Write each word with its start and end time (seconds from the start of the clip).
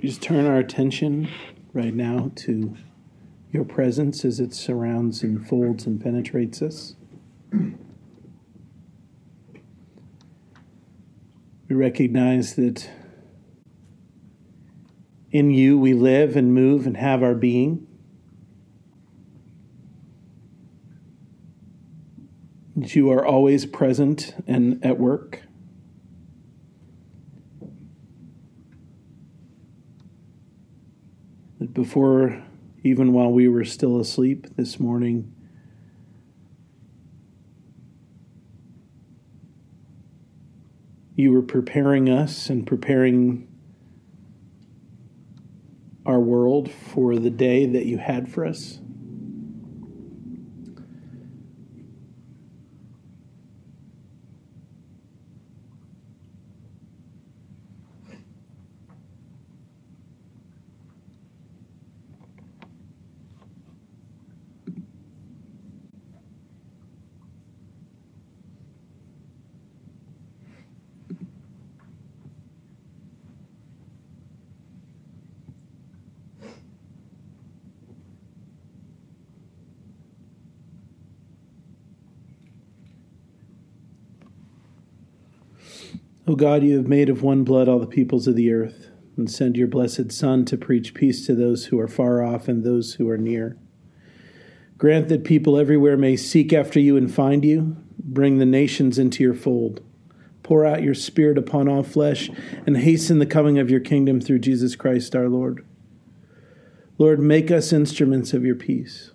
We 0.00 0.08
just 0.08 0.22
turn 0.22 0.46
our 0.46 0.56
attention 0.56 1.28
right 1.74 1.92
now 1.92 2.32
to 2.36 2.74
your 3.52 3.64
presence 3.66 4.24
as 4.24 4.40
it 4.40 4.54
surrounds 4.54 5.22
and 5.22 5.46
folds 5.46 5.84
and 5.84 6.00
penetrates 6.00 6.62
us. 6.62 6.94
We 7.52 7.76
recognize 11.68 12.54
that 12.54 12.88
in 15.30 15.50
you 15.50 15.78
we 15.78 15.92
live 15.92 16.34
and 16.34 16.54
move 16.54 16.86
and 16.86 16.96
have 16.96 17.22
our 17.22 17.34
being. 17.34 17.86
That 22.74 22.96
you 22.96 23.10
are 23.10 23.22
always 23.22 23.66
present 23.66 24.34
and 24.46 24.82
at 24.82 24.98
work. 24.98 25.42
That 31.60 31.69
before, 31.80 32.42
even 32.84 33.14
while 33.14 33.32
we 33.32 33.48
were 33.48 33.64
still 33.64 33.98
asleep 33.98 34.46
this 34.54 34.78
morning, 34.78 35.34
you 41.16 41.32
were 41.32 41.40
preparing 41.40 42.10
us 42.10 42.50
and 42.50 42.66
preparing 42.66 43.48
our 46.04 46.20
world 46.20 46.70
for 46.70 47.16
the 47.16 47.30
day 47.30 47.64
that 47.64 47.86
you 47.86 47.96
had 47.96 48.30
for 48.30 48.44
us. 48.44 48.78
O 86.29 86.29
God, 86.40 86.64
you 86.64 86.78
have 86.78 86.88
made 86.88 87.10
of 87.10 87.22
one 87.22 87.44
blood 87.44 87.68
all 87.68 87.78
the 87.78 87.86
peoples 87.86 88.26
of 88.26 88.34
the 88.34 88.50
earth, 88.50 88.88
and 89.14 89.30
send 89.30 89.58
your 89.58 89.68
blessed 89.68 90.10
Son 90.10 90.46
to 90.46 90.56
preach 90.56 90.94
peace 90.94 91.26
to 91.26 91.34
those 91.34 91.66
who 91.66 91.78
are 91.78 91.86
far 91.86 92.24
off 92.24 92.48
and 92.48 92.64
those 92.64 92.94
who 92.94 93.10
are 93.10 93.18
near. 93.18 93.58
Grant 94.78 95.10
that 95.10 95.22
people 95.22 95.58
everywhere 95.58 95.98
may 95.98 96.16
seek 96.16 96.54
after 96.54 96.80
you 96.80 96.96
and 96.96 97.12
find 97.12 97.44
you. 97.44 97.76
Bring 97.98 98.38
the 98.38 98.46
nations 98.46 98.98
into 98.98 99.22
your 99.22 99.34
fold. 99.34 99.82
Pour 100.42 100.64
out 100.64 100.82
your 100.82 100.94
Spirit 100.94 101.36
upon 101.36 101.68
all 101.68 101.82
flesh, 101.82 102.30
and 102.66 102.78
hasten 102.78 103.18
the 103.18 103.26
coming 103.26 103.58
of 103.58 103.70
your 103.70 103.80
kingdom 103.80 104.18
through 104.18 104.38
Jesus 104.38 104.74
Christ 104.74 105.14
our 105.14 105.28
Lord. 105.28 105.62
Lord, 106.96 107.20
make 107.20 107.50
us 107.50 107.70
instruments 107.70 108.32
of 108.32 108.46
your 108.46 108.56
peace. 108.56 109.10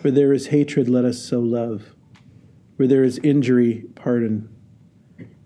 Where 0.00 0.10
there 0.10 0.32
is 0.32 0.48
hatred, 0.48 0.88
let 0.88 1.04
us 1.04 1.22
sow 1.24 1.38
love. 1.38 1.94
Where 2.74 2.88
there 2.88 3.04
is 3.04 3.18
injury, 3.18 3.84
pardon. 3.94 4.48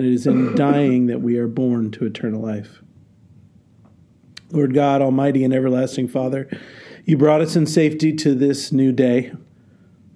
and 0.00 0.08
it 0.08 0.14
is 0.14 0.26
in 0.26 0.54
dying 0.56 1.06
that 1.06 1.20
we 1.20 1.36
are 1.36 1.46
born 1.46 1.90
to 1.90 2.06
eternal 2.06 2.40
life. 2.40 2.82
Lord 4.50 4.72
God, 4.72 5.02
Almighty 5.02 5.44
and 5.44 5.52
everlasting 5.52 6.08
Father, 6.08 6.48
you 7.04 7.18
brought 7.18 7.42
us 7.42 7.54
in 7.54 7.66
safety 7.66 8.14
to 8.14 8.34
this 8.34 8.72
new 8.72 8.92
day. 8.92 9.32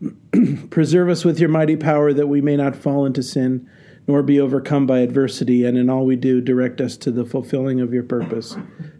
Preserve 0.71 1.11
us 1.11 1.25
with 1.25 1.39
your 1.39 1.50
mighty 1.50 1.77
power 1.77 2.15
that 2.15 2.28
we 2.28 2.41
may 2.41 2.56
not 2.56 2.75
fall 2.75 3.05
into 3.05 3.22
sin 3.22 3.69
nor 4.06 4.22
be 4.22 4.41
overcome 4.41 4.87
by 4.87 4.99
adversity, 4.99 5.65
and 5.65 5.78
in 5.78 5.89
all 5.89 6.05
we 6.05 6.16
do, 6.16 6.41
direct 6.41 6.78
us 6.78 6.97
to 6.99 7.11
the 7.11 7.25
fulfilling 7.25 7.81
of 7.81 7.95
your 7.95 8.03
purpose 8.03 8.55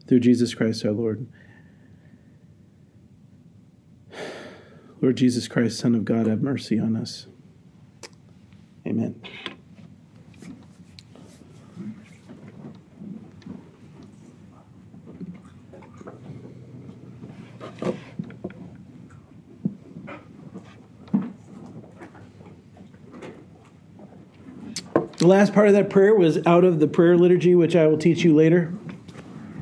through 0.07 0.21
Jesus 0.21 0.55
Christ 0.55 0.85
our 0.85 0.93
Lord. 0.93 1.27
Lord 5.03 5.17
Jesus 5.17 5.47
Christ, 5.47 5.79
Son 5.79 5.95
of 5.95 6.07
God, 6.07 6.27
have 6.27 6.41
mercy 6.41 6.79
on 6.79 6.97
us. 6.97 7.27
Amen. 8.87 9.21
The 25.25 25.29
last 25.29 25.55
part 25.55 25.69
of 25.69 25.73
that 25.73 25.89
prayer 25.89 26.15
was 26.15 26.47
out 26.47 26.65
of 26.65 26.81
the 26.81 26.87
prayer 26.87 27.17
liturgy, 27.17 27.55
which 27.55 27.75
I 27.75 27.87
will 27.87 27.97
teach 27.97 28.23
you 28.25 28.35
later. 28.35 28.75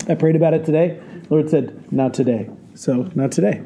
I 0.09 0.17
prayed 0.17 0.35
about 0.35 0.55
it 0.55 0.65
today. 0.65 1.01
The 1.29 1.33
Lord 1.33 1.51
said, 1.51 1.93
not 1.93 2.15
today. 2.15 2.51
So, 2.75 3.09
not 3.15 3.31
today. 3.31 3.63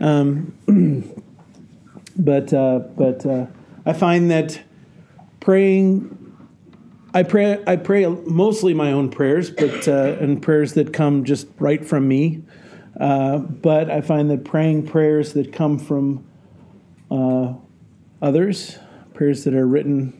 Um, 0.00 0.52
but 2.16 2.52
uh, 2.52 2.80
but 2.96 3.24
uh, 3.24 3.46
I 3.86 3.92
find 3.92 4.32
that 4.32 4.62
praying, 5.38 6.18
I 7.14 7.22
pray 7.22 7.62
I 7.68 7.76
pray 7.76 8.04
mostly 8.04 8.74
my 8.74 8.90
own 8.90 9.08
prayers, 9.08 9.48
but 9.48 9.86
uh, 9.86 10.16
and 10.18 10.42
prayers 10.42 10.74
that 10.74 10.92
come 10.92 11.22
just 11.22 11.46
right 11.60 11.86
from 11.86 12.08
me. 12.08 12.42
Uh, 12.98 13.38
but 13.38 13.88
I 13.88 14.00
find 14.00 14.28
that 14.32 14.44
praying 14.44 14.88
prayers 14.88 15.34
that 15.34 15.52
come 15.52 15.78
from 15.78 16.26
uh, 17.12 17.54
others, 18.20 18.76
prayers 19.14 19.44
that 19.44 19.54
are 19.54 19.68
written 19.68 20.18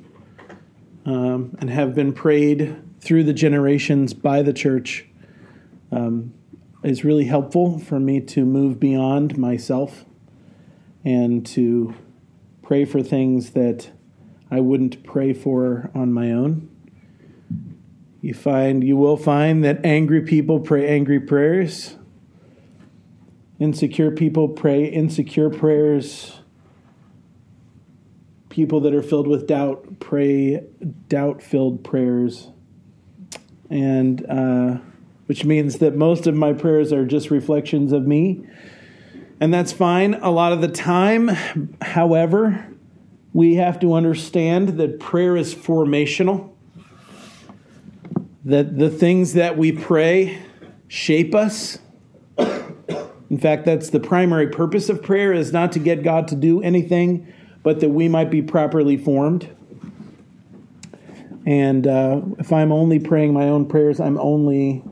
um, 1.04 1.56
and 1.60 1.70
have 1.70 1.94
been 1.94 2.12
prayed 2.12 2.76
through 3.00 3.24
the 3.24 3.32
generations 3.32 4.14
by 4.14 4.42
the 4.42 4.52
church 4.52 5.06
um, 5.90 6.32
is 6.82 7.04
really 7.04 7.24
helpful 7.24 7.78
for 7.78 7.98
me 7.98 8.20
to 8.20 8.44
move 8.44 8.78
beyond 8.78 9.36
myself 9.36 10.04
and 11.04 11.44
to 11.46 11.94
pray 12.62 12.84
for 12.84 13.02
things 13.02 13.50
that 13.50 13.90
I 14.50 14.60
wouldn't 14.60 15.02
pray 15.02 15.32
for 15.32 15.90
on 15.94 16.12
my 16.12 16.30
own. 16.30 16.68
You 18.20 18.34
find 18.34 18.84
you 18.84 18.96
will 18.96 19.16
find 19.16 19.64
that 19.64 19.84
angry 19.84 20.22
people 20.22 20.60
pray 20.60 20.88
angry 20.88 21.18
prayers. 21.18 21.96
Insecure 23.58 24.10
people 24.12 24.48
pray 24.48 24.84
insecure 24.84 25.50
prayers 25.50 26.41
people 28.52 28.80
that 28.80 28.92
are 28.92 29.02
filled 29.02 29.26
with 29.26 29.46
doubt 29.46 29.98
pray 29.98 30.62
doubt 31.08 31.42
filled 31.42 31.82
prayers. 31.82 32.48
And 33.70 34.26
uh, 34.30 34.76
which 35.24 35.46
means 35.46 35.78
that 35.78 35.96
most 35.96 36.26
of 36.26 36.34
my 36.34 36.52
prayers 36.52 36.92
are 36.92 37.06
just 37.06 37.30
reflections 37.30 37.92
of 37.92 38.06
me. 38.06 38.46
And 39.40 39.54
that's 39.54 39.72
fine 39.72 40.12
a 40.14 40.30
lot 40.30 40.52
of 40.52 40.60
the 40.60 40.68
time. 40.68 41.28
However, 41.80 42.68
we 43.32 43.54
have 43.54 43.80
to 43.80 43.94
understand 43.94 44.76
that 44.78 45.00
prayer 45.00 45.34
is 45.34 45.54
formational, 45.54 46.50
that 48.44 48.76
the 48.78 48.90
things 48.90 49.32
that 49.32 49.56
we 49.56 49.72
pray 49.72 50.42
shape 50.88 51.34
us. 51.34 51.78
In 52.36 53.38
fact, 53.38 53.64
that's 53.64 53.88
the 53.88 54.00
primary 54.00 54.48
purpose 54.48 54.90
of 54.90 55.02
prayer 55.02 55.32
is 55.32 55.54
not 55.54 55.72
to 55.72 55.78
get 55.78 56.02
God 56.02 56.28
to 56.28 56.36
do 56.36 56.60
anything 56.62 57.32
but 57.62 57.80
that 57.80 57.90
we 57.90 58.08
might 58.08 58.30
be 58.30 58.42
properly 58.42 58.96
formed. 58.96 59.48
And 61.44 61.86
uh, 61.86 62.20
if 62.38 62.52
I'm 62.52 62.72
only 62.72 62.98
praying 62.98 63.32
my 63.32 63.44
own 63.44 63.66
prayers, 63.66 64.00
I'm 64.00 64.18
only 64.18 64.82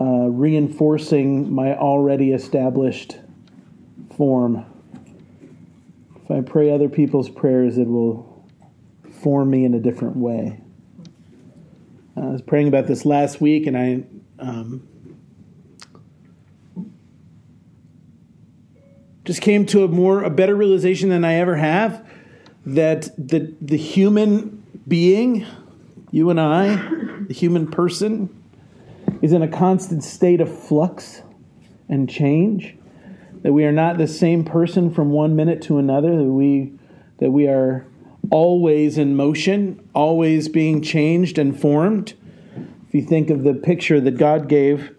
uh, 0.00 0.28
reinforcing 0.28 1.52
my 1.52 1.76
already 1.76 2.32
established 2.32 3.18
form. 4.16 4.64
If 6.24 6.30
I 6.30 6.40
pray 6.40 6.70
other 6.70 6.88
people's 6.88 7.28
prayers, 7.28 7.76
it 7.76 7.86
will 7.86 8.44
form 9.10 9.50
me 9.50 9.64
in 9.64 9.74
a 9.74 9.80
different 9.80 10.16
way. 10.16 10.60
I 12.16 12.20
was 12.20 12.42
praying 12.42 12.68
about 12.68 12.86
this 12.86 13.04
last 13.04 13.40
week, 13.40 13.66
and 13.66 13.76
I 13.76 14.04
um, 14.38 14.88
just 19.24 19.40
came 19.40 19.64
to 19.66 19.84
a 19.84 19.88
more 19.88 20.22
a 20.22 20.30
better 20.30 20.54
realization 20.54 21.08
than 21.08 21.24
I 21.24 21.34
ever 21.34 21.56
have 21.56 22.06
that 22.66 23.10
the 23.16 23.54
the 23.60 23.76
human 23.76 24.62
being, 24.86 25.46
you 26.10 26.30
and 26.30 26.40
I, 26.40 26.76
the 27.26 27.34
human 27.34 27.70
person, 27.70 28.28
is 29.22 29.32
in 29.32 29.42
a 29.42 29.48
constant 29.48 30.04
state 30.04 30.40
of 30.40 30.66
flux 30.66 31.22
and 31.88 32.08
change. 32.08 32.76
That 33.42 33.52
we 33.52 33.64
are 33.64 33.72
not 33.72 33.98
the 33.98 34.06
same 34.06 34.44
person 34.44 34.92
from 34.92 35.10
one 35.10 35.36
minute 35.36 35.62
to 35.62 35.78
another. 35.78 36.16
That 36.16 36.24
we 36.24 36.72
that 37.18 37.30
we 37.30 37.46
are 37.46 37.86
always 38.30 38.98
in 38.98 39.16
motion, 39.16 39.86
always 39.94 40.48
being 40.48 40.82
changed 40.82 41.38
and 41.38 41.58
formed. 41.58 42.14
If 42.88 42.94
you 42.94 43.02
think 43.02 43.30
of 43.30 43.42
the 43.42 43.54
picture 43.54 44.00
that 44.00 44.18
God 44.18 44.48
gave 44.48 44.94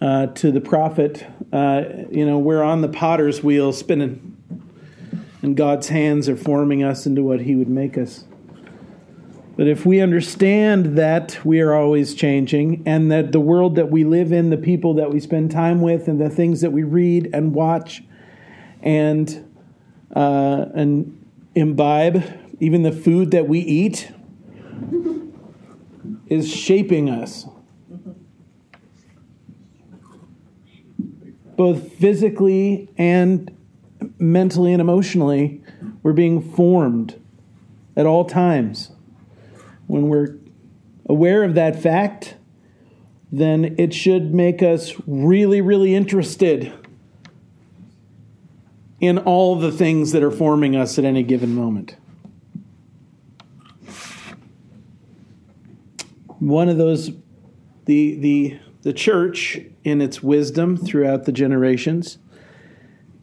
uh, 0.00 0.28
to 0.28 0.52
the 0.52 0.60
prophet, 0.60 1.26
uh, 1.54 2.06
you 2.10 2.26
know, 2.26 2.36
we're 2.36 2.64
on 2.64 2.80
the 2.80 2.88
potter's 2.88 3.40
wheel 3.44 3.72
spinning, 3.72 4.36
and 5.40 5.56
God's 5.56 5.88
hands 5.88 6.28
are 6.28 6.36
forming 6.36 6.82
us 6.82 7.06
into 7.06 7.22
what 7.22 7.42
He 7.42 7.54
would 7.54 7.68
make 7.68 7.96
us. 7.96 8.24
But 9.56 9.68
if 9.68 9.86
we 9.86 10.00
understand 10.00 10.98
that 10.98 11.38
we 11.44 11.60
are 11.60 11.72
always 11.72 12.14
changing 12.14 12.82
and 12.86 13.08
that 13.12 13.30
the 13.30 13.38
world 13.38 13.76
that 13.76 13.88
we 13.88 14.02
live 14.02 14.32
in, 14.32 14.50
the 14.50 14.56
people 14.56 14.94
that 14.94 15.12
we 15.12 15.20
spend 15.20 15.52
time 15.52 15.80
with, 15.80 16.08
and 16.08 16.20
the 16.20 16.28
things 16.28 16.60
that 16.62 16.72
we 16.72 16.82
read 16.82 17.30
and 17.32 17.54
watch 17.54 18.02
and 18.82 19.48
uh, 20.16 20.66
and 20.74 21.24
imbibe, 21.54 22.24
even 22.58 22.82
the 22.82 22.90
food 22.90 23.30
that 23.30 23.46
we 23.46 23.60
eat, 23.60 24.10
is 26.26 26.52
shaping 26.52 27.08
us. 27.08 27.46
Both 31.56 31.92
physically 31.94 32.88
and 32.96 33.56
mentally 34.18 34.72
and 34.72 34.80
emotionally, 34.80 35.62
we're 36.02 36.12
being 36.12 36.42
formed 36.42 37.20
at 37.96 38.06
all 38.06 38.24
times. 38.24 38.90
When 39.86 40.08
we're 40.08 40.36
aware 41.08 41.44
of 41.44 41.54
that 41.54 41.80
fact, 41.80 42.36
then 43.30 43.74
it 43.78 43.92
should 43.92 44.34
make 44.34 44.62
us 44.62 44.94
really, 45.06 45.60
really 45.60 45.94
interested 45.94 46.72
in 49.00 49.18
all 49.18 49.56
the 49.56 49.72
things 49.72 50.12
that 50.12 50.22
are 50.22 50.30
forming 50.30 50.76
us 50.76 50.98
at 50.98 51.04
any 51.04 51.22
given 51.22 51.54
moment. 51.54 51.96
One 56.38 56.68
of 56.68 56.76
those, 56.76 57.10
the, 57.86 58.14
the, 58.16 58.58
the 58.82 58.92
church, 58.92 59.60
in 59.84 60.00
its 60.00 60.22
wisdom 60.22 60.76
throughout 60.76 61.24
the 61.24 61.32
generations, 61.32 62.18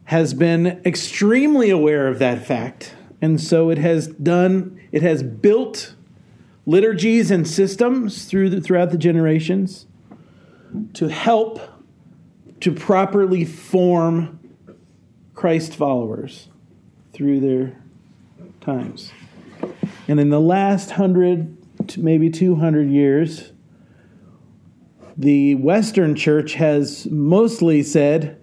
has 0.04 0.32
been 0.34 0.80
extremely 0.84 1.70
aware 1.70 2.06
of 2.08 2.18
that 2.18 2.46
fact. 2.46 2.94
And 3.20 3.40
so 3.40 3.70
it 3.70 3.78
has 3.78 4.08
done, 4.08 4.80
it 4.90 5.02
has 5.02 5.22
built 5.22 5.94
liturgies 6.66 7.30
and 7.30 7.46
systems 7.46 8.24
through 8.24 8.50
the, 8.50 8.60
throughout 8.60 8.90
the 8.90 8.98
generations 8.98 9.86
to 10.94 11.08
help 11.08 11.60
to 12.60 12.72
properly 12.72 13.44
form 13.44 14.38
Christ 15.34 15.74
followers 15.74 16.48
through 17.12 17.40
their 17.40 17.76
times. 18.60 19.12
And 20.08 20.20
in 20.20 20.30
the 20.30 20.40
last 20.40 20.92
hundred, 20.92 21.56
maybe 21.96 22.30
200 22.30 22.88
years, 22.88 23.51
the 25.16 25.54
Western 25.56 26.14
church 26.14 26.54
has 26.54 27.06
mostly 27.10 27.82
said, 27.82 28.40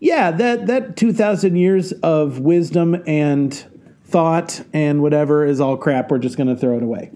yeah, 0.00 0.30
that, 0.30 0.66
that 0.66 0.96
2,000 0.96 1.56
years 1.56 1.92
of 1.92 2.40
wisdom 2.40 3.02
and 3.06 3.64
thought 4.04 4.62
and 4.72 5.00
whatever 5.00 5.44
is 5.44 5.60
all 5.60 5.76
crap. 5.76 6.10
We're 6.10 6.18
just 6.18 6.36
going 6.36 6.48
to 6.48 6.56
throw 6.56 6.76
it 6.76 6.82
away. 6.82 7.10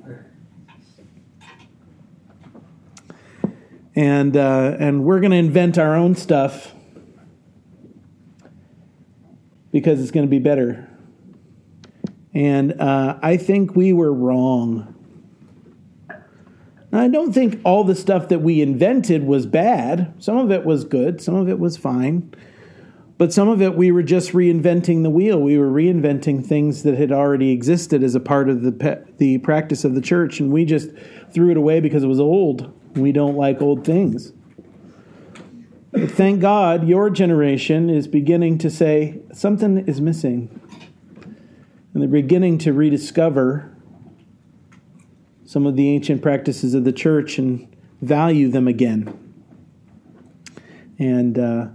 And, 3.94 4.36
uh, 4.36 4.76
and 4.78 5.04
we're 5.04 5.20
going 5.20 5.32
to 5.32 5.38
invent 5.38 5.78
our 5.78 5.94
own 5.94 6.14
stuff 6.16 6.74
because 9.72 10.00
it's 10.00 10.10
going 10.10 10.26
to 10.26 10.30
be 10.30 10.38
better. 10.38 10.88
And 12.34 12.80
uh, 12.80 13.18
I 13.22 13.36
think 13.36 13.74
we 13.74 13.92
were 13.92 14.12
wrong. 14.12 14.95
Now, 16.92 17.00
I 17.00 17.08
don't 17.08 17.32
think 17.32 17.60
all 17.64 17.84
the 17.84 17.94
stuff 17.94 18.28
that 18.28 18.40
we 18.40 18.62
invented 18.62 19.24
was 19.24 19.46
bad. 19.46 20.14
Some 20.18 20.38
of 20.38 20.50
it 20.50 20.64
was 20.64 20.84
good, 20.84 21.20
some 21.20 21.34
of 21.34 21.48
it 21.48 21.58
was 21.58 21.76
fine. 21.76 22.32
But 23.18 23.32
some 23.32 23.48
of 23.48 23.62
it 23.62 23.74
we 23.74 23.90
were 23.90 24.02
just 24.02 24.32
reinventing 24.32 25.02
the 25.02 25.10
wheel. 25.10 25.40
We 25.40 25.56
were 25.58 25.70
reinventing 25.70 26.44
things 26.44 26.82
that 26.82 26.98
had 26.98 27.12
already 27.12 27.50
existed 27.50 28.02
as 28.02 28.14
a 28.14 28.20
part 28.20 28.50
of 28.50 28.62
the 28.62 28.72
pe- 28.72 29.02
the 29.16 29.38
practice 29.38 29.84
of 29.84 29.94
the 29.94 30.02
church, 30.02 30.38
and 30.38 30.52
we 30.52 30.64
just 30.66 30.90
threw 31.32 31.50
it 31.50 31.56
away 31.56 31.80
because 31.80 32.04
it 32.04 32.08
was 32.08 32.20
old. 32.20 32.72
We 32.94 33.12
don't 33.12 33.36
like 33.36 33.62
old 33.62 33.86
things. 33.86 34.32
But 35.92 36.10
thank 36.10 36.40
God 36.40 36.86
your 36.86 37.08
generation 37.08 37.88
is 37.88 38.06
beginning 38.06 38.58
to 38.58 38.70
say 38.70 39.20
something 39.32 39.78
is 39.86 40.00
missing. 40.00 40.60
And 41.94 42.02
they're 42.02 42.08
beginning 42.10 42.58
to 42.58 42.74
rediscover 42.74 43.74
some 45.46 45.66
of 45.66 45.76
the 45.76 45.88
ancient 45.88 46.20
practices 46.20 46.74
of 46.74 46.84
the 46.84 46.92
church 46.92 47.38
and 47.38 47.74
value 48.02 48.48
them 48.48 48.68
again. 48.68 49.22
And 50.98 51.38
uh, 51.38 51.68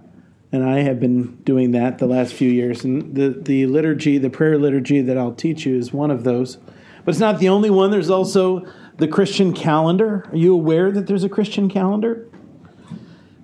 and 0.51 0.63
I 0.63 0.81
have 0.81 0.99
been 0.99 1.37
doing 1.43 1.71
that 1.71 1.97
the 1.97 2.07
last 2.07 2.33
few 2.33 2.49
years. 2.49 2.83
And 2.83 3.15
the, 3.15 3.29
the 3.29 3.65
liturgy, 3.67 4.17
the 4.17 4.29
prayer 4.29 4.57
liturgy 4.57 5.01
that 5.01 5.17
I'll 5.17 5.33
teach 5.33 5.65
you 5.65 5.77
is 5.77 5.93
one 5.93 6.11
of 6.11 6.25
those. 6.25 6.57
But 7.05 7.11
it's 7.13 7.19
not 7.19 7.39
the 7.39 7.49
only 7.49 7.69
one. 7.69 7.89
There's 7.89 8.09
also 8.09 8.65
the 8.97 9.07
Christian 9.07 9.53
calendar. 9.53 10.27
Are 10.29 10.35
you 10.35 10.53
aware 10.53 10.91
that 10.91 11.07
there's 11.07 11.23
a 11.23 11.29
Christian 11.29 11.69
calendar? 11.69 12.27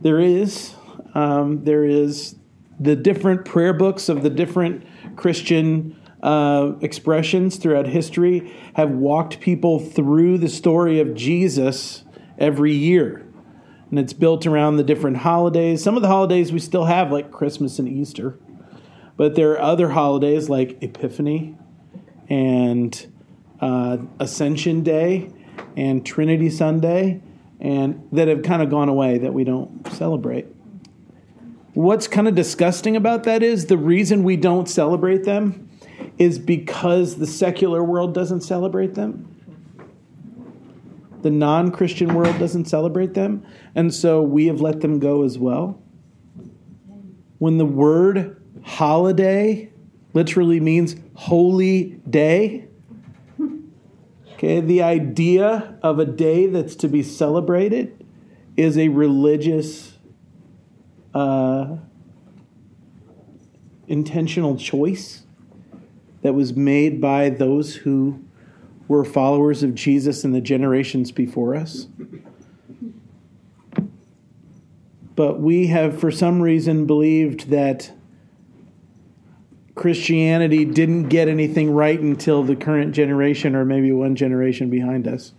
There 0.01 0.19
is. 0.19 0.75
Um, 1.15 1.63
there 1.63 1.85
is 1.85 2.35
the 2.79 2.95
different 2.95 3.45
prayer 3.45 3.73
books 3.73 4.09
of 4.09 4.21
the 4.21 4.29
different 4.29 4.85
Christian 5.15 5.96
uh, 6.21 6.73
expressions 6.81 7.57
throughout 7.57 7.87
history 7.87 8.53
have 8.73 8.91
walked 8.91 9.39
people 9.39 9.79
through 9.79 10.37
the 10.37 10.49
story 10.49 10.99
of 10.99 11.13
Jesus 11.13 12.03
every 12.37 12.73
year. 12.73 13.25
And 13.89 13.99
it's 13.99 14.13
built 14.13 14.45
around 14.45 14.77
the 14.77 14.83
different 14.83 15.17
holidays. 15.17 15.83
Some 15.83 15.95
of 15.95 16.01
the 16.01 16.07
holidays 16.07 16.51
we 16.51 16.59
still 16.59 16.85
have, 16.85 17.11
like 17.11 17.31
Christmas 17.31 17.79
and 17.79 17.87
Easter. 17.87 18.37
But 19.15 19.35
there 19.35 19.51
are 19.51 19.61
other 19.61 19.89
holidays 19.89 20.49
like 20.49 20.77
Epiphany 20.81 21.55
and 22.29 23.13
uh, 23.61 23.97
Ascension 24.19 24.83
Day 24.83 25.31
and 25.75 26.05
Trinity 26.05 26.49
Sunday 26.49 27.21
and 27.59 28.07
that 28.11 28.27
have 28.27 28.43
kind 28.43 28.61
of 28.61 28.69
gone 28.69 28.89
away 28.89 29.17
that 29.17 29.33
we 29.33 29.43
don't 29.43 29.87
celebrate. 29.93 30.45
What's 31.73 32.07
kind 32.07 32.27
of 32.27 32.35
disgusting 32.35 32.95
about 32.95 33.23
that 33.23 33.43
is 33.43 33.67
the 33.67 33.77
reason 33.77 34.23
we 34.23 34.35
don't 34.35 34.67
celebrate 34.67 35.23
them 35.23 35.66
is 36.17 36.39
because 36.39 37.17
the 37.17 37.27
secular 37.27 37.83
world 37.83 38.13
doesn't 38.13 38.41
celebrate 38.41 38.95
them. 38.95 39.33
The 41.21 41.29
non 41.29 41.71
Christian 41.71 42.13
world 42.13 42.37
doesn't 42.39 42.65
celebrate 42.65 43.13
them. 43.13 43.45
And 43.75 43.93
so 43.93 44.21
we 44.21 44.47
have 44.47 44.61
let 44.61 44.81
them 44.81 44.99
go 44.99 45.23
as 45.23 45.37
well. 45.37 45.81
When 47.37 47.57
the 47.57 47.65
word 47.65 48.41
holiday 48.63 49.71
literally 50.13 50.59
means 50.59 50.95
holy 51.15 51.99
day, 52.09 52.67
okay, 54.33 54.59
the 54.59 54.81
idea 54.81 55.77
of 55.83 55.99
a 55.99 56.05
day 56.05 56.47
that's 56.47 56.75
to 56.77 56.87
be 56.87 57.03
celebrated 57.03 58.05
is 58.55 58.77
a 58.77 58.87
religious 58.87 59.97
uh, 61.13 61.77
intentional 63.87 64.57
choice 64.57 65.26
that 66.21 66.33
was 66.33 66.55
made 66.55 66.99
by 66.99 67.29
those 67.29 67.75
who 67.75 68.19
were 68.87 69.03
followers 69.03 69.63
of 69.63 69.75
Jesus 69.75 70.23
in 70.23 70.31
the 70.31 70.41
generations 70.41 71.11
before 71.11 71.55
us. 71.55 71.87
But 75.15 75.39
we 75.39 75.67
have, 75.67 75.99
for 75.99 76.11
some 76.11 76.41
reason, 76.41 76.85
believed 76.85 77.49
that 77.49 77.91
Christianity 79.73 80.65
didn't 80.65 81.09
get 81.09 81.27
anything 81.27 81.71
right 81.71 81.99
until 81.99 82.43
the 82.43 82.55
current 82.55 82.93
generation 82.93 83.55
or 83.55 83.65
maybe 83.65 83.91
one 83.91 84.15
generation 84.15 84.69
behind 84.69 85.07
us. 85.07 85.33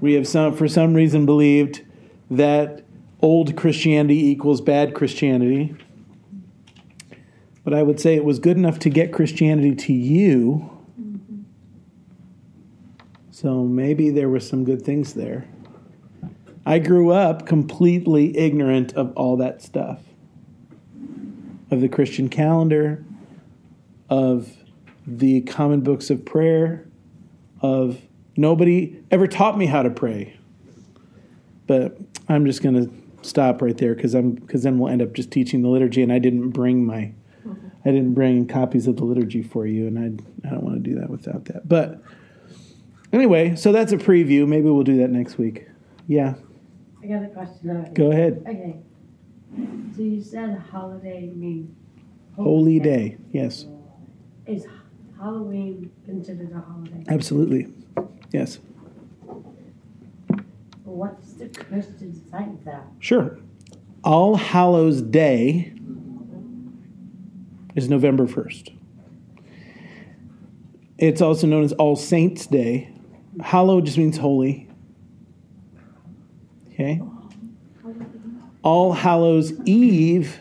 We 0.00 0.14
have, 0.14 0.28
some, 0.28 0.54
for 0.54 0.68
some 0.68 0.94
reason, 0.94 1.24
believed 1.26 1.82
that 2.30 2.84
old 3.20 3.56
Christianity 3.56 4.26
equals 4.28 4.60
bad 4.60 4.94
Christianity. 4.94 5.74
But 7.64 7.74
I 7.74 7.82
would 7.82 7.98
say 7.98 8.14
it 8.14 8.24
was 8.24 8.38
good 8.38 8.56
enough 8.56 8.78
to 8.80 8.90
get 8.90 9.12
Christianity 9.12 9.74
to 9.74 9.92
you. 9.92 10.70
So 13.30 13.64
maybe 13.64 14.10
there 14.10 14.28
were 14.28 14.40
some 14.40 14.64
good 14.64 14.82
things 14.82 15.14
there. 15.14 15.48
I 16.66 16.78
grew 16.78 17.10
up 17.10 17.46
completely 17.46 18.36
ignorant 18.36 18.94
of 18.94 19.12
all 19.16 19.36
that 19.38 19.60
stuff. 19.62 20.00
of 21.74 21.80
the 21.80 21.88
Christian 21.88 22.28
calendar, 22.28 23.04
of 24.08 24.52
the 25.06 25.42
common 25.42 25.80
books 25.80 26.10
of 26.10 26.24
prayer, 26.24 26.86
of 27.60 28.00
nobody 28.36 28.98
ever 29.10 29.26
taught 29.26 29.58
me 29.58 29.66
how 29.66 29.82
to 29.82 29.90
pray. 29.90 30.38
But 31.66 31.98
I'm 32.28 32.46
just 32.46 32.62
going 32.62 32.74
to 32.74 33.28
stop 33.28 33.62
right 33.62 33.76
there 33.76 33.94
because 33.94 34.14
I'm 34.14 34.32
because 34.32 34.62
then 34.62 34.78
we'll 34.78 34.90
end 34.90 35.02
up 35.02 35.12
just 35.12 35.30
teaching 35.30 35.62
the 35.62 35.68
liturgy, 35.68 36.02
and 36.02 36.12
I 36.12 36.18
didn't 36.18 36.50
bring 36.50 36.84
my 36.84 37.12
I 37.84 37.90
didn't 37.90 38.14
bring 38.14 38.46
copies 38.46 38.86
of 38.86 38.96
the 38.96 39.04
liturgy 39.04 39.42
for 39.42 39.66
you, 39.66 39.86
and 39.86 39.98
I 39.98 40.46
I 40.46 40.50
don't 40.50 40.64
want 40.64 40.82
to 40.82 40.90
do 40.90 40.98
that 40.98 41.10
without 41.10 41.44
that. 41.46 41.68
But 41.68 42.00
anyway, 43.12 43.56
so 43.56 43.72
that's 43.72 43.92
a 43.92 43.98
preview. 43.98 44.46
Maybe 44.46 44.70
we'll 44.70 44.84
do 44.84 44.98
that 44.98 45.10
next 45.10 45.38
week. 45.38 45.66
Yeah. 46.06 46.34
I 47.02 47.06
got 47.06 47.22
a 47.22 47.28
question. 47.28 47.70
already. 47.70 47.94
Go 47.94 48.10
ahead. 48.10 48.44
Okay. 48.48 48.76
So 49.94 50.02
you 50.02 50.22
said 50.22 50.58
holiday 50.70 51.30
means 51.34 51.70
Holy 52.36 52.80
day. 52.80 53.16
Yes. 53.32 53.66
Is 54.46 54.66
Halloween 55.18 55.90
considered 56.04 56.52
a 56.52 56.60
holiday? 56.60 57.04
Absolutely. 57.08 57.68
Yes. 58.32 58.58
What's 60.82 61.34
the 61.34 61.48
Christian 61.48 62.30
side 62.30 62.48
of 62.48 62.64
that? 62.64 62.86
Sure. 62.98 63.38
All 64.02 64.36
Hallows 64.36 65.00
Day 65.00 65.72
is 67.74 67.88
November 67.88 68.26
1st. 68.26 68.76
It's 70.98 71.20
also 71.20 71.46
known 71.46 71.64
as 71.64 71.72
All 71.72 71.96
Saints 71.96 72.46
Day. 72.46 72.92
Hallow 73.40 73.80
just 73.80 73.98
means 73.98 74.16
holy. 74.16 74.68
Okay. 76.72 77.00
All 78.62 78.92
Hallows 78.92 79.52
Eve, 79.66 80.40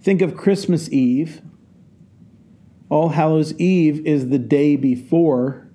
think 0.00 0.22
of 0.22 0.36
Christmas 0.36 0.88
Eve. 0.90 1.40
All 2.88 3.08
Hallows 3.08 3.52
Eve 3.58 4.06
is 4.06 4.28
the 4.28 4.38
day 4.38 4.76
before 4.76 5.68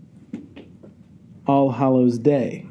All 1.45 1.71
Hallows 1.71 2.17
Day. 2.19 2.65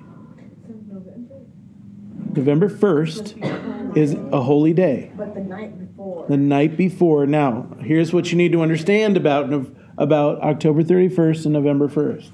November 2.35 2.70
1st 2.70 3.97
is 3.97 4.14
a 4.32 4.40
holy 4.40 4.73
day. 4.73 5.12
But 5.16 5.35
the 5.35 5.40
night 5.40 5.89
before. 6.00 6.26
The 6.28 6.37
night 6.37 6.76
before. 6.76 7.26
Now, 7.26 7.76
here's 7.80 8.12
what 8.12 8.30
you 8.30 8.38
need 8.38 8.52
to 8.52 8.62
understand 8.62 9.16
about 9.16 9.52
about 9.99 10.40
October 10.40 10.83
31st 10.83 11.45
and 11.45 11.52
November 11.52 11.88
1st. 11.88 12.30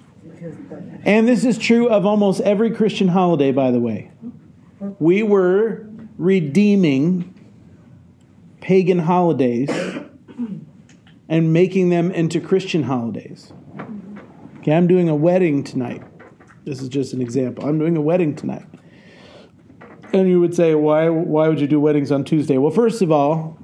And 1.04 1.26
this 1.26 1.44
is 1.44 1.58
true 1.58 1.88
of 1.88 2.06
almost 2.06 2.40
every 2.42 2.70
Christian 2.70 3.08
holiday, 3.08 3.50
by 3.50 3.72
the 3.72 3.80
way. 3.80 4.12
We 5.00 5.24
were 5.24 5.88
redeeming 6.16 7.32
pagan 8.60 9.00
holidays 9.00 9.68
and 11.28 11.52
making 11.52 11.88
them 11.88 12.12
into 12.12 12.40
Christian 12.40 12.84
holidays. 12.84 13.52
Okay, 14.58 14.72
I'm 14.72 14.86
doing 14.86 15.08
a 15.08 15.16
wedding 15.16 15.64
tonight. 15.64 16.02
This 16.64 16.80
is 16.80 16.88
just 16.88 17.12
an 17.12 17.20
example. 17.20 17.66
I'm 17.66 17.78
doing 17.78 17.96
a 17.96 18.00
wedding 18.00 18.36
tonight. 18.36 18.66
And 20.12 20.28
you 20.28 20.40
would 20.40 20.54
say, 20.54 20.74
why, 20.74 21.08
why 21.08 21.48
would 21.48 21.60
you 21.60 21.66
do 21.66 21.80
weddings 21.80 22.12
on 22.12 22.24
Tuesday? 22.24 22.58
Well, 22.58 22.70
first 22.70 23.02
of 23.02 23.10
all, 23.10 23.58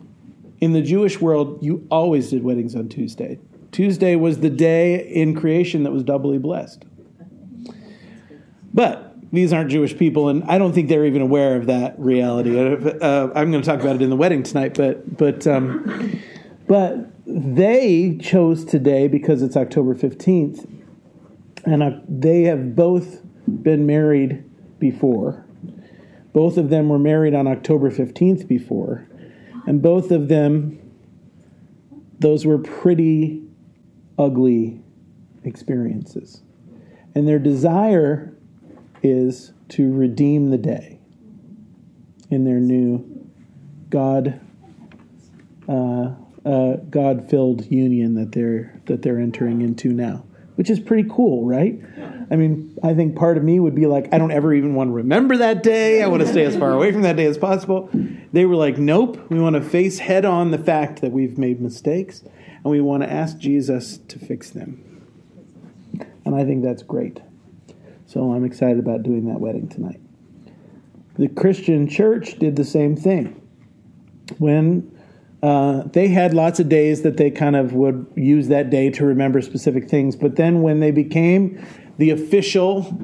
in 0.60 0.72
the 0.72 0.82
Jewish 0.82 1.20
world, 1.20 1.62
you 1.62 1.86
always 1.90 2.30
did 2.30 2.42
weddings 2.44 2.74
on 2.74 2.88
Tuesday. 2.88 3.38
Tuesday 3.72 4.16
was 4.16 4.40
the 4.40 4.50
day 4.50 5.06
in 5.08 5.34
creation 5.34 5.82
that 5.84 5.92
was 5.92 6.02
doubly 6.02 6.38
blessed. 6.38 6.84
But 8.74 9.12
these 9.32 9.52
aren't 9.52 9.70
Jewish 9.70 9.96
people, 9.96 10.28
and 10.28 10.44
I 10.44 10.58
don't 10.58 10.72
think 10.72 10.88
they're 10.88 11.06
even 11.06 11.22
aware 11.22 11.56
of 11.56 11.66
that 11.66 11.98
reality. 11.98 12.56
Uh, 12.56 13.28
I'm 13.34 13.50
going 13.50 13.62
to 13.62 13.66
talk 13.68 13.80
about 13.80 13.96
it 13.96 14.02
in 14.02 14.10
the 14.10 14.16
wedding 14.16 14.42
tonight, 14.42 14.74
but 14.74 15.16
but 15.16 15.46
um, 15.46 16.20
but 16.68 17.10
they 17.26 18.18
chose 18.20 18.64
today 18.64 19.08
because 19.08 19.42
it's 19.42 19.56
October 19.56 19.94
15th, 19.94 20.68
and 21.64 21.82
uh, 21.82 21.90
they 22.08 22.42
have 22.42 22.76
both 22.76 23.22
been 23.46 23.86
married 23.86 24.44
before. 24.78 25.44
Both 26.32 26.56
of 26.56 26.70
them 26.70 26.88
were 26.88 26.98
married 26.98 27.34
on 27.34 27.46
October 27.46 27.90
15th 27.90 28.46
before, 28.48 29.06
and 29.66 29.82
both 29.82 30.10
of 30.10 30.28
them, 30.28 30.78
those 32.18 32.46
were 32.46 32.58
pretty 32.58 33.42
ugly 34.18 34.80
experiences. 35.44 36.42
And 37.14 37.28
their 37.28 37.38
desire 37.38 38.34
is 39.02 39.52
to 39.70 39.92
redeem 39.92 40.50
the 40.50 40.58
day 40.58 40.98
in 42.30 42.44
their 42.44 42.60
new 42.60 43.28
God 43.90 44.40
uh, 45.68 46.14
uh, 46.44 46.76
God 46.90 47.28
filled 47.30 47.70
union 47.70 48.14
that 48.14 48.32
they're 48.32 48.80
that 48.86 49.02
they're 49.02 49.20
entering 49.20 49.62
into 49.62 49.92
now, 49.92 50.24
which 50.56 50.70
is 50.70 50.78
pretty 50.80 51.08
cool, 51.10 51.46
right? 51.46 51.80
I 52.30 52.36
mean, 52.36 52.78
I 52.82 52.94
think 52.94 53.16
part 53.16 53.36
of 53.36 53.44
me 53.44 53.60
would 53.60 53.74
be 53.74 53.86
like, 53.86 54.12
I 54.12 54.18
don't 54.18 54.30
ever 54.30 54.52
even 54.54 54.74
want 54.74 54.88
to 54.88 54.94
remember 54.94 55.36
that 55.38 55.62
day. 55.62 56.02
I 56.02 56.06
want 56.06 56.22
to 56.22 56.28
stay 56.28 56.44
as 56.44 56.56
far 56.56 56.72
away 56.72 56.92
from 56.92 57.02
that 57.02 57.16
day 57.16 57.26
as 57.26 57.38
possible. 57.38 57.88
They 58.32 58.44
were 58.46 58.56
like, 58.56 58.78
nope, 58.78 59.18
we 59.30 59.40
want 59.40 59.56
to 59.56 59.62
face 59.62 59.98
head 59.98 60.24
on 60.24 60.50
the 60.50 60.58
fact 60.58 61.00
that 61.00 61.12
we've 61.12 61.38
made 61.38 61.60
mistakes, 61.60 62.22
and 62.22 62.64
we 62.64 62.80
want 62.80 63.02
to 63.02 63.10
ask 63.10 63.38
Jesus 63.38 63.98
to 64.08 64.18
fix 64.18 64.50
them. 64.50 65.06
And 66.24 66.34
I 66.34 66.44
think 66.44 66.62
that's 66.62 66.82
great. 66.82 67.20
So 68.06 68.32
I'm 68.32 68.44
excited 68.44 68.78
about 68.78 69.02
doing 69.02 69.26
that 69.26 69.40
wedding 69.40 69.68
tonight. 69.68 70.00
The 71.18 71.28
Christian 71.28 71.88
church 71.88 72.38
did 72.38 72.56
the 72.56 72.64
same 72.64 72.96
thing. 72.96 73.40
When 74.38 74.91
uh, 75.42 75.82
they 75.92 76.08
had 76.08 76.32
lots 76.32 76.60
of 76.60 76.68
days 76.68 77.02
that 77.02 77.16
they 77.16 77.30
kind 77.30 77.56
of 77.56 77.72
would 77.72 78.06
use 78.14 78.48
that 78.48 78.70
day 78.70 78.90
to 78.90 79.04
remember 79.04 79.40
specific 79.40 79.88
things, 79.88 80.14
but 80.14 80.36
then 80.36 80.62
when 80.62 80.78
they 80.78 80.92
became 80.92 81.64
the 81.98 82.10
official 82.10 82.96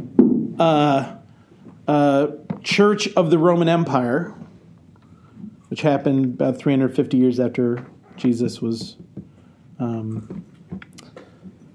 uh, 0.59 1.16
uh, 1.88 2.28
church 2.62 3.09
of 3.16 3.30
the 3.30 3.38
Roman 3.38 3.68
Empire, 3.68 4.35
which 5.68 5.83
happened 5.83 6.26
about 6.26 6.59
350 6.59 7.16
years 7.16 7.40
after 7.40 7.85
Jesus 8.16 8.62
was 8.62 8.97
um, 9.80 10.45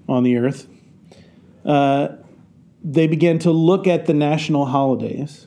on 0.08 0.22
the 0.22 0.36
earth, 0.38 0.66
uh, 1.66 2.08
they 2.82 3.06
began 3.06 3.38
to 3.40 3.50
look 3.50 3.86
at 3.86 4.06
the 4.06 4.14
national 4.14 4.66
holidays, 4.66 5.46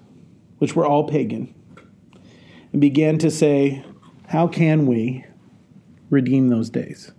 which 0.59 0.75
were 0.75 0.85
all 0.85 1.07
pagan, 1.07 1.53
and 2.71 2.81
began 2.81 3.17
to 3.17 3.31
say, 3.31 3.83
how 4.27 4.47
can 4.47 4.85
we 4.85 5.25
redeem 6.09 6.49
those 6.49 6.69
days? 6.69 7.11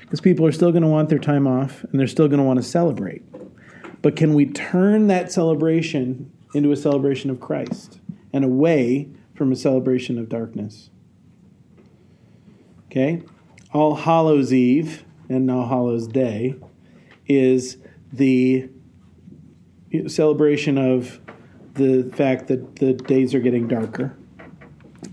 Because 0.00 0.20
people 0.20 0.44
are 0.44 0.52
still 0.52 0.72
going 0.72 0.82
to 0.82 0.88
want 0.88 1.08
their 1.08 1.18
time 1.18 1.46
off 1.46 1.84
and 1.84 1.98
they're 1.98 2.06
still 2.06 2.28
going 2.28 2.38
to 2.38 2.44
want 2.44 2.58
to 2.58 2.62
celebrate. 2.62 3.22
But 4.02 4.16
can 4.16 4.34
we 4.34 4.46
turn 4.46 5.06
that 5.06 5.32
celebration 5.32 6.30
into 6.54 6.72
a 6.72 6.76
celebration 6.76 7.30
of 7.30 7.40
Christ 7.40 8.00
and 8.32 8.44
away 8.44 9.08
from 9.34 9.52
a 9.52 9.56
celebration 9.56 10.18
of 10.18 10.28
darkness? 10.28 10.90
Okay? 12.86 13.22
All 13.72 13.94
Hallows 13.94 14.52
Eve 14.52 15.04
and 15.28 15.50
All 15.50 15.68
Hallows 15.68 16.08
Day 16.08 16.56
is 17.26 17.78
the 18.12 18.68
celebration 20.08 20.76
of 20.76 21.20
the 21.74 22.10
fact 22.14 22.48
that 22.48 22.76
the 22.76 22.92
days 22.92 23.34
are 23.34 23.40
getting 23.40 23.68
darker. 23.68 24.16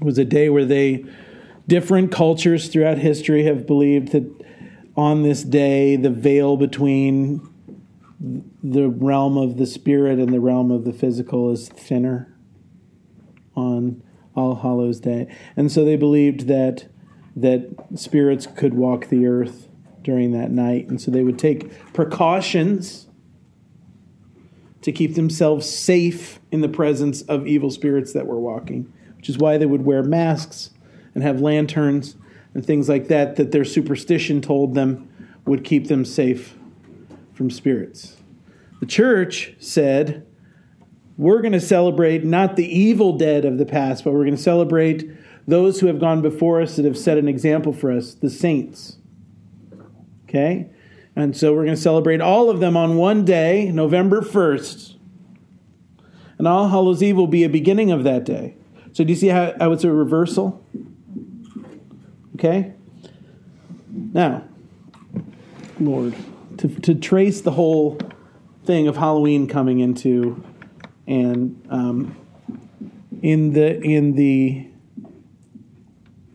Was 0.01 0.17
a 0.17 0.25
day 0.25 0.49
where 0.49 0.65
they, 0.65 1.05
different 1.67 2.11
cultures 2.11 2.69
throughout 2.69 2.97
history, 2.97 3.43
have 3.43 3.67
believed 3.67 4.11
that 4.13 4.25
on 4.95 5.23
this 5.23 5.43
day 5.43 5.95
the 5.95 6.09
veil 6.09 6.57
between 6.57 7.47
the 8.63 8.89
realm 8.89 9.37
of 9.37 9.57
the 9.57 9.65
spirit 9.65 10.19
and 10.19 10.33
the 10.33 10.39
realm 10.39 10.71
of 10.71 10.83
the 10.83 10.93
physical 10.93 11.51
is 11.51 11.69
thinner 11.69 12.35
on 13.55 14.01
All 14.35 14.55
Hallows 14.55 14.99
Day. 14.99 15.33
And 15.55 15.71
so 15.71 15.85
they 15.85 15.95
believed 15.95 16.47
that 16.47 16.87
that 17.35 17.69
spirits 17.95 18.47
could 18.47 18.73
walk 18.73 19.07
the 19.07 19.25
earth 19.25 19.69
during 20.01 20.31
that 20.33 20.51
night. 20.51 20.87
And 20.87 20.99
so 20.99 21.11
they 21.11 21.23
would 21.23 21.39
take 21.39 21.93
precautions 21.93 23.07
to 24.81 24.91
keep 24.91 25.15
themselves 25.15 25.69
safe 25.69 26.39
in 26.51 26.61
the 26.61 26.69
presence 26.69 27.21
of 27.23 27.47
evil 27.47 27.69
spirits 27.69 28.13
that 28.13 28.25
were 28.27 28.39
walking, 28.39 28.91
which 29.19 29.27
is 29.27 29.37
why 29.37 29.57
they 29.57 29.65
would 29.65 29.83
wear 29.83 30.01
masks 30.01 30.69
and 31.13 31.21
have 31.21 31.41
lanterns 31.41 32.15
and 32.53 32.65
things 32.65 32.87
like 32.87 33.09
that, 33.09 33.35
that 33.35 33.51
their 33.51 33.65
superstition 33.65 34.39
told 34.39 34.75
them 34.75 35.09
would 35.45 35.65
keep 35.65 35.89
them 35.89 36.05
safe 36.05 36.55
from 37.33 37.51
spirits. 37.51 38.15
The 38.79 38.85
church 38.85 39.55
said, 39.59 40.25
we're 41.17 41.41
going 41.41 41.51
to 41.51 41.59
celebrate 41.59 42.23
not 42.23 42.55
the 42.55 42.65
evil 42.65 43.17
dead 43.17 43.43
of 43.43 43.57
the 43.57 43.65
past, 43.65 44.05
but 44.05 44.13
we're 44.13 44.23
going 44.23 44.37
to 44.37 44.41
celebrate 44.41 45.11
those 45.45 45.81
who 45.81 45.87
have 45.87 45.99
gone 45.99 46.21
before 46.21 46.61
us 46.61 46.77
that 46.77 46.85
have 46.85 46.97
set 46.97 47.17
an 47.17 47.27
example 47.27 47.73
for 47.73 47.91
us, 47.91 48.13
the 48.13 48.29
saints. 48.29 48.95
Okay? 50.23 50.69
And 51.13 51.35
so 51.35 51.53
we're 51.53 51.65
going 51.65 51.75
to 51.75 51.81
celebrate 51.81 52.21
all 52.21 52.49
of 52.49 52.61
them 52.61 52.77
on 52.77 52.95
one 52.95 53.25
day, 53.25 53.69
November 53.69 54.21
1st. 54.21 54.95
And 56.37 56.47
All 56.47 56.69
Hallows 56.69 57.03
Eve 57.03 57.17
will 57.17 57.27
be 57.27 57.43
a 57.43 57.49
beginning 57.49 57.91
of 57.91 58.05
that 58.05 58.23
day. 58.23 58.55
So 58.99 59.05
do 59.05 59.13
you 59.13 59.15
see 59.15 59.29
how, 59.29 59.53
how 59.57 59.71
it's 59.71 59.85
a 59.85 59.91
reversal? 59.93 60.61
Okay? 62.35 62.73
Now, 63.87 64.43
Lord, 65.79 66.15
to, 66.57 66.67
to 66.67 66.95
trace 66.95 67.39
the 67.39 67.51
whole 67.51 67.97
thing 68.65 68.89
of 68.89 68.97
Halloween 68.97 69.47
coming 69.47 69.79
into 69.79 70.43
and 71.07 71.65
um, 71.69 72.17
in 73.21 73.53
the 73.53 73.79
in 73.79 74.15
the 74.15 74.67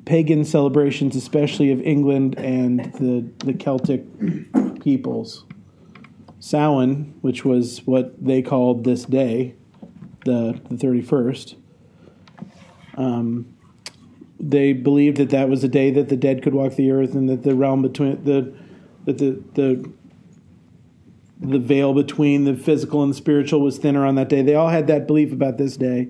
pagan 0.07 0.47
celebrations, 0.47 1.17
especially 1.17 1.71
of 1.71 1.83
England 1.83 2.39
and 2.39 2.95
the 2.95 3.31
the 3.45 3.53
Celtic 3.53 4.07
peoples, 4.81 5.45
Samhain, 6.41 7.13
which 7.21 7.45
was 7.45 7.83
what 7.85 8.25
they 8.25 8.41
called 8.41 8.85
this 8.85 9.05
day, 9.05 9.55
the 10.25 10.59
the 10.71 10.79
thirty 10.79 11.03
first. 11.03 11.57
Um, 12.97 13.55
they 14.41 14.73
believed 14.73 15.17
that 15.19 15.31
that 15.31 15.49
was 15.49 15.65
a 15.65 15.69
day 15.69 15.91
that 15.93 16.09
the 16.09 16.17
dead 16.17 16.43
could 16.43 16.55
walk 16.55 16.75
the 16.75 16.91
earth, 16.91 17.15
and 17.15 17.29
that 17.29 17.43
the 17.43 17.55
realm 17.55 17.83
between 17.83 18.23
the 18.25 18.53
that 19.05 19.19
the 19.19 19.43
the 19.55 19.91
the 21.41 21.59
veil 21.59 21.93
between 21.93 22.45
the 22.45 22.55
physical 22.55 23.03
and 23.03 23.13
the 23.13 23.17
spiritual 23.17 23.61
was 23.61 23.79
thinner 23.79 24.07
on 24.07 24.15
that 24.15 24.29
day. 24.29 24.43
They 24.43 24.55
all 24.55 24.69
had 24.69 24.87
that 24.87 25.07
belief 25.07 25.33
about 25.33 25.59
this 25.59 25.77
day, 25.77 26.09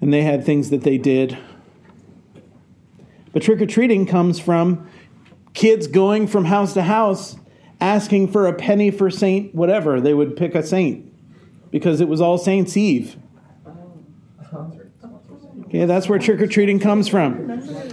and 0.00 0.12
they 0.12 0.22
had 0.22 0.44
things 0.44 0.70
that 0.70 0.82
they 0.82 0.98
did. 0.98 1.38
But 3.32 3.42
trick 3.42 3.60
or 3.60 3.66
treating 3.66 4.06
comes 4.06 4.40
from 4.40 4.88
kids 5.54 5.86
going 5.86 6.26
from 6.26 6.46
house 6.46 6.74
to 6.74 6.82
house 6.82 7.36
asking 7.80 8.28
for 8.28 8.46
a 8.46 8.52
penny 8.52 8.90
for 8.90 9.10
Saint 9.10 9.54
whatever. 9.54 10.00
They 10.00 10.14
would 10.14 10.36
pick 10.36 10.54
a 10.54 10.62
saint 10.62 11.12
because 11.70 12.00
it 12.00 12.08
was 12.08 12.20
All 12.20 12.38
Saints 12.38 12.76
Eve. 12.76 13.16
Okay, 15.70 15.84
that's 15.84 16.08
where 16.08 16.18
trick 16.18 16.40
or 16.40 16.48
treating 16.48 16.80
comes 16.80 17.06
from. 17.06 17.48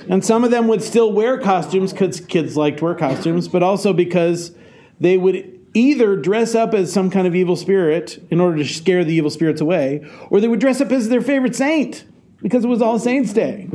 And 0.10 0.26
some 0.26 0.44
of 0.44 0.50
them 0.50 0.68
would 0.68 0.82
still 0.82 1.12
wear 1.12 1.38
costumes 1.38 1.94
because 1.94 2.20
kids 2.20 2.58
liked 2.58 2.80
to 2.80 2.86
wear 2.86 2.96
costumes, 2.96 3.48
but 3.48 3.62
also 3.62 3.94
because 3.94 4.52
they 5.00 5.16
would 5.16 5.60
either 5.76 6.16
dress 6.16 6.56
up 6.56 6.74
as 6.74 6.92
some 6.92 7.12
kind 7.12 7.28
of 7.28 7.36
evil 7.36 7.56
spirit 7.56 8.18
in 8.32 8.42
order 8.42 8.58
to 8.58 8.66
scare 8.66 9.06
the 9.06 9.14
evil 9.14 9.30
spirits 9.30 9.62
away, 9.62 10.04
or 10.32 10.42
they 10.42 10.48
would 10.48 10.60
dress 10.60 10.82
up 10.82 10.92
as 10.92 11.10
their 11.10 11.22
favorite 11.22 11.56
saint 11.56 12.04
because 12.42 12.66
it 12.66 12.68
was 12.68 12.82
All 12.82 12.98
Saints 12.98 13.32
Day. 13.32 13.70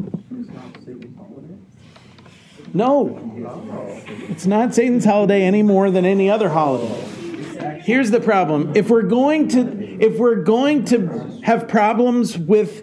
No, 2.75 3.21
it's 4.31 4.47
not 4.47 4.75
Satan's 4.75 5.05
holiday 5.05 5.43
any 5.43 5.63
more 5.63 5.93
than 5.93 6.05
any 6.05 6.29
other 6.29 6.49
holiday. 6.49 7.81
Here's 7.85 8.11
the 8.11 8.19
problem: 8.19 8.73
if 8.75 8.91
we're 8.91 9.03
going 9.03 9.47
to 9.49 10.03
if 10.03 10.19
we're 10.19 10.43
going 10.43 10.87
to 10.87 11.41
have 11.45 11.69
problems 11.69 12.37
with 12.37 12.83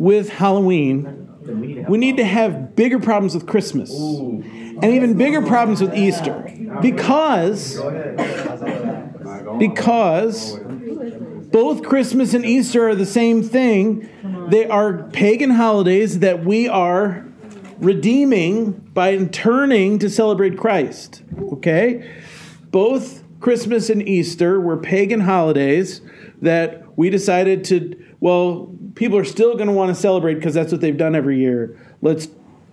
with 0.00 0.30
Halloween, 0.30 1.84
we 1.86 1.98
need 1.98 2.16
to 2.16 2.24
have 2.24 2.74
bigger 2.74 2.98
problems 2.98 3.34
with 3.34 3.46
Christmas, 3.46 3.90
and 3.92 4.82
even 4.82 5.18
bigger 5.18 5.42
problems 5.42 5.82
with 5.82 5.94
Easter, 5.94 6.50
because 6.80 7.78
because 9.58 10.58
both 11.52 11.82
Christmas 11.82 12.32
and 12.32 12.46
Easter 12.46 12.88
are 12.88 12.94
the 12.94 13.04
same 13.04 13.42
thing. 13.42 14.08
They 14.48 14.66
are 14.66 15.02
pagan 15.10 15.50
holidays 15.50 16.20
that 16.20 16.46
we 16.46 16.66
are 16.66 17.26
redeeming 17.78 18.72
by 18.94 19.22
turning 19.26 19.98
to 19.98 20.08
celebrate 20.08 20.56
Christ. 20.56 21.22
Okay? 21.52 22.10
Both 22.70 23.22
Christmas 23.40 23.90
and 23.90 24.06
Easter 24.08 24.58
were 24.58 24.78
pagan 24.78 25.20
holidays 25.20 26.00
that 26.40 26.96
we 26.96 27.10
decided 27.10 27.64
to, 27.64 28.02
well, 28.20 28.74
people 29.00 29.16
are 29.16 29.24
still 29.24 29.54
going 29.54 29.66
to 29.66 29.72
want 29.72 29.88
to 29.88 29.98
celebrate 29.98 30.34
because 30.34 30.52
that's 30.52 30.70
what 30.70 30.82
they've 30.82 30.98
done 30.98 31.16
every 31.16 31.38
year. 31.38 31.74
Let's 32.02 32.28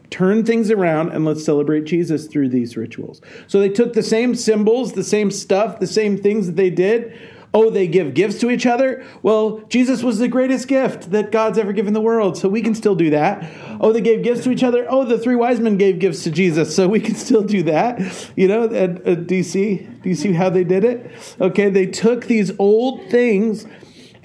turn 0.09 0.43
things 0.43 0.69
around 0.69 1.13
and 1.13 1.23
let's 1.23 1.45
celebrate 1.45 1.85
Jesus 1.85 2.27
through 2.27 2.49
these 2.49 2.75
rituals. 2.75 3.21
So 3.47 3.61
they 3.61 3.69
took 3.69 3.93
the 3.93 4.03
same 4.03 4.35
symbols, 4.35 4.91
the 4.91 5.05
same 5.05 5.31
stuff, 5.31 5.79
the 5.79 5.87
same 5.87 6.17
things 6.17 6.47
that 6.47 6.57
they 6.57 6.69
did. 6.69 7.17
Oh, 7.53 7.69
they 7.69 7.87
give 7.87 8.13
gifts 8.13 8.41
to 8.41 8.51
each 8.51 8.65
other? 8.65 9.05
Well, 9.23 9.59
Jesus 9.69 10.03
was 10.03 10.19
the 10.19 10.27
greatest 10.27 10.67
gift 10.67 11.11
that 11.11 11.31
God's 11.31 11.57
ever 11.57 11.71
given 11.71 11.93
the 11.93 12.01
world, 12.01 12.37
so 12.37 12.49
we 12.49 12.61
can 12.61 12.75
still 12.75 12.93
do 12.93 13.09
that. 13.11 13.49
Oh, 13.79 13.93
they 13.93 14.01
gave 14.01 14.21
gifts 14.21 14.43
to 14.43 14.51
each 14.51 14.63
other? 14.63 14.85
Oh, 14.89 15.05
the 15.05 15.17
three 15.17 15.35
wise 15.37 15.61
men 15.61 15.77
gave 15.77 15.97
gifts 15.97 16.25
to 16.25 16.29
Jesus, 16.29 16.75
so 16.75 16.89
we 16.89 16.99
can 16.99 17.15
still 17.15 17.41
do 17.41 17.63
that. 17.63 18.01
You 18.35 18.49
know, 18.49 18.65
at, 18.65 19.01
at 19.07 19.27
DC, 19.27 20.01
do 20.03 20.09
you 20.09 20.15
see 20.15 20.33
how 20.33 20.49
they 20.49 20.65
did 20.65 20.83
it? 20.83 21.09
Okay, 21.39 21.69
they 21.69 21.85
took 21.85 22.25
these 22.25 22.51
old 22.59 23.09
things 23.09 23.65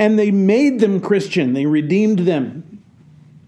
and 0.03 0.19
they 0.19 0.33
made 0.33 0.81
them 0.81 1.01
Christian, 1.01 1.53
they 1.53 1.67
redeemed 1.67 2.21
them. 2.21 2.83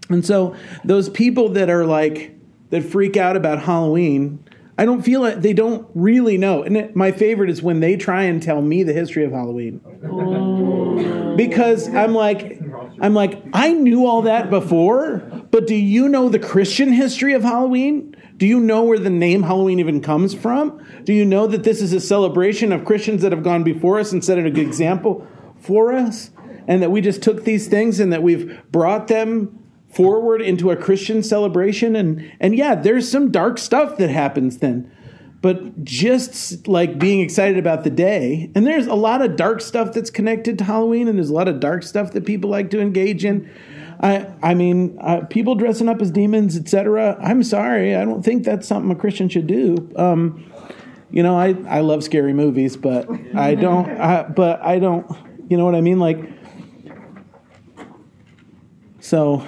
And 0.09 0.25
so 0.25 0.55
those 0.85 1.09
people 1.09 1.49
that 1.49 1.69
are 1.69 1.85
like, 1.85 2.31
that 2.69 2.83
freak 2.83 3.17
out 3.17 3.35
about 3.35 3.61
Halloween, 3.61 4.43
I 4.77 4.85
don't 4.85 5.01
feel 5.01 5.21
like 5.21 5.41
they 5.41 5.53
don't 5.53 5.87
really 5.93 6.37
know. 6.37 6.63
And 6.63 6.77
it, 6.77 6.95
my 6.95 7.11
favorite 7.11 7.49
is 7.49 7.61
when 7.61 7.79
they 7.79 7.97
try 7.97 8.23
and 8.23 8.41
tell 8.41 8.61
me 8.61 8.83
the 8.83 8.93
history 8.93 9.23
of 9.23 9.31
Halloween. 9.31 9.81
Oh. 10.09 11.35
Because 11.35 11.93
I'm 11.93 12.13
like 12.13 12.61
I'm 13.01 13.13
like 13.13 13.43
I 13.53 13.73
knew 13.73 14.05
all 14.05 14.23
that 14.23 14.49
before, 14.49 15.19
but 15.51 15.67
do 15.67 15.75
you 15.75 16.07
know 16.07 16.29
the 16.29 16.39
Christian 16.39 16.91
history 16.93 17.33
of 17.33 17.43
Halloween? 17.43 18.15
Do 18.37 18.45
you 18.45 18.59
know 18.59 18.83
where 18.83 18.99
the 18.99 19.09
name 19.09 19.43
Halloween 19.43 19.79
even 19.79 20.01
comes 20.01 20.33
from? 20.33 20.85
Do 21.03 21.13
you 21.13 21.25
know 21.25 21.47
that 21.47 21.63
this 21.63 21.81
is 21.81 21.93
a 21.93 21.99
celebration 21.99 22.71
of 22.71 22.83
Christians 22.85 23.21
that 23.21 23.31
have 23.31 23.43
gone 23.43 23.63
before 23.63 23.99
us 23.99 24.11
and 24.11 24.23
set 24.23 24.37
a 24.37 24.49
good 24.49 24.57
example 24.59 25.25
for 25.59 25.93
us? 25.93 26.31
And 26.67 26.81
that 26.81 26.91
we 26.91 27.01
just 27.01 27.21
took 27.21 27.43
these 27.43 27.67
things 27.67 27.99
and 27.99 28.11
that 28.11 28.23
we've 28.23 28.59
brought 28.71 29.07
them 29.07 29.63
forward 29.89 30.41
into 30.41 30.71
a 30.71 30.75
Christian 30.75 31.23
celebration. 31.23 31.95
And, 31.95 32.31
and 32.39 32.55
yeah, 32.55 32.75
there's 32.75 33.09
some 33.09 33.31
dark 33.31 33.57
stuff 33.57 33.97
that 33.97 34.09
happens 34.09 34.57
then. 34.57 34.91
But 35.41 35.83
just 35.83 36.67
like 36.67 36.97
being 36.97 37.19
excited 37.19 37.59
about 37.59 37.83
the 37.83 37.91
day, 37.91 38.49
and 38.55 38.65
there's 38.65 38.87
a 38.87 38.95
lot 38.95 39.21
of 39.21 39.35
dark 39.35 39.61
stuff 39.61 39.93
that's 39.93 40.09
connected 40.09 40.57
to 40.57 40.63
Halloween, 40.63 41.07
and 41.07 41.19
there's 41.19 41.29
a 41.29 41.35
lot 41.35 41.47
of 41.47 41.59
dark 41.59 41.83
stuff 41.83 42.13
that 42.13 42.25
people 42.25 42.49
like 42.49 42.71
to 42.71 42.79
engage 42.81 43.23
in. 43.23 43.47
I, 43.99 44.27
I 44.41 44.55
mean, 44.55 44.97
uh, 44.99 45.21
people 45.29 45.53
dressing 45.53 45.87
up 45.87 46.01
as 46.01 46.09
demons, 46.09 46.57
etc. 46.57 47.15
I'm 47.21 47.43
sorry, 47.43 47.95
I 47.95 48.05
don't 48.05 48.23
think 48.23 48.43
that's 48.43 48.67
something 48.67 48.91
a 48.91 48.95
Christian 48.95 49.29
should 49.29 49.45
do. 49.45 49.87
Um, 49.95 50.51
you 51.11 51.21
know, 51.21 51.37
I, 51.37 51.55
I 51.67 51.81
love 51.81 52.03
scary 52.03 52.33
movies, 52.33 52.75
but 52.75 53.07
I 53.35 53.53
don't. 53.53 53.87
I, 53.87 54.23
but 54.23 54.61
I 54.63 54.79
don't. 54.79 55.05
You 55.47 55.57
know 55.57 55.65
what 55.65 55.75
I 55.75 55.81
mean? 55.81 55.99
Like, 55.99 56.34
so 59.05 59.45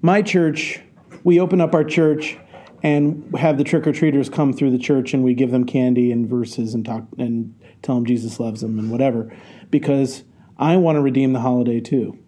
my 0.00 0.22
church, 0.22 0.80
we 1.22 1.38
open 1.38 1.60
up 1.60 1.74
our 1.74 1.84
church 1.84 2.38
and 2.82 3.36
have 3.36 3.58
the 3.58 3.64
trick 3.64 3.86
or 3.86 3.92
treaters 3.92 4.30
come 4.30 4.54
through 4.54 4.70
the 4.70 4.78
church, 4.78 5.12
and 5.12 5.22
we 5.22 5.34
give 5.34 5.50
them 5.50 5.66
candy 5.66 6.10
and 6.10 6.26
verses 6.26 6.72
and 6.72 6.86
talk 6.86 7.04
and 7.18 7.54
tell 7.82 7.96
them 7.96 8.06
Jesus 8.06 8.40
loves 8.40 8.62
them 8.62 8.78
and 8.78 8.90
whatever, 8.90 9.36
because 9.70 10.24
I 10.56 10.78
want 10.78 10.96
to 10.96 11.02
redeem 11.02 11.34
the 11.34 11.40
holiday 11.40 11.78
too. 11.78 12.18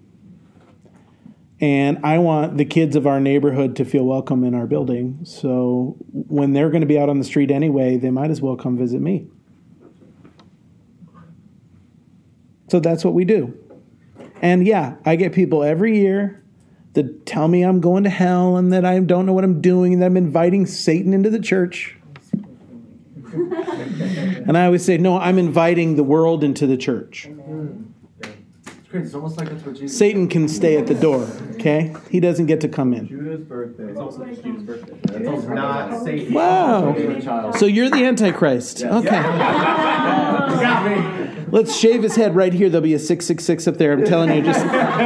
And 1.58 2.04
I 2.04 2.18
want 2.18 2.58
the 2.58 2.66
kids 2.66 2.94
of 2.94 3.06
our 3.06 3.18
neighborhood 3.18 3.74
to 3.76 3.86
feel 3.86 4.04
welcome 4.04 4.44
in 4.44 4.54
our 4.54 4.66
building. 4.66 5.20
So 5.22 5.96
when 6.12 6.52
they're 6.52 6.68
going 6.68 6.82
to 6.82 6.86
be 6.86 6.98
out 6.98 7.08
on 7.08 7.18
the 7.18 7.24
street 7.24 7.50
anyway, 7.50 7.96
they 7.96 8.10
might 8.10 8.30
as 8.30 8.42
well 8.42 8.56
come 8.56 8.76
visit 8.76 9.00
me. 9.00 9.26
So 12.68 12.78
that's 12.78 13.06
what 13.06 13.14
we 13.14 13.24
do. 13.24 13.58
And 14.40 14.66
yeah, 14.66 14.96
I 15.04 15.16
get 15.16 15.32
people 15.32 15.62
every 15.62 15.98
year 15.98 16.42
that 16.94 17.26
tell 17.26 17.48
me 17.48 17.62
I'm 17.62 17.80
going 17.80 18.04
to 18.04 18.10
hell 18.10 18.56
and 18.56 18.72
that 18.72 18.84
I 18.84 18.98
don't 19.00 19.26
know 19.26 19.32
what 19.32 19.44
I'm 19.44 19.60
doing 19.60 19.92
and 19.92 20.02
that 20.02 20.06
I'm 20.06 20.16
inviting 20.16 20.66
Satan 20.66 21.12
into 21.12 21.30
the 21.30 21.40
church. 21.40 21.96
and 23.32 24.56
I 24.56 24.66
always 24.66 24.84
say, 24.84 24.98
no, 24.98 25.18
I'm 25.18 25.38
inviting 25.38 25.96
the 25.96 26.04
world 26.04 26.42
into 26.42 26.66
the 26.66 26.76
church. 26.76 27.28
It's 28.90 29.12
almost 29.12 29.36
like 29.36 29.50
that's 29.50 29.62
what 29.66 29.76
Jesus 29.76 29.98
Satan 29.98 30.28
can 30.28 30.48
stay 30.48 30.78
at 30.78 30.86
the 30.86 30.94
door, 30.94 31.28
okay? 31.56 31.94
He 32.10 32.20
doesn't 32.20 32.46
get 32.46 32.62
to 32.62 32.68
come 32.68 32.94
in. 32.94 33.06
Judah's 33.06 33.42
birthday. 33.42 33.90
It's 33.90 34.00
also 34.00 34.24
Jude's 34.24 34.62
birthday. 34.62 34.96
That's 35.02 35.44
not 35.44 36.02
Satan. 36.04 36.32
Wow. 36.32 36.94
So 37.52 37.66
you're 37.66 37.90
the 37.90 38.06
Antichrist. 38.06 38.82
Okay. 38.82 39.20
Let's 41.50 41.76
shave 41.76 42.02
his 42.02 42.16
head 42.16 42.34
right 42.34 42.50
here. 42.52 42.70
There'll 42.70 42.82
be 42.82 42.94
a 42.94 42.98
666 42.98 43.68
up 43.68 43.76
there. 43.76 43.92
I'm 43.92 44.06
telling 44.06 44.34
you, 44.34 44.40
just. 44.42 44.64
That's 44.64 45.02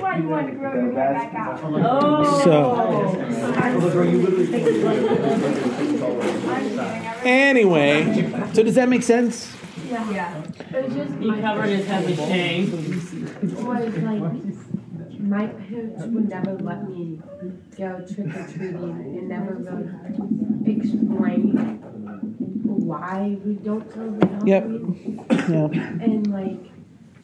why 0.00 0.16
you 0.16 0.28
wanted 0.28 0.52
to 0.52 0.56
grow 0.56 0.74
your 0.74 0.92
hair 0.92 1.12
back 1.12 1.34
out. 1.34 1.60
Oh. 1.62 2.40
So. 2.44 2.76
Anyway, 7.24 8.48
so 8.54 8.62
does 8.62 8.76
that 8.76 8.88
make 8.88 9.02
sense? 9.02 9.54
Yeah. 9.94 10.42
It 10.74 10.84
was 10.86 10.94
just 10.94 11.14
He 11.20 11.26
my, 11.30 11.40
covered 11.40 11.66
his 11.68 11.86
head 11.86 12.04
with 12.06 12.18
shame. 12.18 12.70
was 13.64 13.96
like, 13.98 15.20
my 15.20 15.46
parents 15.46 16.04
would 16.06 16.28
never 16.28 16.54
let 16.58 16.88
me 16.88 17.20
go 17.78 18.04
trick 18.06 18.34
or 18.36 18.46
treating 18.48 18.74
and 19.18 19.28
never 19.28 19.54
really 19.54 20.72
explain 20.72 21.80
why 22.64 23.38
we 23.44 23.54
don't 23.54 23.90
celebrate 23.92 24.46
Yep. 24.46 24.62
Halloween. 24.62 25.26
Yeah. 25.30 26.04
And 26.04 26.26
like, 26.32 26.60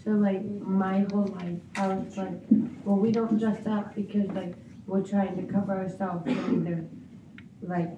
So 0.04 0.10
like 0.12 0.42
my 0.44 1.06
whole 1.12 1.26
life, 1.26 1.58
I 1.76 1.88
was 1.88 2.16
like, 2.16 2.40
well, 2.84 2.96
we 2.96 3.10
don't 3.12 3.38
dress 3.38 3.66
up 3.66 3.94
because 3.94 4.28
like 4.28 4.54
we're 4.86 5.02
trying 5.02 5.36
to 5.44 5.52
cover 5.52 5.72
ourselves 5.72 6.24
from 6.32 6.66
either 6.66 6.84
like 7.62 7.90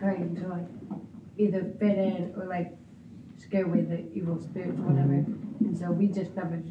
trying 0.00 0.34
to 0.36 0.48
like 0.48 0.66
either 1.38 1.62
fit 1.78 1.96
in 1.98 2.34
or 2.36 2.46
like 2.46 2.72
scare 3.52 3.66
away 3.66 3.82
the 3.82 4.10
evil 4.14 4.40
spirits 4.40 4.78
or 4.78 4.84
whatever. 4.84 5.12
And 5.12 5.76
so 5.78 5.90
we 5.90 6.06
just 6.06 6.34
never 6.34 6.62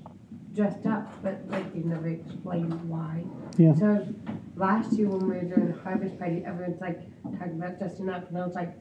dressed 0.56 0.88
up, 0.88 1.14
but 1.22 1.40
like 1.50 1.72
they 1.76 1.82
never 1.82 2.08
explained 2.08 2.74
why. 2.90 3.24
Yeah. 3.58 3.76
So 3.76 4.08
last 4.56 4.94
year 4.94 5.08
when 5.08 5.20
we 5.20 5.36
were 5.36 5.44
doing 5.44 5.72
the 5.72 5.80
harvest 5.80 6.18
party, 6.18 6.44
everyone's 6.44 6.82
like 6.82 7.00
talking 7.38 7.62
about 7.62 7.78
dressing 7.78 8.10
up, 8.10 8.28
and 8.28 8.38
I 8.38 8.46
was 8.48 8.56
like, 8.56 8.74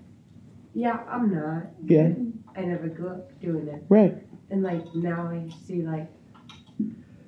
yeah, 0.72 1.00
I'm 1.10 1.30
not. 1.30 1.66
Yeah. 1.84 2.12
I 2.56 2.62
never 2.62 2.88
grew 2.88 3.10
up 3.10 3.38
doing 3.38 3.68
it. 3.68 3.82
Right. 3.90 4.16
And 4.48 4.62
like 4.62 4.82
now 4.94 5.28
I 5.28 5.52
see 5.66 5.82
like, 5.82 6.10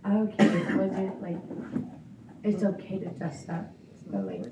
okay, 0.09 0.47
it 0.47 0.75
wasn't 0.75 1.21
like, 1.21 1.37
it's 2.45 2.65
okay 2.65 2.99
to 2.99 3.11
dress 3.11 3.47
up, 3.51 3.71
but 4.07 4.25
like, 4.25 4.45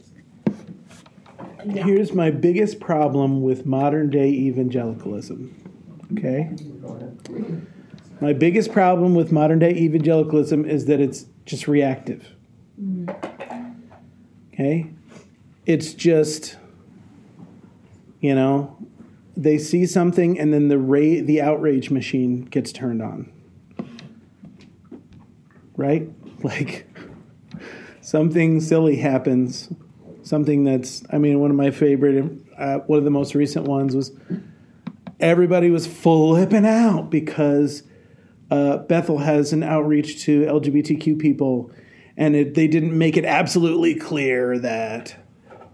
yeah. 1.65 1.83
Here's 1.83 2.13
my 2.13 2.31
biggest 2.31 2.79
problem 2.79 3.41
with 3.41 3.65
modern 3.65 4.11
day 4.11 4.29
evangelicalism. 4.29 5.57
Okay? 6.13 6.51
My 8.21 8.33
biggest 8.33 8.73
problem 8.73 9.15
with 9.15 9.33
modern 9.33 9.59
day 9.59 9.71
evangelicalism 9.71 10.65
is 10.65 10.87
that 10.87 11.01
it's 11.01 11.27
just 11.47 11.69
reactive. 11.69 12.29
Okay? 14.53 14.91
It's 15.67 15.95
just, 15.95 16.57
you 18.21 18.35
know, 18.35 18.77
they 19.37 19.57
see 19.59 19.87
something 19.87 20.39
and 20.39 20.53
then 20.53 20.69
the 20.69 20.79
ra- 20.79 21.23
the 21.23 21.41
outrage 21.41 21.91
machine 21.91 22.43
gets 22.43 22.73
turned 22.73 23.03
on. 23.03 23.33
Right? 25.77 26.11
Like 26.43 26.87
something 28.01 28.63
silly 28.63 28.97
happens 28.97 29.69
something 30.23 30.65
that's 30.65 31.03
i 31.13 31.19
mean 31.19 31.39
one 31.39 31.51
of 31.51 31.57
my 31.57 31.71
favorite 31.71 32.25
uh, 32.57 32.79
one 32.87 32.99
of 32.99 33.05
the 33.05 33.11
most 33.11 33.35
recent 33.35 33.67
ones 33.67 33.95
was 33.95 34.13
everybody 35.21 35.71
was 35.71 35.87
flipping 35.87 36.67
out 36.67 37.11
because 37.11 37.83
uh, 38.51 38.79
bethel 38.79 39.19
has 39.19 39.53
an 39.53 39.63
outreach 39.63 40.23
to 40.23 40.43
lgbtq 40.43 41.19
people 41.19 41.71
and 42.17 42.37
it, 42.37 42.55
they 42.55 42.67
didn't 42.67 42.97
make 42.97 43.17
it 43.17 43.25
absolutely 43.25 43.95
clear 43.95 44.59
that 44.59 45.17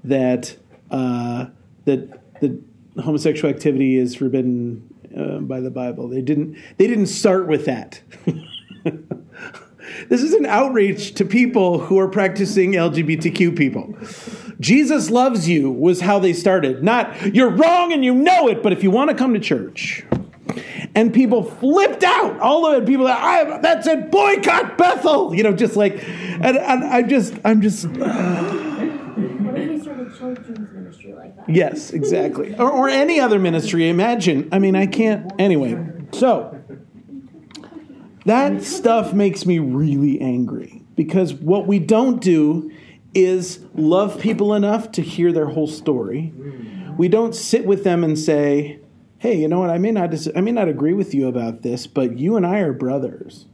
that 0.04 0.56
uh, 0.90 1.46
that 1.84 2.40
that 2.40 2.62
homosexual 3.02 3.52
activity 3.52 3.98
is 3.98 4.14
forbidden 4.14 4.86
uh, 5.16 5.38
by 5.38 5.60
the 5.60 5.70
bible 5.70 6.08
they 6.08 6.22
didn't 6.22 6.56
they 6.76 6.86
didn't 6.86 7.06
start 7.06 7.46
with 7.48 7.64
that 7.64 8.00
this 10.08 10.22
is 10.22 10.32
an 10.32 10.46
outreach 10.46 11.14
to 11.14 11.24
people 11.24 11.78
who 11.78 11.98
are 11.98 12.08
practicing 12.08 12.72
LGBTQ 12.72 13.56
people. 13.56 13.94
Jesus 14.60 15.10
loves 15.10 15.48
you 15.48 15.70
was 15.70 16.00
how 16.00 16.18
they 16.18 16.32
started. 16.32 16.82
Not 16.82 17.34
you're 17.34 17.50
wrong 17.50 17.92
and 17.92 18.04
you 18.04 18.14
know 18.14 18.48
it, 18.48 18.62
but 18.62 18.72
if 18.72 18.82
you 18.82 18.90
want 18.90 19.10
to 19.10 19.16
come 19.16 19.34
to 19.34 19.40
church. 19.40 20.04
And 20.94 21.12
people 21.12 21.42
flipped 21.42 22.04
out. 22.04 22.38
All 22.40 22.66
of 22.66 22.82
it, 22.82 22.86
people 22.86 23.06
that 23.06 23.20
I 23.20 23.58
that 23.60 23.84
said 23.84 24.10
boycott 24.10 24.78
Bethel. 24.78 25.34
You 25.34 25.42
know, 25.42 25.52
just 25.52 25.76
like, 25.76 26.02
and, 26.08 26.56
and 26.56 26.84
I 26.84 27.02
just, 27.02 27.34
I'm 27.44 27.60
just. 27.60 27.86
What 27.86 29.58
if 29.58 29.68
we 29.68 29.80
started 29.80 30.16
children's 30.16 30.72
ministry 30.72 31.12
like 31.14 31.36
that? 31.36 31.48
Yes, 31.48 31.90
exactly. 31.90 32.54
Or, 32.56 32.70
or 32.70 32.88
any 32.88 33.20
other 33.20 33.38
ministry. 33.38 33.88
Imagine. 33.88 34.48
I 34.52 34.58
mean, 34.58 34.76
I 34.76 34.86
can't. 34.86 35.30
Anyway, 35.38 35.76
so 36.12 36.62
that 38.24 38.62
stuff 38.62 39.12
makes 39.12 39.44
me 39.44 39.58
really 39.58 40.20
angry 40.20 40.82
because 40.94 41.34
what 41.34 41.66
we 41.66 41.78
don't 41.78 42.20
do 42.20 42.70
is 43.16 43.60
love 43.74 44.20
people 44.20 44.52
enough 44.52 44.92
to 44.92 45.02
hear 45.02 45.32
their 45.32 45.46
whole 45.46 45.66
story. 45.66 46.26
Hmm. 46.28 46.96
We 46.96 47.08
don't 47.08 47.34
sit 47.34 47.64
with 47.64 47.82
them 47.82 48.04
and 48.04 48.18
say, 48.18 48.80
"Hey, 49.18 49.40
you 49.40 49.48
know 49.48 49.60
what? 49.60 49.70
I 49.70 49.78
may 49.78 49.90
not 49.90 50.10
dis- 50.10 50.28
I 50.36 50.40
may 50.42 50.52
not 50.52 50.68
agree 50.68 50.92
with 50.92 51.14
you 51.14 51.26
about 51.26 51.62
this, 51.62 51.86
but 51.86 52.18
you 52.18 52.36
and 52.36 52.46
I 52.46 52.60
are 52.60 52.72
brothers." 52.72 53.46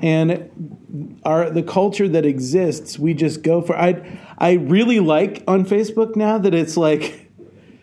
And 0.00 1.18
our 1.24 1.50
the 1.50 1.62
culture 1.62 2.08
that 2.08 2.26
exists, 2.26 2.98
we 2.98 3.14
just 3.14 3.42
go 3.42 3.60
for. 3.60 3.76
I 3.76 4.18
I 4.38 4.52
really 4.54 5.00
like 5.00 5.44
on 5.46 5.64
Facebook 5.64 6.16
now 6.16 6.38
that 6.38 6.54
it's 6.54 6.76
like 6.76 7.30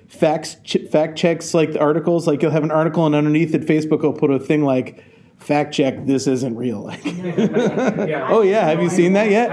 facts 0.07 0.57
ch- 0.63 0.87
fact 0.91 1.17
checks 1.17 1.53
like 1.53 1.73
the 1.73 1.79
articles. 1.79 2.27
Like 2.27 2.41
you'll 2.41 2.51
have 2.51 2.63
an 2.63 2.71
article 2.71 3.05
and 3.05 3.15
underneath 3.15 3.53
it, 3.53 3.61
Facebook 3.61 4.01
will 4.01 4.13
put 4.13 4.31
a 4.31 4.39
thing 4.39 4.63
like 4.63 5.03
fact 5.41 5.73
check 5.73 6.05
this 6.05 6.27
isn't 6.27 6.55
real. 6.55 6.91
Like, 7.01 8.09
oh 8.29 8.41
yeah, 8.41 8.67
have 8.69 8.81
you 8.81 8.89
seen 8.89 9.13
that 9.13 9.29
yet? 9.29 9.49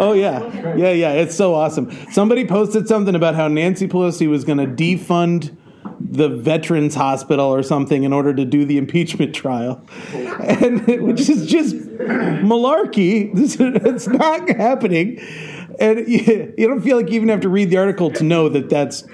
Oh 0.00 0.12
yeah, 0.12 0.76
yeah 0.76 0.90
yeah. 0.90 1.12
It's 1.12 1.36
so 1.36 1.54
awesome. 1.54 1.90
Somebody 2.10 2.46
posted 2.46 2.88
something 2.88 3.14
about 3.14 3.34
how 3.34 3.48
Nancy 3.48 3.86
Pelosi 3.86 4.28
was 4.28 4.44
going 4.44 4.58
to 4.58 4.66
defund 4.66 5.56
the 6.00 6.28
Veterans 6.28 6.94
Hospital 6.94 7.46
or 7.46 7.62
something 7.62 8.04
in 8.04 8.12
order 8.12 8.34
to 8.34 8.44
do 8.44 8.64
the 8.64 8.76
impeachment 8.76 9.34
trial, 9.34 9.84
and 10.12 10.86
which 11.02 11.28
is 11.28 11.46
just 11.46 11.74
malarkey. 11.76 13.30
It's 13.34 14.06
not 14.08 14.48
happening, 14.48 15.18
and 15.78 16.06
you, 16.08 16.54
you 16.58 16.68
don't 16.68 16.82
feel 16.82 16.96
like 16.96 17.08
you 17.08 17.14
even 17.14 17.28
have 17.28 17.40
to 17.40 17.48
read 17.48 17.70
the 17.70 17.78
article 17.78 18.10
to 18.12 18.24
know 18.24 18.48
that 18.48 18.68
that's 18.68 19.04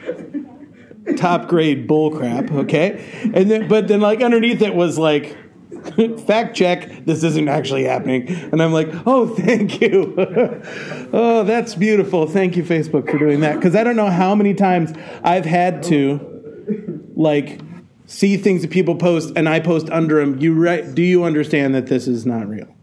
top 1.17 1.49
grade 1.49 1.87
bull 1.87 2.11
crap. 2.11 2.51
Okay, 2.51 3.31
and 3.35 3.51
then 3.51 3.69
but 3.69 3.89
then 3.89 4.01
like 4.01 4.23
underneath 4.23 4.63
it 4.63 4.75
was 4.75 4.99
like. 4.99 5.37
Fact 6.27 6.57
check, 6.57 7.05
this 7.05 7.23
isn't 7.23 7.49
actually 7.49 7.85
happening. 7.85 8.29
And 8.29 8.63
I'm 8.63 8.73
like, 8.73 8.89
oh, 9.07 9.27
thank 9.27 9.81
you. 9.81 10.15
oh, 11.13 11.45
that's 11.45 11.75
beautiful. 11.75 12.27
Thank 12.27 12.57
you, 12.57 12.63
Facebook, 12.63 13.11
for 13.11 13.19
doing 13.19 13.41
that. 13.41 13.57
Because 13.57 13.75
I 13.75 13.85
don't 13.85 13.97
know 13.97 14.11
how 14.11 14.35
many 14.35 14.55
times 14.55 14.93
I've 15.23 15.45
had 15.45 15.83
to, 15.85 17.05
like, 17.17 17.61
see 18.07 18.37
things 18.37 18.63
that 18.63 18.71
people 18.71 18.97
post 18.97 19.33
and 19.37 19.49
I 19.49 19.61
post 19.61 19.91
under 19.91 20.21
them. 20.21 20.39
You 20.41 20.55
right? 20.55 20.95
Do 20.95 21.03
you 21.03 21.25
understand 21.25 21.75
that 21.75 21.87
this 21.87 22.09
is 22.09 22.27
not 22.27 22.49
real? 22.49 22.75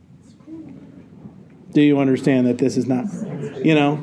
Do 1.72 1.82
you 1.82 2.00
understand 2.00 2.48
that 2.48 2.58
this 2.58 2.78
is 2.78 2.88
not, 2.88 3.06
you 3.66 3.76
know? 3.76 3.98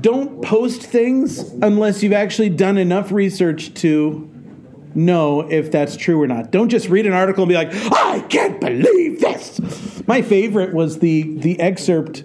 Don't 0.00 0.42
post 0.42 0.82
things 0.82 1.38
unless 1.62 2.02
you've 2.02 2.12
actually 2.12 2.48
done 2.48 2.78
enough 2.78 3.12
research 3.12 3.74
to 3.74 4.33
know 4.94 5.40
if 5.40 5.70
that's 5.70 5.96
true 5.96 6.20
or 6.22 6.26
not. 6.26 6.50
Don't 6.50 6.68
just 6.68 6.88
read 6.88 7.06
an 7.06 7.12
article 7.12 7.42
and 7.44 7.48
be 7.48 7.54
like, 7.54 7.70
"I 7.92 8.20
can't 8.28 8.60
believe 8.60 9.20
this." 9.20 9.60
My 10.06 10.22
favorite 10.22 10.74
was 10.74 10.98
the 11.00 11.22
the 11.38 11.58
excerpt 11.60 12.24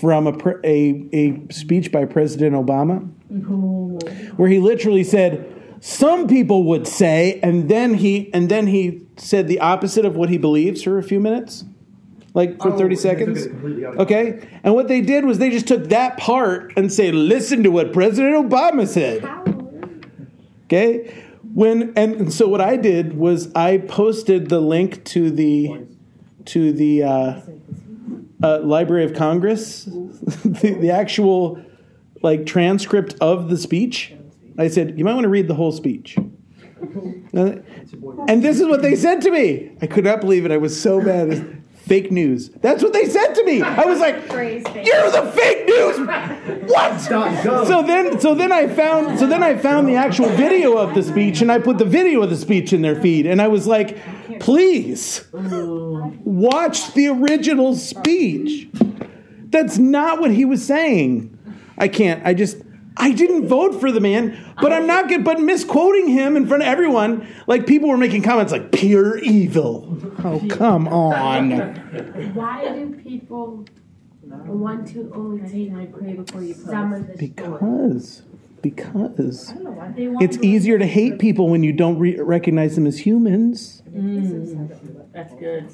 from 0.00 0.26
a 0.26 0.32
a, 0.64 1.08
a 1.12 1.52
speech 1.52 1.90
by 1.92 2.04
President 2.04 2.54
Obama, 2.54 3.08
where 4.36 4.48
he 4.48 4.58
literally 4.58 5.04
said, 5.04 5.44
"Some 5.80 6.26
people 6.28 6.64
would 6.64 6.86
say," 6.86 7.40
and 7.42 7.68
then 7.68 7.94
he 7.94 8.30
and 8.34 8.48
then 8.48 8.66
he 8.68 9.02
said 9.16 9.48
the 9.48 9.60
opposite 9.60 10.04
of 10.04 10.16
what 10.16 10.28
he 10.28 10.38
believes 10.38 10.82
for 10.82 10.98
a 10.98 11.02
few 11.02 11.18
minutes, 11.20 11.64
like 12.34 12.60
for 12.60 12.72
Oh, 12.72 12.78
thirty 12.78 12.94
they 12.94 13.00
seconds. 13.00 13.46
completely 13.46 13.84
out 13.86 13.94
of 13.94 14.00
Okay, 14.00 14.46
and 14.62 14.74
what 14.74 14.88
they 14.88 15.00
did 15.00 15.24
was 15.24 15.38
they 15.38 15.50
just 15.50 15.66
took 15.66 15.88
that 15.88 16.16
part 16.18 16.72
and 16.76 16.92
say, 16.92 17.10
"Listen 17.12 17.62
to 17.62 17.70
what 17.70 17.92
President 17.92 18.34
Obama 18.50 18.86
said." 18.86 19.24
Okay? 20.66 21.14
When 21.56 21.94
and 21.96 22.30
so 22.30 22.48
what 22.48 22.60
I 22.60 22.76
did 22.76 23.16
was 23.16 23.50
I 23.54 23.78
posted 23.78 24.50
the 24.50 24.60
link 24.60 25.02
to 25.06 25.30
the 25.30 25.86
to 26.44 26.70
the 26.70 27.02
uh, 27.02 27.40
uh, 28.42 28.60
Library 28.60 29.06
of 29.06 29.14
Congress, 29.14 29.84
the, 29.84 30.76
the 30.78 30.90
actual 30.90 31.64
like 32.22 32.44
transcript 32.44 33.14
of 33.22 33.48
the 33.48 33.56
speech. 33.56 34.12
I 34.58 34.68
said, 34.68 34.98
you 34.98 35.04
might 35.06 35.14
want 35.14 35.24
to 35.24 35.30
read 35.30 35.48
the 35.48 35.54
whole 35.54 35.72
speech. 35.72 36.18
And 37.32 38.42
this 38.42 38.60
is 38.60 38.66
what 38.66 38.82
they 38.82 38.96
said 38.96 39.20
to 39.22 39.30
me. 39.30 39.72
I 39.80 39.86
could 39.86 40.04
not 40.04 40.20
believe 40.20 40.44
it. 40.44 40.50
I 40.50 40.56
was 40.56 40.78
so 40.80 41.00
mad. 41.00 41.55
Fake 41.86 42.10
news. 42.10 42.48
That's 42.48 42.82
what 42.82 42.92
they 42.92 43.06
said 43.06 43.34
to 43.34 43.44
me. 43.44 43.62
I 43.62 43.84
was 43.84 44.00
like, 44.00 44.16
"You're 44.32 45.10
the 45.10 45.30
fake 45.32 45.66
news." 45.68 45.98
What? 46.68 47.00
So 47.00 47.82
then, 47.82 48.18
so 48.18 48.34
then 48.34 48.50
I 48.50 48.66
found, 48.66 49.20
so 49.20 49.26
then 49.28 49.42
I 49.44 49.56
found 49.56 49.86
the 49.86 49.94
actual 49.94 50.28
video 50.30 50.76
of 50.78 50.94
the 50.94 51.02
speech, 51.04 51.42
and 51.42 51.52
I 51.52 51.60
put 51.60 51.78
the 51.78 51.84
video 51.84 52.22
of 52.22 52.30
the 52.30 52.36
speech 52.36 52.72
in 52.72 52.82
their 52.82 53.00
feed, 53.00 53.24
and 53.24 53.40
I 53.40 53.46
was 53.46 53.68
like, 53.68 53.98
"Please, 54.40 55.24
watch 55.32 56.92
the 56.94 57.06
original 57.06 57.76
speech." 57.76 58.68
That's 59.50 59.78
not 59.78 60.20
what 60.20 60.32
he 60.32 60.44
was 60.44 60.64
saying. 60.64 61.38
I 61.78 61.86
can't. 61.86 62.20
I 62.26 62.34
just. 62.34 62.56
I 62.96 63.12
didn't 63.12 63.46
vote 63.46 63.78
for 63.80 63.92
the 63.92 64.00
man, 64.00 64.52
but 64.60 64.72
I'm 64.72 64.86
not 64.86 65.08
good. 65.08 65.24
But 65.24 65.40
misquoting 65.40 66.08
him 66.08 66.36
in 66.36 66.46
front 66.46 66.62
of 66.62 66.68
everyone, 66.68 67.28
like 67.46 67.66
people 67.66 67.88
were 67.88 67.96
making 67.98 68.22
comments 68.22 68.52
like 68.52 68.72
"pure 68.72 69.18
evil." 69.18 69.98
Oh, 70.24 70.42
come 70.50 70.88
on. 70.88 71.50
Why 72.34 72.68
do 72.74 72.94
people 73.02 73.64
want 74.22 74.88
to 74.88 75.12
only 75.14 75.48
take 75.48 76.56
some 76.56 76.92
of 76.92 77.06
the 77.06 77.14
story? 77.16 77.28
Because, 77.28 78.22
Because 78.62 79.54
it's 80.20 80.38
easier 80.38 80.78
to 80.78 80.86
hate 80.86 81.18
people 81.18 81.48
when 81.48 81.62
you 81.62 81.72
don't 81.72 81.98
re- 81.98 82.18
recognize 82.18 82.74
them 82.74 82.86
as 82.86 82.98
humans. 82.98 83.82
Mm. 83.90 85.12
That's 85.12 85.34
good. 85.34 85.70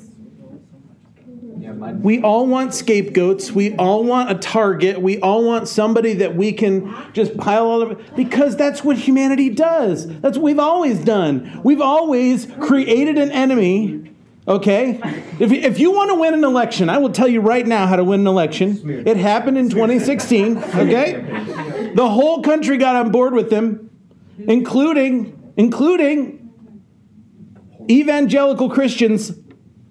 We 2.02 2.20
all 2.22 2.46
want 2.46 2.74
scapegoats. 2.74 3.52
We 3.52 3.76
all 3.76 4.02
want 4.02 4.30
a 4.30 4.34
target. 4.34 5.00
We 5.00 5.20
all 5.20 5.44
want 5.44 5.68
somebody 5.68 6.14
that 6.14 6.34
we 6.34 6.52
can 6.52 6.92
just 7.12 7.36
pile 7.36 7.66
all 7.66 7.82
over 7.82 7.94
because 8.16 8.56
that's 8.56 8.82
what 8.82 8.96
humanity 8.96 9.48
does. 9.48 10.08
That's 10.20 10.36
what 10.36 10.44
we've 10.44 10.58
always 10.58 10.98
done. 11.04 11.60
We've 11.62 11.80
always 11.80 12.46
created 12.60 13.16
an 13.16 13.30
enemy. 13.30 14.12
Okay? 14.48 15.00
If, 15.38 15.52
if 15.52 15.78
you 15.78 15.92
want 15.92 16.10
to 16.10 16.16
win 16.16 16.34
an 16.34 16.42
election, 16.42 16.90
I 16.90 16.98
will 16.98 17.12
tell 17.12 17.28
you 17.28 17.40
right 17.40 17.66
now 17.66 17.86
how 17.86 17.94
to 17.94 18.02
win 18.02 18.20
an 18.20 18.26
election. 18.26 19.06
It 19.06 19.16
happened 19.16 19.56
in 19.56 19.70
2016. 19.70 20.56
Okay? 20.72 21.92
The 21.94 22.08
whole 22.08 22.42
country 22.42 22.76
got 22.78 22.96
on 22.96 23.12
board 23.12 23.34
with 23.34 23.50
them, 23.50 23.90
including 24.38 25.52
including 25.56 26.42
evangelical 27.90 28.70
Christians 28.70 29.32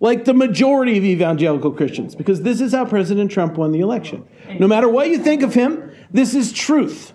like 0.01 0.25
the 0.25 0.33
majority 0.33 0.97
of 0.97 1.05
evangelical 1.05 1.71
Christians, 1.71 2.15
because 2.15 2.41
this 2.41 2.59
is 2.59 2.73
how 2.73 2.85
President 2.85 3.31
Trump 3.31 3.55
won 3.55 3.71
the 3.71 3.79
election. 3.79 4.27
No 4.59 4.67
matter 4.67 4.89
what 4.89 5.09
you 5.09 5.19
think 5.19 5.43
of 5.43 5.53
him, 5.53 5.91
this 6.11 6.33
is 6.33 6.51
truth. 6.51 7.13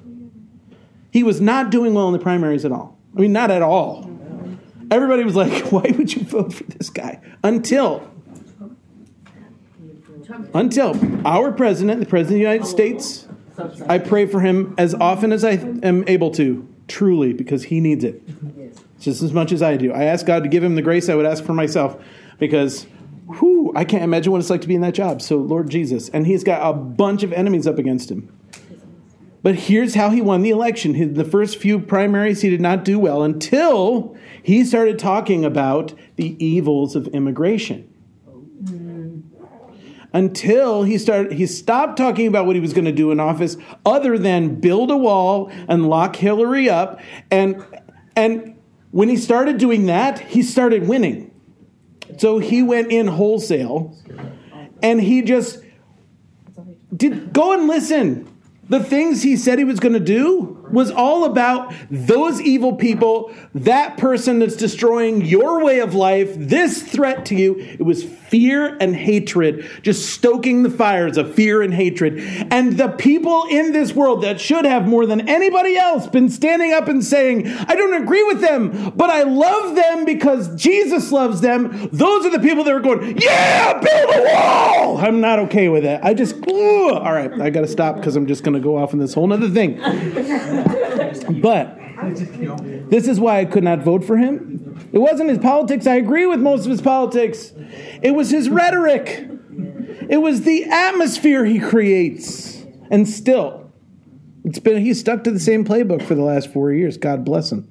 He 1.11 1.25
was 1.25 1.41
not 1.41 1.71
doing 1.71 1.95
well 1.95 2.07
in 2.07 2.13
the 2.13 2.21
primaries 2.21 2.65
at 2.65 2.71
all. 2.71 2.97
I 3.17 3.21
mean, 3.21 3.33
not 3.33 3.51
at 3.51 3.61
all. 3.61 4.09
Everybody 4.91 5.25
was 5.25 5.35
like, 5.35 5.65
why 5.73 5.93
would 5.99 6.15
you 6.15 6.23
vote 6.23 6.55
for 6.55 6.63
this 6.65 6.89
guy? 6.89 7.21
Until, 7.43 8.09
until 10.55 11.27
our 11.27 11.51
president, 11.51 11.99
the 11.99 12.07
president 12.07 12.37
of 12.37 12.47
the 12.47 12.51
United 12.51 12.67
States, 12.67 13.27
I 13.89 13.99
pray 13.99 14.27
for 14.27 14.41
him 14.41 14.77
as 14.79 14.95
often 14.95 15.33
as 15.33 15.45
I 15.45 15.53
am 15.83 16.05
able 16.07 16.31
to, 16.33 16.69
truly, 16.87 17.33
because 17.33 17.65
he 17.65 17.81
needs 17.81 18.05
it 18.05 18.23
just 19.01 19.23
as 19.23 19.33
much 19.33 19.51
as 19.51 19.61
I 19.61 19.77
do. 19.77 19.93
I 19.93 20.05
ask 20.05 20.25
God 20.25 20.45
to 20.45 20.49
give 20.49 20.63
him 20.63 20.77
the 20.77 20.83
grace 20.83 21.09
I 21.09 21.17
would 21.17 21.27
ask 21.27 21.43
for 21.43 21.53
myself 21.53 22.01
because 22.39 22.87
whew, 23.39 23.73
I 23.75 23.85
can't 23.85 24.05
imagine 24.05 24.33
what 24.33 24.41
it's 24.41 24.51
like 24.51 24.63
to 24.63 24.69
be 24.69 24.75
in 24.75 24.81
that 24.83 24.95
job. 24.95 25.21
So, 25.21 25.37
Lord 25.37 25.71
Jesus. 25.71 26.09
And 26.11 26.27
he's 26.27 26.45
got 26.45 26.69
a 26.69 26.73
bunch 26.73 27.23
of 27.23 27.33
enemies 27.33 27.67
up 27.67 27.79
against 27.79 28.11
him. 28.11 28.33
But 29.43 29.55
here's 29.55 29.95
how 29.95 30.11
he 30.11 30.21
won 30.21 30.43
the 30.43 30.51
election. 30.51 30.97
In 30.97 31.15
the 31.15 31.25
first 31.25 31.59
few 31.59 31.79
primaries, 31.79 32.43
he 32.43 32.51
did 32.51 32.61
not 32.61 32.85
do 32.85 32.99
well 32.99 33.23
until 33.23 34.17
he 34.43 34.65
started 34.65 34.99
talking 34.99 35.45
about 35.45 35.95
the 36.17 36.37
evils 36.45 36.97
of 36.97 37.07
immigration. 37.09 37.93
Until 40.13 40.83
he 40.83 40.97
started, 40.99 41.33
he 41.33 41.47
stopped 41.47 41.99
talking 41.99 42.27
about 42.27 42.47
what 42.47 42.57
he 42.57 42.61
was 42.61 42.73
going 42.73 42.87
to 42.87 42.93
do 42.93 43.11
in 43.11 43.21
office, 43.21 43.57
other 43.85 44.17
than 44.17 44.61
build 44.61 44.91
a 44.91 44.97
wall 44.97 45.51
and 45.69 45.89
lock 45.89 46.17
Hillary 46.17 46.71
up. 46.71 47.01
And 47.31 47.65
and 48.17 48.57
when 48.93 49.09
he 49.09 49.17
started 49.17 49.59
doing 49.59 49.87
that, 49.87 50.19
he 50.19 50.43
started 50.43 50.89
winning. 50.89 51.31
So 52.19 52.39
he 52.39 52.63
went 52.63 52.91
in 52.91 53.07
wholesale, 53.07 53.97
and 54.83 55.01
he 55.01 55.23
just 55.23 55.63
did 56.95 57.33
go 57.33 57.53
and 57.53 57.67
listen. 57.67 58.29
The 58.69 58.83
things 58.83 59.23
he 59.23 59.37
said 59.37 59.59
he 59.59 59.65
was 59.65 59.79
going 59.81 59.93
to 59.93 60.01
do 60.01 60.56
was 60.73 60.91
all 60.91 61.25
about 61.25 61.75
those 61.91 62.41
evil 62.41 62.75
people, 62.75 63.35
that 63.55 63.97
person 63.97 64.39
that's 64.39 64.57
destroying 64.57 65.25
your 65.25 65.65
way 65.65 65.81
of 65.81 65.95
life, 65.95 66.35
this 66.37 66.83
threat 66.83 67.27
to 67.27 67.35
you. 67.35 67.57
It 67.59 67.83
was 67.83 68.05
fear 68.05 68.77
and 68.81 68.95
hatred, 68.95 69.69
just 69.83 70.11
stoking 70.11 70.63
the 70.63 70.71
fires 70.71 71.17
of 71.17 71.35
fear 71.35 71.63
and 71.63 71.73
hatred. 71.73 72.19
And 72.51 72.77
the 72.77 72.89
people 72.89 73.47
in 73.51 73.73
this 73.73 73.93
world 73.93 74.23
that 74.23 74.41
should 74.41 74.65
have 74.65 74.87
more 74.87 75.07
than 75.07 75.29
anybody 75.29 75.77
else 75.77 76.07
been 76.07 76.29
standing 76.29 76.73
up 76.73 76.89
and 76.89 77.05
saying, 77.05 77.47
I 77.47 77.75
don't 77.77 78.03
agree 78.03 78.25
with 78.25 78.41
them, 78.41 78.93
but 78.97 79.11
I 79.11 79.23
love 79.23 79.77
them 79.77 80.05
because 80.05 80.55
Jesus 80.57 81.13
loves 81.13 81.41
them. 81.41 81.89
Those 81.93 82.27
are 82.27 82.31
the 82.31 82.41
people 82.41 82.65
that 82.65 82.75
are 82.75 82.81
going, 82.81 83.19
Yeah, 83.19 83.75
build 83.75 84.11
a 84.15 84.23
wall. 84.35 84.99
I'm 84.99 85.21
not 85.21 85.39
okay 85.41 85.69
with 85.69 85.85
it. 85.85 86.01
I 86.03 86.15
just, 86.15 86.35
ooh, 86.49 86.91
all 86.91 87.13
right, 87.13 87.33
I 87.41 87.51
got 87.51 87.63
to 87.63 87.69
stop 87.69 87.97
because 87.97 88.17
I'm 88.17 88.27
just 88.27 88.43
going 88.43 88.55
to 88.55 88.61
go 88.61 88.77
off 88.77 88.93
on 88.93 88.99
this 88.99 89.15
whole 89.15 89.33
other 89.33 89.49
thing. 89.49 89.81
But 91.41 91.79
this 92.91 93.09
is 93.09 93.19
why 93.19 93.41
I 93.41 93.45
could 93.45 93.65
not 93.65 93.81
vote 93.81 94.05
for 94.05 94.17
him. 94.17 94.89
It 94.93 94.99
wasn't 94.99 95.31
his 95.31 95.39
politics. 95.39 95.87
I 95.87 95.97
agree 95.97 96.27
with 96.27 96.41
most 96.41 96.65
of 96.65 96.71
his 96.71 96.83
politics. 96.83 97.53
It 98.03 98.13
was 98.13 98.31
his 98.31 98.49
rhetoric. 98.49 99.29
It 100.09 100.19
was 100.19 100.43
the 100.43 100.65
atmosphere 100.65 101.45
he 101.45 101.59
creates. 101.59 102.65
And 102.91 103.09
still, 103.09 103.73
it's 104.45 104.59
been 104.59 104.81
he's 104.81 105.01
stuck 105.01 105.25
to 105.25 105.31
the 105.31 105.41
same 105.41 105.65
playbook 105.65 106.03
for 106.03 106.15
the 106.15 106.23
last 106.23 106.53
4 106.53 106.73
years. 106.73 106.97
God 106.97 107.25
bless 107.25 107.51
him. 107.51 107.69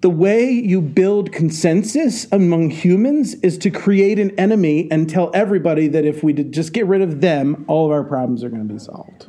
The 0.00 0.10
way 0.10 0.50
you 0.50 0.80
build 0.80 1.30
consensus 1.30 2.26
among 2.32 2.70
humans 2.70 3.34
is 3.34 3.56
to 3.58 3.70
create 3.70 4.18
an 4.18 4.36
enemy 4.36 4.88
and 4.90 5.08
tell 5.08 5.30
everybody 5.32 5.86
that 5.86 6.04
if 6.04 6.24
we 6.24 6.32
just 6.32 6.72
get 6.72 6.86
rid 6.86 7.02
of 7.02 7.20
them, 7.20 7.64
all 7.68 7.86
of 7.86 7.92
our 7.92 8.02
problems 8.02 8.42
are 8.42 8.48
going 8.48 8.66
to 8.66 8.74
be 8.74 8.80
solved. 8.80 9.28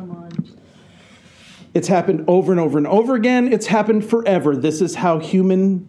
It's 1.74 1.88
happened 1.88 2.26
over 2.28 2.52
and 2.52 2.62
over 2.62 2.78
and 2.78 2.86
over 2.86 3.16
again. 3.16 3.52
It's 3.52 3.68
happened 3.68 4.06
forever. 4.06 4.56
This 4.56 4.82
is 4.82 4.96
how 4.96 5.20
human 5.20 5.88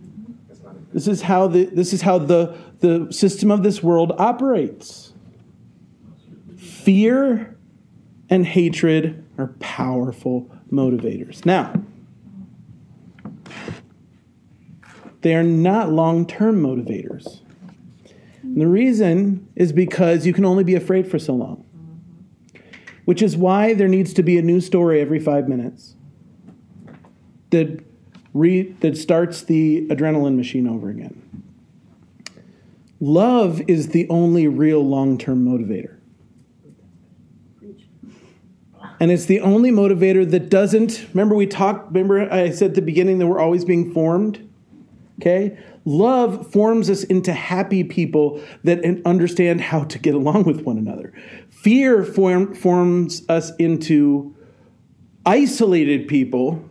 this 0.92 1.08
is 1.08 1.22
how 1.22 1.48
the 1.48 1.64
this 1.64 1.92
is 1.92 2.02
how 2.02 2.18
the 2.18 2.56
the 2.80 3.12
system 3.12 3.50
of 3.50 3.62
this 3.62 3.82
world 3.82 4.12
operates. 4.16 5.12
Fear 6.56 7.56
and 8.30 8.46
hatred 8.46 9.24
are 9.36 9.48
powerful 9.58 10.50
motivators. 10.70 11.44
Now, 11.44 11.82
they 15.22 15.34
are 15.34 15.42
not 15.42 15.90
long-term 15.90 16.62
motivators. 16.62 17.40
And 18.42 18.60
the 18.60 18.68
reason 18.68 19.48
is 19.56 19.72
because 19.72 20.26
you 20.26 20.32
can 20.32 20.44
only 20.44 20.62
be 20.62 20.74
afraid 20.74 21.10
for 21.10 21.18
so 21.18 21.34
long 21.34 21.63
which 23.04 23.22
is 23.22 23.36
why 23.36 23.74
there 23.74 23.88
needs 23.88 24.12
to 24.14 24.22
be 24.22 24.38
a 24.38 24.42
new 24.42 24.60
story 24.60 25.00
every 25.00 25.20
five 25.20 25.48
minutes 25.48 25.94
that, 27.50 27.84
re, 28.32 28.62
that 28.80 28.96
starts 28.96 29.42
the 29.42 29.86
adrenaline 29.88 30.36
machine 30.36 30.66
over 30.66 30.88
again. 30.88 31.20
Love 33.00 33.60
is 33.68 33.88
the 33.88 34.08
only 34.08 34.48
real 34.48 34.80
long 34.80 35.18
term 35.18 35.44
motivator. 35.44 35.98
And 39.00 39.10
it's 39.10 39.26
the 39.26 39.40
only 39.40 39.70
motivator 39.70 40.28
that 40.30 40.48
doesn't. 40.48 41.06
Remember, 41.12 41.34
we 41.34 41.46
talked, 41.46 41.88
remember, 41.88 42.32
I 42.32 42.50
said 42.50 42.70
at 42.70 42.74
the 42.74 42.82
beginning 42.82 43.18
that 43.18 43.26
we're 43.26 43.40
always 43.40 43.64
being 43.64 43.92
formed? 43.92 44.48
Okay? 45.20 45.58
Love 45.84 46.50
forms 46.50 46.88
us 46.88 47.04
into 47.04 47.32
happy 47.32 47.84
people 47.84 48.40
that 48.62 48.82
understand 49.04 49.60
how 49.60 49.84
to 49.84 49.98
get 49.98 50.14
along 50.14 50.44
with 50.44 50.62
one 50.62 50.78
another. 50.78 51.12
Fear 51.64 52.04
form, 52.04 52.54
forms 52.54 53.22
us 53.26 53.50
into 53.56 54.36
isolated 55.24 56.06
people 56.06 56.62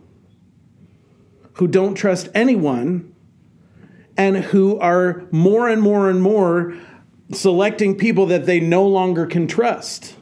who 1.54 1.66
don't 1.66 1.96
trust 1.96 2.28
anyone 2.32 3.12
and 4.16 4.36
who 4.36 4.78
are 4.78 5.24
more 5.32 5.68
and 5.68 5.82
more 5.82 6.08
and 6.08 6.22
more 6.22 6.76
selecting 7.32 7.96
people 7.98 8.26
that 8.26 8.46
they 8.46 8.60
no 8.60 8.86
longer 8.86 9.26
can 9.26 9.48
trust. 9.48 10.14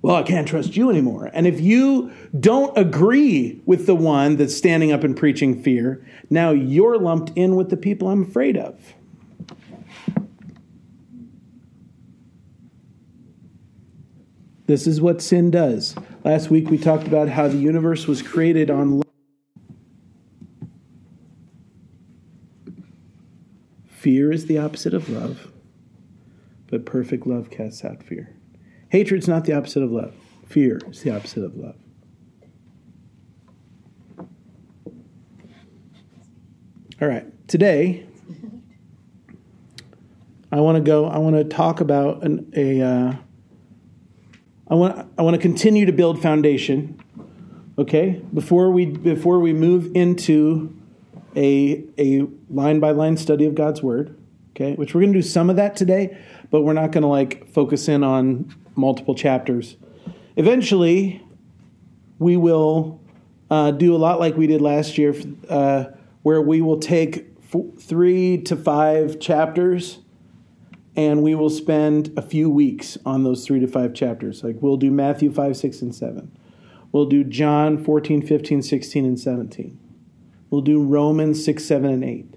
Well, 0.00 0.16
I 0.16 0.22
can't 0.22 0.48
trust 0.48 0.74
you 0.74 0.88
anymore. 0.88 1.30
And 1.34 1.46
if 1.46 1.60
you 1.60 2.10
don't 2.40 2.74
agree 2.78 3.60
with 3.66 3.84
the 3.84 3.94
one 3.94 4.36
that's 4.36 4.56
standing 4.56 4.92
up 4.92 5.04
and 5.04 5.14
preaching 5.14 5.62
fear, 5.62 6.02
now 6.30 6.52
you're 6.52 6.96
lumped 6.96 7.36
in 7.36 7.54
with 7.54 7.68
the 7.68 7.76
people 7.76 8.08
I'm 8.08 8.22
afraid 8.22 8.56
of. 8.56 8.94
This 14.70 14.86
is 14.86 15.00
what 15.00 15.20
sin 15.20 15.50
does. 15.50 15.96
Last 16.22 16.48
week 16.48 16.70
we 16.70 16.78
talked 16.78 17.08
about 17.08 17.28
how 17.28 17.48
the 17.48 17.56
universe 17.56 18.06
was 18.06 18.22
created 18.22 18.70
on 18.70 18.98
love. 18.98 19.04
Fear 23.88 24.30
is 24.30 24.46
the 24.46 24.58
opposite 24.58 24.94
of 24.94 25.08
love, 25.08 25.50
but 26.68 26.86
perfect 26.86 27.26
love 27.26 27.50
casts 27.50 27.84
out 27.84 28.04
fear. 28.04 28.32
Hatred's 28.90 29.26
not 29.26 29.44
the 29.44 29.54
opposite 29.54 29.82
of 29.82 29.90
love. 29.90 30.14
Fear 30.46 30.80
is 30.88 31.02
the 31.02 31.16
opposite 31.16 31.42
of 31.42 31.56
love. 31.56 31.74
All 37.02 37.08
right, 37.08 37.26
today 37.48 38.06
I 40.52 40.60
want 40.60 40.76
to 40.76 40.80
go. 40.80 41.06
I 41.06 41.18
want 41.18 41.34
to 41.34 41.42
talk 41.42 41.80
about 41.80 42.22
an, 42.22 42.52
a. 42.54 42.80
Uh, 42.80 43.16
I 44.70 44.74
want. 44.74 45.12
I 45.18 45.22
want 45.22 45.34
to 45.34 45.42
continue 45.42 45.84
to 45.86 45.92
build 45.92 46.22
foundation. 46.22 47.02
Okay, 47.76 48.22
before 48.32 48.70
we 48.70 48.86
before 48.86 49.40
we 49.40 49.52
move 49.52 49.90
into 49.96 50.76
a 51.34 51.84
a 51.98 52.26
line 52.48 52.78
by 52.78 52.92
line 52.92 53.16
study 53.16 53.46
of 53.46 53.56
God's 53.56 53.82
word. 53.82 54.16
Okay, 54.50 54.74
which 54.74 54.94
we're 54.94 55.00
going 55.00 55.12
to 55.12 55.18
do 55.18 55.22
some 55.26 55.50
of 55.50 55.56
that 55.56 55.74
today, 55.74 56.16
but 56.50 56.62
we're 56.62 56.72
not 56.72 56.92
going 56.92 57.02
to 57.02 57.08
like 57.08 57.48
focus 57.48 57.88
in 57.88 58.04
on 58.04 58.54
multiple 58.76 59.14
chapters. 59.14 59.76
Eventually, 60.36 61.20
we 62.20 62.36
will 62.36 63.00
uh, 63.50 63.72
do 63.72 63.94
a 63.94 63.98
lot 63.98 64.20
like 64.20 64.36
we 64.36 64.46
did 64.46 64.60
last 64.60 64.98
year, 64.98 65.14
uh, 65.48 65.86
where 66.22 66.40
we 66.40 66.60
will 66.60 66.78
take 66.78 67.26
three 67.80 68.38
to 68.42 68.54
five 68.54 69.18
chapters 69.18 69.98
and 71.00 71.22
we 71.22 71.34
will 71.34 71.48
spend 71.48 72.12
a 72.14 72.20
few 72.20 72.50
weeks 72.50 72.98
on 73.06 73.24
those 73.24 73.46
three 73.46 73.58
to 73.58 73.66
five 73.66 73.94
chapters. 73.94 74.44
Like 74.44 74.56
we'll 74.60 74.76
do 74.76 74.90
Matthew 74.90 75.32
5, 75.32 75.56
6, 75.56 75.80
and 75.80 75.94
7. 75.94 76.30
We'll 76.92 77.06
do 77.06 77.24
John 77.24 77.82
14, 77.82 78.20
15, 78.20 78.60
16, 78.60 79.04
and 79.06 79.18
17. 79.18 79.78
We'll 80.50 80.60
do 80.60 80.82
Romans 80.82 81.42
6, 81.42 81.64
7, 81.64 81.90
and 81.90 82.04
8. 82.04 82.34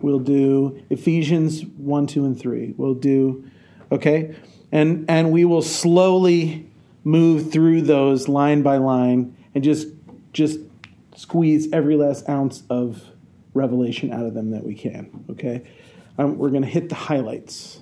We'll 0.00 0.20
do 0.20 0.80
Ephesians 0.88 1.64
1, 1.64 2.06
2, 2.06 2.24
and 2.24 2.38
3. 2.38 2.74
We'll 2.76 2.94
do, 2.94 3.50
okay? 3.90 4.36
And, 4.70 5.04
and 5.10 5.32
we 5.32 5.44
will 5.44 5.62
slowly 5.62 6.70
move 7.02 7.50
through 7.50 7.82
those 7.82 8.28
line 8.28 8.62
by 8.62 8.76
line 8.76 9.36
and 9.52 9.64
just, 9.64 9.88
just 10.32 10.60
squeeze 11.16 11.72
every 11.72 11.96
last 11.96 12.28
ounce 12.28 12.62
of 12.70 13.02
revelation 13.52 14.12
out 14.12 14.26
of 14.26 14.34
them 14.34 14.52
that 14.52 14.64
we 14.64 14.76
can, 14.76 15.24
okay? 15.28 15.64
Um, 16.18 16.38
we're 16.38 16.50
going 16.50 16.62
to 16.62 16.68
hit 16.68 16.88
the 16.88 16.94
highlights. 16.94 17.80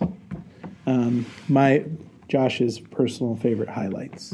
Um, 0.86 1.26
my 1.48 1.84
Josh's 2.28 2.78
personal 2.78 3.36
favorite 3.36 3.68
highlights, 3.68 4.32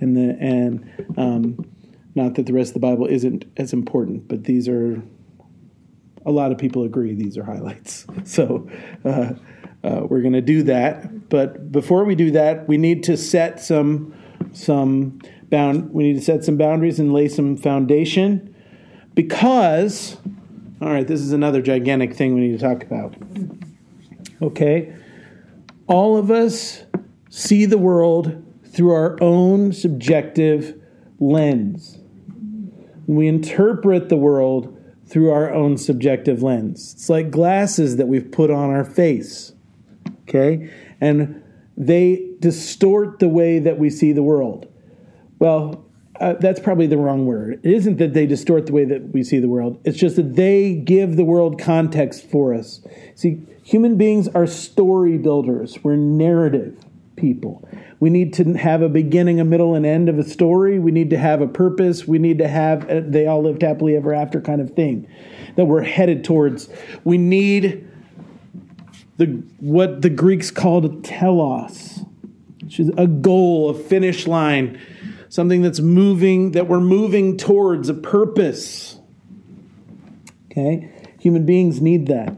and 0.00 0.16
the 0.16 0.36
and 0.38 1.14
um, 1.16 1.66
not 2.14 2.34
that 2.34 2.46
the 2.46 2.52
rest 2.52 2.70
of 2.70 2.74
the 2.74 2.80
Bible 2.80 3.06
isn't 3.06 3.44
as 3.56 3.72
important, 3.72 4.28
but 4.28 4.44
these 4.44 4.68
are 4.68 5.02
a 6.24 6.30
lot 6.30 6.52
of 6.52 6.58
people 6.58 6.84
agree 6.84 7.14
these 7.14 7.36
are 7.36 7.44
highlights. 7.44 8.06
So 8.24 8.70
uh, 9.04 9.32
uh, 9.82 10.06
we're 10.08 10.20
going 10.20 10.34
to 10.34 10.40
do 10.40 10.62
that. 10.64 11.28
But 11.28 11.72
before 11.72 12.04
we 12.04 12.14
do 12.14 12.30
that, 12.32 12.68
we 12.68 12.76
need 12.76 13.02
to 13.04 13.16
set 13.16 13.60
some 13.60 14.14
some 14.52 15.20
bound. 15.50 15.92
We 15.92 16.04
need 16.04 16.14
to 16.14 16.22
set 16.22 16.44
some 16.44 16.56
boundaries 16.56 16.98
and 16.98 17.12
lay 17.12 17.28
some 17.28 17.56
foundation 17.56 18.54
because. 19.14 20.16
All 20.82 20.88
right, 20.92 21.06
this 21.06 21.20
is 21.20 21.30
another 21.32 21.62
gigantic 21.62 22.12
thing 22.12 22.34
we 22.34 22.40
need 22.40 22.58
to 22.58 22.66
talk 22.66 22.82
about. 22.82 23.14
Okay, 24.42 24.92
all 25.86 26.16
of 26.16 26.28
us 26.28 26.82
see 27.30 27.66
the 27.66 27.78
world 27.78 28.44
through 28.64 28.90
our 28.90 29.16
own 29.22 29.72
subjective 29.72 30.74
lens. 31.20 32.00
We 33.06 33.28
interpret 33.28 34.08
the 34.08 34.16
world 34.16 34.76
through 35.06 35.30
our 35.30 35.52
own 35.54 35.78
subjective 35.78 36.42
lens. 36.42 36.94
It's 36.94 37.08
like 37.08 37.30
glasses 37.30 37.96
that 37.98 38.08
we've 38.08 38.32
put 38.32 38.50
on 38.50 38.70
our 38.70 38.84
face, 38.84 39.52
okay? 40.22 40.68
And 41.00 41.44
they 41.76 42.28
distort 42.40 43.20
the 43.20 43.28
way 43.28 43.60
that 43.60 43.78
we 43.78 43.88
see 43.88 44.12
the 44.12 44.24
world. 44.24 44.66
Well, 45.38 45.84
uh, 46.22 46.34
that's 46.34 46.60
probably 46.60 46.86
the 46.86 46.96
wrong 46.96 47.26
word. 47.26 47.60
It 47.64 47.72
isn't 47.72 47.96
that 47.96 48.14
they 48.14 48.26
distort 48.26 48.66
the 48.66 48.72
way 48.72 48.84
that 48.84 49.12
we 49.12 49.24
see 49.24 49.40
the 49.40 49.48
world, 49.48 49.80
it's 49.84 49.98
just 49.98 50.16
that 50.16 50.36
they 50.36 50.74
give 50.74 51.16
the 51.16 51.24
world 51.24 51.58
context 51.58 52.30
for 52.30 52.54
us. 52.54 52.80
See, 53.16 53.42
human 53.64 53.96
beings 53.96 54.28
are 54.28 54.46
story 54.46 55.18
builders, 55.18 55.82
we're 55.82 55.96
narrative 55.96 56.78
people. 57.16 57.68
We 57.98 58.10
need 58.10 58.32
to 58.34 58.54
have 58.54 58.82
a 58.82 58.88
beginning, 58.88 59.38
a 59.38 59.44
middle, 59.44 59.74
and 59.74 59.84
end 59.86 60.08
of 60.08 60.18
a 60.18 60.24
story. 60.24 60.78
We 60.78 60.90
need 60.90 61.10
to 61.10 61.18
have 61.18 61.40
a 61.40 61.46
purpose. 61.46 62.06
We 62.06 62.18
need 62.18 62.38
to 62.38 62.48
have 62.48 62.88
a, 62.90 63.00
they 63.00 63.26
all 63.26 63.42
lived 63.42 63.62
happily 63.62 63.96
ever 63.96 64.12
after 64.12 64.40
kind 64.40 64.60
of 64.60 64.70
thing 64.70 65.06
that 65.56 65.66
we're 65.66 65.82
headed 65.82 66.24
towards. 66.24 66.68
We 67.04 67.18
need 67.18 67.88
the 69.18 69.26
what 69.58 70.02
the 70.02 70.10
Greeks 70.10 70.50
called 70.50 70.84
a 70.84 71.00
telos, 71.02 72.00
which 72.62 72.80
is 72.80 72.90
a 72.96 73.06
goal, 73.06 73.70
a 73.70 73.74
finish 73.74 74.26
line, 74.26 74.80
something 75.32 75.62
that's 75.62 75.80
moving, 75.80 76.50
that 76.50 76.68
we're 76.68 76.78
moving 76.78 77.38
towards 77.38 77.88
a 77.88 77.94
purpose. 77.94 78.98
Okay? 80.50 80.92
Human 81.20 81.46
beings 81.46 81.80
need 81.80 82.08
that. 82.08 82.36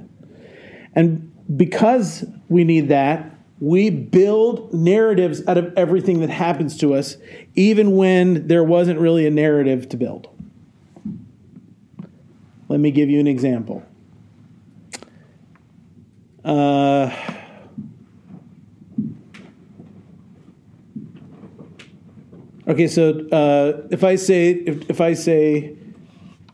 And 0.95 1.33
because 1.57 2.25
we 2.49 2.63
need 2.63 2.91
that, 2.91 3.37
we 3.59 3.91
build 3.91 4.73
narratives 4.73 5.43
out 5.49 5.59
of 5.59 5.75
everything 5.77 6.21
that 6.21 6.31
happens 6.31 6.79
to 6.79 6.95
us, 6.95 7.17
even 7.57 7.97
when 7.97 8.47
there 8.47 8.63
wasn't 8.63 9.01
really 9.01 9.27
a 9.27 9.31
narrative 9.31 9.89
to 9.89 9.97
build. 9.97 10.29
Let 12.69 12.79
me 12.79 12.93
give 12.93 13.11
you 13.11 13.19
an 13.19 13.27
example. 13.27 13.83
Uh, 16.45 17.11
okay, 22.69 22.89
so 22.89 23.27
uh, 23.31 23.87
if 23.91 24.05
I 24.05 24.17
say 24.17 24.51
if, 24.51 24.91
if 24.91 25.01
I 25.01 25.15
say 25.15 25.77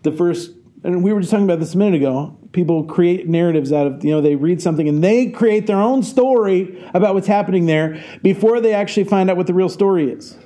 the 0.02 0.12
first, 0.12 0.52
and 0.84 1.02
we 1.02 1.12
were 1.12 1.20
just 1.20 1.30
talking 1.30 1.44
about 1.44 1.60
this 1.60 1.74
a 1.74 1.78
minute 1.78 2.00
ago 2.00 2.36
people 2.52 2.84
create 2.84 3.28
narratives 3.28 3.72
out 3.72 3.86
of 3.86 4.04
you 4.04 4.10
know 4.10 4.20
they 4.20 4.34
read 4.34 4.60
something 4.60 4.88
and 4.88 5.02
they 5.02 5.30
create 5.30 5.66
their 5.66 5.80
own 5.80 6.02
story 6.02 6.84
about 6.94 7.14
what's 7.14 7.26
happening 7.26 7.66
there 7.66 8.02
before 8.22 8.60
they 8.60 8.74
actually 8.74 9.04
find 9.04 9.30
out 9.30 9.36
what 9.36 9.46
the 9.46 9.54
real 9.54 9.68
story 9.68 10.10
is. 10.10 10.36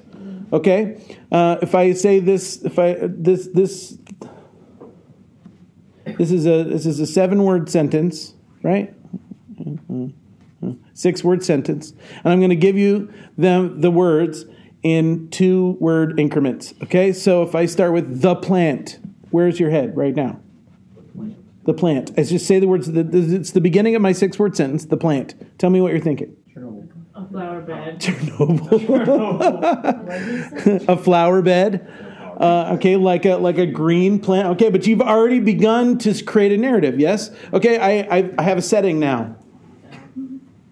Okay? 0.52 1.00
Uh, 1.32 1.56
if 1.62 1.74
i 1.74 1.92
say 1.92 2.20
this 2.20 2.62
if 2.62 2.78
i 2.78 2.96
this 3.00 3.48
this 3.48 3.98
this 6.18 6.30
is 6.30 6.46
a 6.46 6.64
this 6.64 6.86
is 6.86 7.00
a 7.00 7.06
seven 7.06 7.42
word 7.42 7.68
sentence 7.68 8.34
right? 8.62 8.94
Six 10.94 11.22
word 11.22 11.42
sentence. 11.42 11.92
And 12.22 12.32
i'm 12.32 12.38
going 12.38 12.50
to 12.50 12.56
give 12.56 12.76
you 12.76 13.12
them 13.36 13.80
the 13.80 13.90
words 13.90 14.44
in 14.84 15.28
two 15.30 15.76
word 15.80 16.20
increments 16.20 16.72
okay 16.82 17.12
so 17.12 17.42
if 17.42 17.54
i 17.54 17.66
start 17.66 17.92
with 17.92 18.20
the 18.20 18.36
plant 18.36 19.00
where's 19.30 19.58
your 19.58 19.70
head 19.70 19.96
right 19.96 20.14
now 20.14 20.38
the 21.64 21.74
plant. 21.74 22.12
As 22.16 22.30
just 22.30 22.46
say 22.46 22.58
the 22.60 22.68
words. 22.68 22.88
It's 22.88 23.50
the 23.52 23.60
beginning 23.60 23.94
of 23.94 24.02
my 24.02 24.12
six 24.12 24.38
word 24.38 24.56
sentence. 24.56 24.84
The 24.84 24.96
plant. 24.96 25.34
Tell 25.58 25.70
me 25.70 25.80
what 25.80 25.92
you're 25.92 26.00
thinking. 26.00 26.36
A 27.14 27.26
flower 27.28 27.60
bed. 27.62 28.00
Chernobyl. 28.00 29.28
a 30.88 30.96
flower 30.96 31.42
bed. 31.42 31.86
Uh, 32.38 32.74
okay, 32.74 32.96
like 32.96 33.24
a 33.24 33.36
like 33.36 33.58
a 33.58 33.66
green 33.66 34.18
plant. 34.18 34.48
Okay, 34.48 34.68
but 34.68 34.86
you've 34.86 35.00
already 35.00 35.40
begun 35.40 35.96
to 35.98 36.22
create 36.24 36.52
a 36.52 36.56
narrative. 36.56 37.00
Yes. 37.00 37.30
Okay, 37.52 37.78
I 37.78 38.18
I, 38.18 38.30
I 38.38 38.42
have 38.42 38.58
a 38.58 38.62
setting 38.62 38.98
now 38.98 39.36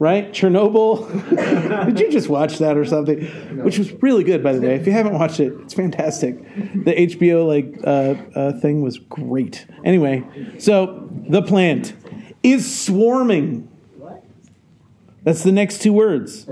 right? 0.03 0.33
Chernobyl. 0.33 1.87
Did 1.87 2.01
you 2.01 2.11
just 2.11 2.29
watch 2.29 2.59
that 2.59 2.77
or 2.77 2.85
something? 2.85 3.25
Which 3.63 3.79
was 3.79 3.93
really 4.03 4.25
good, 4.25 4.43
by 4.43 4.53
the 4.53 4.61
way. 4.61 4.75
If 4.75 4.85
you 4.85 4.93
haven't 4.93 5.13
watched 5.13 5.39
it, 5.39 5.53
it's 5.61 5.75
fantastic. 5.75 6.43
The 6.85 6.93
HBO 6.93 7.47
like 7.47 7.79
uh, 7.87 8.17
uh, 8.37 8.59
thing 8.59 8.83
was 8.83 8.99
great. 8.99 9.65
Anyway, 9.85 10.25
so 10.59 11.09
the 11.29 11.41
plant 11.41 11.95
is 12.43 12.85
swarming. 12.85 13.69
What? 13.97 14.25
That's 15.23 15.45
the 15.45 15.53
next 15.53 15.81
two 15.83 15.93
words. 15.93 16.47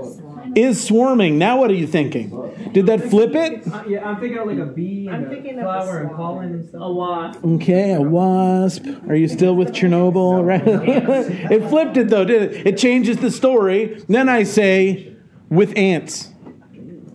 Is 0.55 0.83
swarming. 0.85 1.37
Now, 1.37 1.59
what 1.59 1.71
are 1.71 1.75
you 1.75 1.87
thinking? 1.87 2.29
Did 2.73 2.85
that 2.87 3.09
flip 3.09 3.35
it? 3.35 3.67
Uh, 3.67 3.83
yeah, 3.87 4.07
I'm 4.07 4.19
thinking 4.19 4.37
of 4.37 4.47
like 4.47 4.57
a 4.59 4.65
bee 4.65 5.07
and 5.07 5.15
I'm 5.15 5.23
a 5.25 5.29
thinking 5.29 5.57
of 5.59 5.63
flower 5.63 5.97
a 5.97 6.01
and 6.01 6.09
swan. 6.09 6.17
pollen 6.17 6.53
and 6.53 6.65
stuff. 6.69 6.81
A 6.81 6.91
wasp. 6.91 7.45
Okay, 7.45 7.93
a 7.93 8.01
wasp. 8.01 8.85
Are 9.07 9.15
you 9.15 9.27
still 9.27 9.55
with 9.55 9.69
Chernobyl? 9.69 10.43
Right? 10.51 10.61
it 10.65 11.67
flipped 11.69 11.97
it 11.97 12.09
though, 12.09 12.25
did 12.25 12.41
it? 12.41 12.67
It 12.67 12.77
changes 12.77 13.17
the 13.17 13.31
story. 13.31 14.01
Then 14.07 14.29
I 14.29 14.43
say, 14.43 15.15
with 15.49 15.77
ants. 15.77 16.29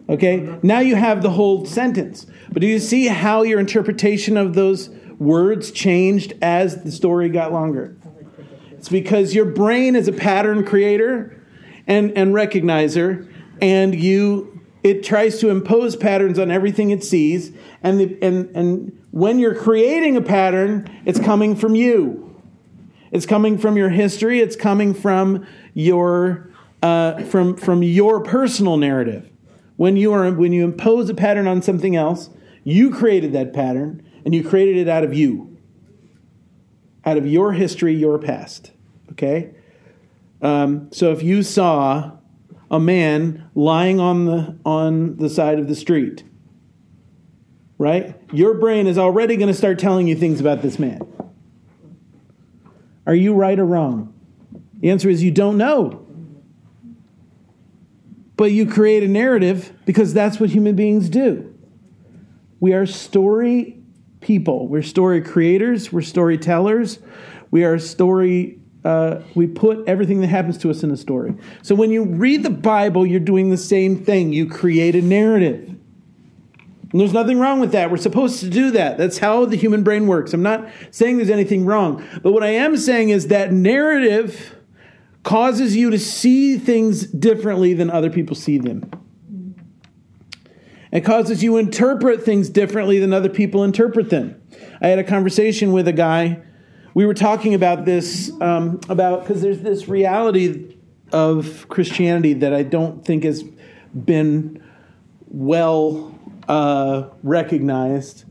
Okay, 0.09 0.59
now 0.63 0.79
you 0.79 0.95
have 0.95 1.23
the 1.23 1.31
whole 1.31 1.67
sentence. 1.67 2.27
But 2.53 2.61
do 2.61 2.67
you 2.67 2.79
see 2.79 3.07
how 3.09 3.43
your 3.43 3.59
interpretation 3.59 4.37
of 4.37 4.55
those 4.55 4.89
words 5.19 5.71
changed 5.73 6.35
as 6.41 6.85
the 6.85 6.93
story 6.93 7.29
got 7.29 7.53
longer? 7.53 7.97
It's 8.73 8.89
because 8.89 9.35
your 9.35 9.47
brain 9.47 9.97
is 9.97 10.07
a 10.07 10.13
pattern 10.13 10.65
creator 10.65 11.36
and, 11.87 12.17
and 12.17 12.35
recognizer, 12.35 13.31
and 13.61 13.95
you 13.95 14.61
it 14.83 15.03
tries 15.03 15.41
to 15.41 15.49
impose 15.49 15.97
patterns 15.97 16.39
on 16.39 16.51
everything 16.51 16.91
it 16.91 17.03
sees, 17.03 17.53
and 17.83 17.99
the, 17.99 18.19
and 18.23 18.55
and 18.55 19.07
when 19.11 19.39
you're 19.39 19.55
creating 19.55 20.17
a 20.17 20.23
pattern, 20.23 20.89
it's 21.05 21.19
coming 21.19 21.57
from 21.57 21.75
you. 21.75 22.23
It's 23.11 23.27
coming 23.27 23.59
from 23.59 23.77
your 23.77 23.89
history. 23.89 24.41
It's 24.41 24.57
coming 24.57 24.95
from 24.95 25.47
your 25.75 26.51
uh, 26.83 27.23
from 27.25 27.57
from 27.57 27.83
your 27.83 28.23
personal 28.23 28.77
narrative. 28.77 29.29
When 29.77 29.97
you 29.97 30.13
are 30.13 30.31
when 30.31 30.53
you 30.53 30.65
impose 30.65 31.09
a 31.11 31.15
pattern 31.15 31.47
on 31.47 31.63
something 31.63 31.97
else, 31.97 32.31
you 32.63 32.91
created 32.91 33.33
that 33.33 33.53
pattern, 33.53 34.07
and 34.25 34.35
you 34.35 34.49
created 34.49 34.77
it 34.77 34.89
out 34.89 35.03
of 35.03 35.15
you, 35.15 35.57
out 37.05 37.17
of 37.17 37.27
your 37.27 37.53
history, 37.53 37.95
your 37.95 38.19
past. 38.19 38.71
Okay. 39.13 39.53
Um, 40.43 40.91
so 40.93 41.13
if 41.13 41.23
you 41.23 41.43
saw 41.43 42.13
a 42.71 42.81
man 42.81 43.49
lying 43.55 44.01
on 44.01 44.27
the 44.27 44.59
on 44.65 45.17
the 45.17 45.31
side 45.31 45.59
of 45.59 45.69
the 45.69 45.75
street, 45.75 46.25
right? 47.79 48.21
Your 48.33 48.55
brain 48.55 48.87
is 48.87 48.99
already 48.99 49.37
going 49.37 49.49
to 49.49 49.55
start 49.55 49.79
telling 49.79 50.07
you 50.07 50.17
things 50.17 50.41
about 50.41 50.63
this 50.63 50.79
man. 50.79 51.01
Are 53.07 53.15
you 53.15 53.35
right 53.35 53.59
or 53.59 53.65
wrong? 53.65 54.13
The 54.81 54.91
answer 54.91 55.09
is 55.09 55.23
you 55.23 55.31
don't 55.31 55.57
know. 55.57 56.07
But 58.37 58.53
you 58.53 58.67
create 58.67 59.03
a 59.03 59.09
narrative 59.09 59.73
because 59.87 60.13
that's 60.13 60.39
what 60.39 60.51
human 60.51 60.77
beings 60.77 61.09
do. 61.09 61.55
We 62.61 62.75
are 62.75 62.85
story 62.85 63.79
people. 64.21 64.69
We're 64.69 64.83
story 64.83 65.23
creators. 65.23 65.93
We're 65.93 66.03
storytellers. 66.03 66.99
We 67.51 67.65
are 67.65 67.79
story. 67.79 68.61
Uh, 68.87 69.21
we 69.35 69.49
put 69.49 69.83
everything 69.89 70.21
that 70.21 70.29
happens 70.29 70.57
to 70.57 70.71
us 70.71 70.85
in 70.85 70.93
a 70.93 70.97
story. 70.97 71.35
So 71.63 71.75
when 71.75 71.91
you 71.91 72.05
read 72.05 72.45
the 72.45 72.51
Bible, 72.51 73.05
you're 73.05 73.19
doing 73.19 73.51
the 73.51 73.57
same 73.57 74.05
thing. 74.05 74.33
You 74.33 74.49
create 74.49 74.95
a 74.95 75.03
narrative. 75.03 75.71
And 76.93 77.01
there's 77.01 77.13
nothing 77.13 77.41
wrong 77.41 77.59
with 77.59 77.73
that. 77.73 77.91
We're 77.91 77.97
supposed 77.97 78.39
to 78.41 78.49
do 78.49 78.71
that. 78.71 78.97
That's 78.97 79.19
how 79.19 79.45
the 79.45 79.57
human 79.57 79.83
brain 79.83 80.07
works. 80.07 80.33
I'm 80.33 80.45
not 80.45 80.69
saying 80.93 81.17
there's 81.17 81.31
anything 81.31 81.67
wrong. 81.67 82.07
But 82.23 82.31
what 82.31 82.45
I 82.45 82.51
am 82.51 82.77
saying 82.77 83.09
is 83.09 83.27
that 83.27 83.53
narrative 83.53 84.55
causes 85.25 85.75
you 85.75 85.91
to 85.91 85.99
see 85.99 86.57
things 86.57 87.09
differently 87.09 87.75
than 87.75 87.91
other 87.91 88.09
people 88.09 88.37
see 88.37 88.57
them. 88.57 88.89
It 90.93 91.01
causes 91.01 91.43
you 91.43 91.51
to 91.55 91.57
interpret 91.57 92.23
things 92.23 92.49
differently 92.49 93.01
than 93.01 93.13
other 93.13 93.31
people 93.31 93.65
interpret 93.65 94.11
them. 94.11 94.41
I 94.81 94.87
had 94.87 95.01
a 95.01 95.05
conversation 95.05 95.73
with 95.73 95.89
a 95.89 95.93
guy. 95.93 96.43
We 96.97 97.05
were 97.05 97.13
talking 97.13 97.53
about 97.53 97.85
this, 97.85 98.33
um, 98.41 98.81
about 98.89 99.21
because 99.21 99.43
there's 99.43 99.61
this 99.61 99.87
reality 99.87 100.79
of 101.13 101.69
Christianity 101.69 102.33
that 102.33 102.55
I 102.55 102.63
don't 102.63 103.05
think 103.05 103.25
has 103.25 103.43
been 103.93 104.65
well 105.29 106.19
uh, 106.49 107.11
recognized. 107.23 108.25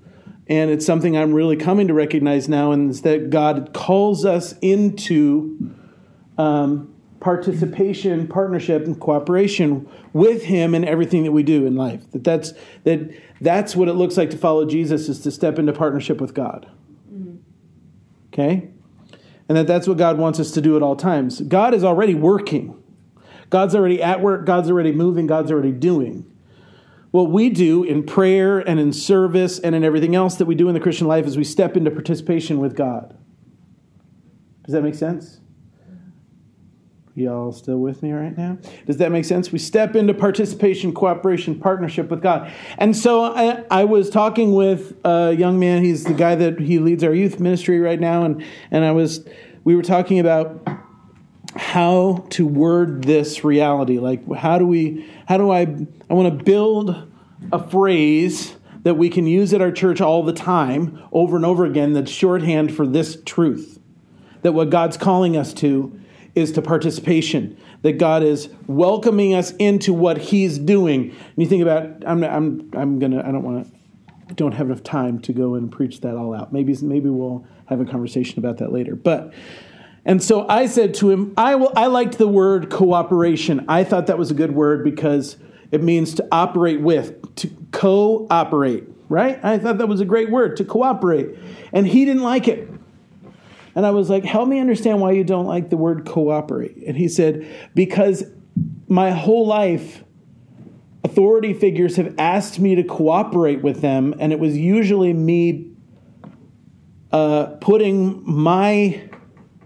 And 0.48 0.72
it's 0.72 0.84
something 0.84 1.16
I'm 1.16 1.32
really 1.32 1.58
coming 1.58 1.90
to 1.90 1.94
recognize 1.94 2.50
now, 2.50 2.72
and 2.72 2.90
it's 2.90 3.02
that 3.02 3.30
God 3.30 3.72
calls 3.76 4.26
us 4.26 4.56
into 4.64 5.72
um, 6.40 6.92
participation, 7.20 8.28
partnership, 8.28 8.86
and 8.86 9.00
cooperation 9.00 9.88
with 10.12 10.46
Him 10.46 10.74
in 10.74 10.86
everything 10.86 11.22
that 11.26 11.34
we 11.34 11.44
do 11.44 11.68
in 11.68 11.76
life. 11.76 12.10
That 12.14 12.24
that's 12.24 12.54
that 12.84 13.16
that's 13.40 13.76
what 13.76 13.90
it 13.90 13.94
looks 13.94 14.18
like 14.18 14.32
to 14.32 14.38
follow 14.40 14.66
Jesus 14.66 15.08
is 15.08 15.20
to 15.20 15.30
step 15.30 15.60
into 15.60 15.72
partnership 15.72 16.20
with 16.20 16.34
God. 16.34 16.68
Okay, 18.36 18.68
and 19.48 19.58
that 19.58 19.66
that's 19.66 19.88
what 19.88 19.98
God 19.98 20.18
wants 20.18 20.42
us 20.42 20.52
to 20.52 20.62
do 20.62 20.76
at 20.76 20.84
all 20.84 20.98
times. 20.98 21.40
God 21.40 21.74
is 21.74 21.86
already 21.86 22.16
working. 22.16 22.84
God's 23.50 23.74
already 23.74 24.04
at 24.04 24.20
work. 24.20 24.46
God's 24.46 24.70
already 24.70 24.92
moving. 24.92 25.26
God's 25.26 25.52
already 25.52 25.72
doing. 25.72 26.30
What 27.12 27.32
we 27.32 27.50
do 27.50 27.86
in 27.86 28.04
prayer 28.04 28.60
and 28.60 28.78
in 28.78 28.92
service 28.92 29.58
and 29.58 29.74
in 29.74 29.86
everything 29.86 30.16
else 30.16 30.36
that 30.36 30.48
we 30.48 30.56
do 30.56 30.68
in 30.68 30.74
the 30.74 30.82
Christian 30.82 31.08
life 31.08 31.26
is 31.26 31.38
we 31.38 31.46
step 31.46 31.78
into 31.78 31.90
participation 31.90 32.60
with 32.60 32.76
God. 32.76 33.18
Does 34.66 34.74
that 34.74 34.82
make 34.82 34.96
sense? 34.96 35.40
Y'all 37.18 37.54
still 37.54 37.78
with 37.78 38.04
me 38.04 38.12
right 38.12 38.38
now? 38.38 38.58
Does 38.86 38.98
that 38.98 39.10
make 39.10 39.24
sense? 39.24 39.50
We 39.50 39.58
step 39.58 39.96
into 39.96 40.14
participation, 40.14 40.94
cooperation, 40.94 41.58
partnership 41.58 42.10
with 42.10 42.22
God. 42.22 42.52
And 42.78 42.94
so 42.94 43.24
I, 43.24 43.64
I, 43.72 43.86
was 43.86 44.10
talking 44.10 44.54
with 44.54 44.98
a 45.06 45.32
young 45.32 45.58
man. 45.58 45.82
He's 45.82 46.04
the 46.04 46.14
guy 46.14 46.36
that 46.36 46.60
he 46.60 46.78
leads 46.78 47.06
our 47.06 47.14
youth 47.14 47.40
ministry 47.40 47.80
right 47.80 48.02
now, 48.02 48.26
and 48.26 48.44
and 48.70 48.84
I 48.84 48.92
was 48.92 49.26
we 49.64 49.78
were 49.78 49.82
talking 49.82 50.20
about 50.20 50.68
how 51.56 52.26
to 52.32 52.46
word 52.46 53.06
this 53.06 53.46
reality. 53.46 53.98
Like 53.98 54.30
how 54.36 54.58
do 54.58 54.68
we 54.68 55.10
how 55.26 55.38
do 55.38 55.52
I 55.52 55.62
I 56.10 56.14
want 56.14 56.38
to 56.38 56.44
build 56.44 57.10
a 57.54 57.70
phrase 57.70 58.58
that 58.84 58.96
we 58.96 59.10
can 59.10 59.26
use 59.26 59.54
at 59.54 59.62
our 59.62 59.72
church 59.72 60.02
all 60.02 60.22
the 60.22 60.34
time 60.34 61.02
over 61.14 61.38
and 61.38 61.46
over 61.46 61.64
again 61.64 61.94
that's 61.94 62.12
shorthand 62.12 62.76
for 62.76 62.86
this 62.86 63.18
truth. 63.26 63.80
That 64.42 64.52
what 64.52 64.70
God's 64.70 64.98
calling 64.98 65.38
us 65.38 65.54
to 65.56 65.98
is 66.36 66.52
to 66.54 66.62
participation. 66.62 67.58
That 67.82 67.94
God 67.94 68.24
is 68.24 68.50
welcoming 68.68 69.34
us 69.34 69.52
into 69.52 69.94
what 69.94 70.18
He's 70.18 70.60
doing. 70.60 71.12
And 71.12 71.38
you 71.38 71.48
think 71.48 71.62
about, 71.62 72.04
I'm, 72.06 72.24
I'm, 72.24 72.70
I'm 72.74 73.00
gonna, 73.00 73.20
I 73.20 73.32
don't 73.32 73.44
want 73.44 73.66
to, 73.66 73.72
I 74.30 74.34
don't 74.34 74.54
have 74.54 74.68
enough 74.68 74.84
time 74.84 75.20
to 75.22 75.34
go 75.34 75.56
and 75.56 75.72
preach 75.72 76.02
that 76.02 76.16
all 76.16 76.34
out. 76.34 76.52
Maybe, 76.52 76.76
maybe 76.82 77.10
we'll 77.10 77.46
have 77.68 77.80
a 77.80 77.86
conversation 77.86 78.40
about 78.40 78.58
that 78.58 78.72
later. 78.72 78.96
But 78.96 79.34
and 80.06 80.22
so 80.22 80.48
I 80.48 80.68
said 80.68 80.94
to 80.96 81.10
him, 81.10 81.34
I, 81.36 81.56
will, 81.56 81.74
I 81.76 81.88
liked 81.88 82.20
the 82.20 82.28
word 82.28 82.70
cooperation. 82.70 83.66
I 83.68 83.84
thought 83.84 84.08
that 84.08 84.20
was 84.20 84.30
a 84.30 84.36
good 84.36 84.54
word 84.54 84.84
because 84.84 85.38
it 85.72 85.82
means 85.82 86.14
to 86.16 86.28
operate 86.32 86.80
with, 86.80 87.36
to 87.38 87.50
cooperate, 87.72 88.84
right? 89.10 89.44
I 89.44 89.58
thought 89.58 89.80
that 89.80 89.88
was 89.88 90.02
a 90.02 90.06
great 90.06 90.30
word, 90.30 90.58
to 90.58 90.64
cooperate. 90.64 91.36
And 91.74 91.88
he 91.88 92.06
didn't 92.06 92.22
like 92.22 92.48
it. 92.48 92.70
And 93.76 93.86
I 93.86 93.92
was 93.92 94.10
like, 94.10 94.24
help 94.24 94.48
me 94.48 94.60
understand 94.60 95.02
why 95.02 95.12
you 95.12 95.26
don't 95.26 95.46
like 95.46 95.70
the 95.70 95.78
word 95.78 96.06
cooperate. 96.06 96.78
And 96.88 96.96
he 96.96 97.10
said, 97.10 97.46
because 97.76 98.24
my 98.88 99.12
whole 99.12 99.46
life, 99.46 100.04
authority 101.04 101.54
figures 101.54 101.98
have 101.98 102.16
asked 102.18 102.58
me 102.60 102.76
to 102.76 102.84
cooperate 102.84 103.62
with 103.62 103.82
them, 103.82 104.16
and 104.18 104.32
it 104.32 104.40
was 104.40 104.58
usually 104.58 105.12
me 105.12 105.72
uh, 107.12 107.58
putting 107.62 108.24
my 108.26 109.10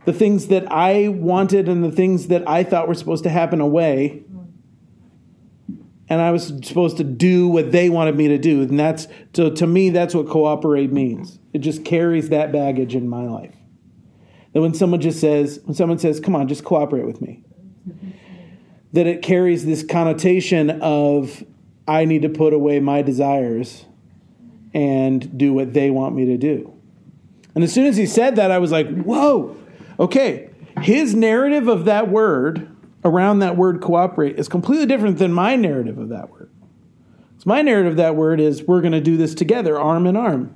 the 0.05 0.13
things 0.13 0.47
that 0.47 0.71
I 0.71 1.09
wanted 1.09 1.69
and 1.69 1.83
the 1.83 1.91
things 1.91 2.27
that 2.27 2.47
I 2.47 2.63
thought 2.63 2.87
were 2.87 2.95
supposed 2.95 3.23
to 3.25 3.29
happen 3.29 3.61
away. 3.61 4.23
And 6.07 6.19
I 6.19 6.31
was 6.31 6.47
supposed 6.63 6.97
to 6.97 7.03
do 7.03 7.47
what 7.47 7.71
they 7.71 7.89
wanted 7.89 8.15
me 8.15 8.29
to 8.29 8.39
do. 8.39 8.63
And 8.63 8.79
that's 8.79 9.07
so 9.35 9.51
to 9.51 9.67
me, 9.67 9.91
that's 9.91 10.15
what 10.15 10.27
cooperate 10.27 10.91
means. 10.91 11.37
It 11.53 11.59
just 11.59 11.85
carries 11.85 12.29
that 12.29 12.51
baggage 12.51 12.95
in 12.95 13.07
my 13.07 13.27
life. 13.27 13.58
That 14.53 14.61
when 14.61 14.73
someone 14.73 15.01
just 15.01 15.19
says, 15.19 15.59
when 15.63 15.75
someone 15.75 15.99
says, 15.99 16.19
come 16.19 16.35
on, 16.35 16.47
just 16.47 16.63
cooperate 16.63 17.05
with 17.05 17.21
me, 17.21 17.43
that 18.93 19.05
it 19.05 19.21
carries 19.21 19.65
this 19.65 19.83
connotation 19.83 20.81
of 20.81 21.43
I 21.87 22.05
need 22.05 22.23
to 22.23 22.29
put 22.29 22.53
away 22.53 22.79
my 22.79 23.01
desires 23.01 23.85
and 24.73 25.37
do 25.37 25.53
what 25.53 25.73
they 25.73 25.89
want 25.89 26.15
me 26.15 26.25
to 26.25 26.37
do. 26.37 26.73
And 27.55 27.63
as 27.63 27.73
soon 27.73 27.85
as 27.85 27.97
he 27.97 28.05
said 28.05 28.35
that, 28.37 28.51
I 28.51 28.59
was 28.59 28.71
like, 28.71 28.87
whoa, 29.01 29.55
Okay, 29.99 30.49
his 30.81 31.13
narrative 31.13 31.67
of 31.67 31.85
that 31.85 32.07
word 32.07 32.73
around 33.03 33.39
that 33.39 33.57
word 33.57 33.81
cooperate 33.81 34.39
is 34.39 34.47
completely 34.47 34.85
different 34.85 35.17
than 35.17 35.33
my 35.33 35.57
narrative 35.57 35.97
of 35.97 36.09
that 36.09 36.29
word. 36.29 36.49
So 37.37 37.43
my 37.45 37.61
narrative 37.61 37.91
of 37.91 37.97
that 37.97 38.15
word 38.15 38.39
is 38.39 38.63
we're 38.63 38.81
going 38.81 38.93
to 38.93 39.01
do 39.01 39.17
this 39.17 39.35
together, 39.35 39.77
arm 39.77 40.07
in 40.07 40.15
arm. 40.15 40.55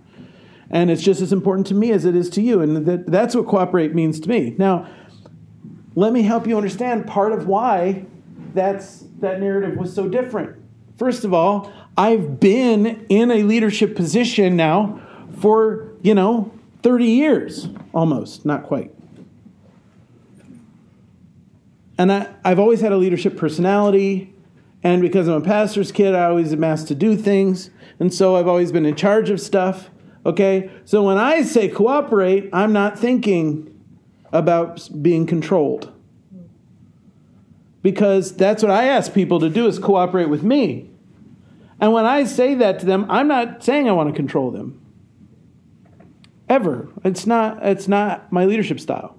And 0.73 0.89
it's 0.89 1.03
just 1.03 1.21
as 1.21 1.31
important 1.31 1.67
to 1.67 1.75
me 1.75 1.91
as 1.91 2.03
it 2.03 2.15
is 2.15 2.31
to 2.31 2.41
you. 2.41 2.59
And 2.59 2.87
that, 2.87 3.05
that's 3.05 3.35
what 3.35 3.45
cooperate 3.45 3.93
means 3.93 4.19
to 4.21 4.27
me. 4.27 4.55
Now, 4.57 4.89
let 5.93 6.11
me 6.11 6.23
help 6.23 6.47
you 6.47 6.57
understand 6.57 7.05
part 7.05 7.31
of 7.31 7.47
why 7.47 8.05
that's, 8.55 9.05
that 9.19 9.39
narrative 9.39 9.77
was 9.77 9.93
so 9.93 10.09
different. 10.09 10.57
First 10.97 11.23
of 11.25 11.33
all, 11.33 11.71
I've 11.95 12.39
been 12.39 13.05
in 13.07 13.29
a 13.29 13.43
leadership 13.43 13.95
position 13.95 14.55
now 14.55 14.99
for, 15.39 15.93
you 16.01 16.15
know, 16.15 16.51
30 16.81 17.05
years 17.05 17.67
almost, 17.93 18.43
not 18.43 18.63
quite. 18.63 18.91
And 21.99 22.11
I, 22.11 22.33
I've 22.43 22.57
always 22.57 22.81
had 22.81 22.91
a 22.91 22.97
leadership 22.97 23.37
personality. 23.37 24.33
And 24.81 25.03
because 25.03 25.27
I'm 25.27 25.35
a 25.35 25.45
pastor's 25.45 25.91
kid, 25.91 26.15
I 26.15 26.25
always 26.25 26.51
am 26.51 26.63
asked 26.63 26.87
to 26.87 26.95
do 26.95 27.15
things. 27.15 27.69
And 27.99 28.11
so 28.11 28.35
I've 28.35 28.47
always 28.47 28.71
been 28.71 28.87
in 28.87 28.95
charge 28.95 29.29
of 29.29 29.39
stuff. 29.39 29.91
Okay? 30.25 30.69
So 30.85 31.03
when 31.03 31.17
I 31.17 31.43
say 31.43 31.67
cooperate, 31.67 32.49
I'm 32.53 32.73
not 32.73 32.97
thinking 32.97 33.69
about 34.31 34.89
being 35.01 35.25
controlled. 35.25 35.91
Because 37.81 38.35
that's 38.35 38.63
what 38.63 38.71
I 38.71 38.85
ask 38.85 39.13
people 39.13 39.39
to 39.41 39.49
do 39.49 39.67
is 39.67 39.77
cooperate 39.77 40.29
with 40.29 40.43
me. 40.43 40.89
And 41.79 41.91
when 41.91 42.05
I 42.05 42.23
say 42.23 42.55
that 42.55 42.79
to 42.79 42.85
them, 42.85 43.05
I'm 43.09 43.27
not 43.27 43.63
saying 43.63 43.89
I 43.89 43.91
want 43.91 44.09
to 44.09 44.15
control 44.15 44.51
them. 44.51 44.79
Ever. 46.47 46.89
It's 47.03 47.25
not 47.25 47.65
it's 47.65 47.87
not 47.87 48.31
my 48.31 48.45
leadership 48.45 48.79
style. 48.79 49.17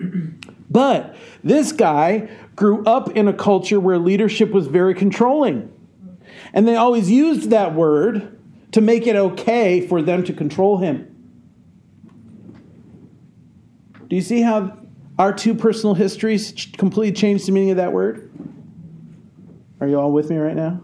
But 0.68 1.16
this 1.42 1.72
guy 1.72 2.28
grew 2.54 2.84
up 2.84 3.16
in 3.16 3.28
a 3.28 3.32
culture 3.32 3.78
where 3.80 3.98
leadership 3.98 4.50
was 4.50 4.66
very 4.66 4.94
controlling. 4.94 5.72
And 6.52 6.66
they 6.66 6.76
always 6.76 7.10
used 7.10 7.50
that 7.50 7.74
word 7.74 8.35
to 8.76 8.82
make 8.82 9.06
it 9.06 9.16
okay 9.16 9.80
for 9.80 10.02
them 10.02 10.22
to 10.22 10.34
control 10.34 10.76
him. 10.76 11.10
Do 14.06 14.14
you 14.14 14.20
see 14.20 14.42
how 14.42 14.76
our 15.18 15.32
two 15.32 15.54
personal 15.54 15.94
histories 15.94 16.52
completely 16.76 17.18
changed 17.18 17.46
the 17.46 17.52
meaning 17.52 17.70
of 17.70 17.78
that 17.78 17.94
word? 17.94 18.30
Are 19.80 19.88
you 19.88 19.98
all 19.98 20.12
with 20.12 20.28
me 20.28 20.36
right 20.36 20.54
now? 20.54 20.82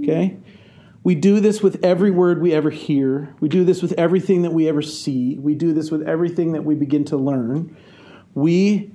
Okay. 0.00 0.36
We 1.02 1.16
do 1.16 1.40
this 1.40 1.64
with 1.64 1.84
every 1.84 2.12
word 2.12 2.40
we 2.40 2.52
ever 2.52 2.70
hear. 2.70 3.34
We 3.40 3.48
do 3.48 3.64
this 3.64 3.82
with 3.82 3.94
everything 3.94 4.42
that 4.42 4.52
we 4.52 4.68
ever 4.68 4.80
see. 4.80 5.36
We 5.36 5.56
do 5.56 5.72
this 5.72 5.90
with 5.90 6.06
everything 6.06 6.52
that 6.52 6.62
we 6.62 6.76
begin 6.76 7.04
to 7.06 7.16
learn. 7.16 7.76
We 8.34 8.92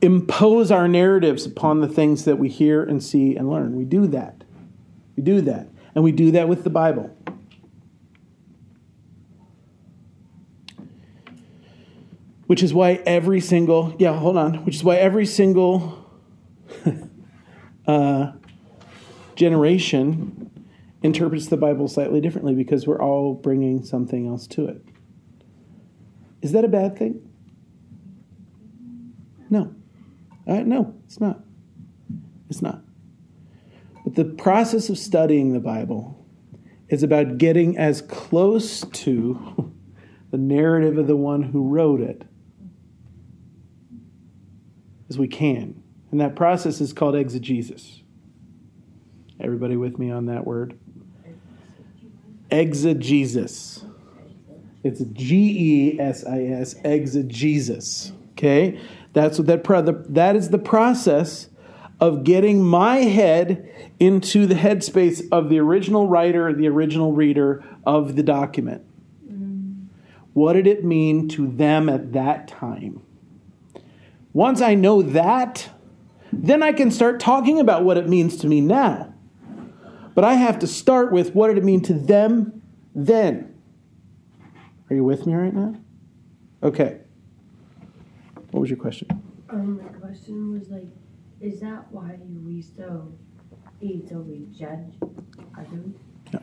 impose 0.00 0.70
our 0.70 0.88
narratives 0.88 1.44
upon 1.44 1.82
the 1.82 1.88
things 1.88 2.24
that 2.24 2.38
we 2.38 2.48
hear 2.48 2.82
and 2.82 3.04
see 3.04 3.36
and 3.36 3.50
learn. 3.50 3.76
We 3.76 3.84
do 3.84 4.06
that. 4.06 4.42
We 5.18 5.22
do 5.22 5.42
that. 5.42 5.68
And 5.94 6.02
we 6.02 6.12
do 6.12 6.30
that 6.30 6.48
with 6.48 6.64
the 6.64 6.70
Bible. 6.70 7.14
Which 12.46 12.62
is 12.62 12.72
why 12.72 13.02
every 13.06 13.40
single, 13.40 13.94
yeah, 13.98 14.16
hold 14.16 14.36
on, 14.36 14.64
which 14.64 14.76
is 14.76 14.84
why 14.84 14.96
every 14.96 15.26
single 15.26 16.08
uh, 17.86 18.32
generation 19.34 20.50
interprets 21.02 21.46
the 21.46 21.56
Bible 21.56 21.88
slightly 21.88 22.20
differently 22.20 22.54
because 22.54 22.86
we're 22.86 23.00
all 23.00 23.34
bringing 23.34 23.84
something 23.84 24.26
else 24.26 24.46
to 24.48 24.66
it. 24.66 24.82
Is 26.42 26.52
that 26.52 26.64
a 26.64 26.68
bad 26.68 26.96
thing? 26.96 27.28
No. 29.50 29.74
Uh, 30.46 30.60
no, 30.60 30.94
it's 31.06 31.20
not. 31.20 31.40
It's 32.48 32.62
not. 32.62 32.82
But 34.04 34.14
the 34.14 34.24
process 34.24 34.88
of 34.88 34.98
studying 34.98 35.52
the 35.52 35.60
Bible 35.60 36.24
is 36.88 37.02
about 37.02 37.38
getting 37.38 37.76
as 37.76 38.02
close 38.02 38.82
to 38.82 39.72
the 40.30 40.38
narrative 40.38 40.98
of 40.98 41.06
the 41.06 41.16
one 41.16 41.42
who 41.42 41.68
wrote 41.68 42.00
it 42.00 42.22
as 45.08 45.18
we 45.18 45.28
can. 45.28 45.82
And 46.10 46.20
that 46.20 46.36
process 46.36 46.80
is 46.80 46.92
called 46.92 47.14
exegesis. 47.14 48.02
Everybody 49.40 49.76
with 49.76 49.98
me 49.98 50.10
on 50.10 50.26
that 50.26 50.46
word? 50.46 50.78
Exegesis. 52.50 53.84
It's 54.82 55.00
G 55.00 55.96
E 55.96 56.00
S 56.00 56.24
I 56.24 56.44
S, 56.44 56.74
exegesis. 56.84 58.12
Okay? 58.32 58.80
That's 59.12 59.38
what 59.38 59.46
that 59.48 59.64
pro- 59.64 59.82
the, 59.82 60.04
that 60.10 60.36
is 60.36 60.50
the 60.50 60.58
process 60.58 61.48
of 61.98 62.24
getting 62.24 62.62
my 62.62 62.98
head 62.98 63.92
into 63.98 64.46
the 64.46 64.54
headspace 64.54 65.26
of 65.32 65.48
the 65.48 65.58
original 65.58 66.06
writer, 66.06 66.52
the 66.52 66.68
original 66.68 67.12
reader 67.12 67.64
of 67.86 68.14
the 68.14 68.22
document. 68.22 68.84
Mm-hmm. 69.24 69.86
What 70.34 70.52
did 70.52 70.66
it 70.66 70.84
mean 70.84 71.28
to 71.30 71.46
them 71.46 71.88
at 71.88 72.12
that 72.12 72.46
time? 72.46 73.02
Once 74.36 74.60
I 74.60 74.74
know 74.74 75.00
that, 75.00 75.70
then 76.30 76.62
I 76.62 76.74
can 76.74 76.90
start 76.90 77.20
talking 77.20 77.58
about 77.58 77.84
what 77.84 77.96
it 77.96 78.06
means 78.06 78.36
to 78.36 78.46
me 78.46 78.60
now. 78.60 79.14
But 80.14 80.24
I 80.24 80.34
have 80.34 80.58
to 80.58 80.66
start 80.66 81.10
with 81.10 81.34
what 81.34 81.48
did 81.48 81.56
it 81.56 81.64
mean 81.64 81.80
to 81.84 81.94
them 81.94 82.60
then? 82.94 83.54
Are 84.90 84.94
you 84.94 85.04
with 85.04 85.26
me 85.26 85.32
right 85.32 85.54
now? 85.54 85.76
Okay. 86.62 86.98
What 88.50 88.60
was 88.60 88.68
your 88.68 88.78
question? 88.78 89.08
Um, 89.48 89.78
my 89.82 89.88
question 89.88 90.52
was 90.52 90.68
like, 90.68 90.88
is 91.40 91.60
that 91.60 91.90
why 91.90 92.18
we 92.44 92.60
still 92.60 93.14
eat 93.80 94.06
till 94.06 94.20
we 94.20 94.48
judge 94.54 94.98
others? 95.58 95.94
No. 96.34 96.42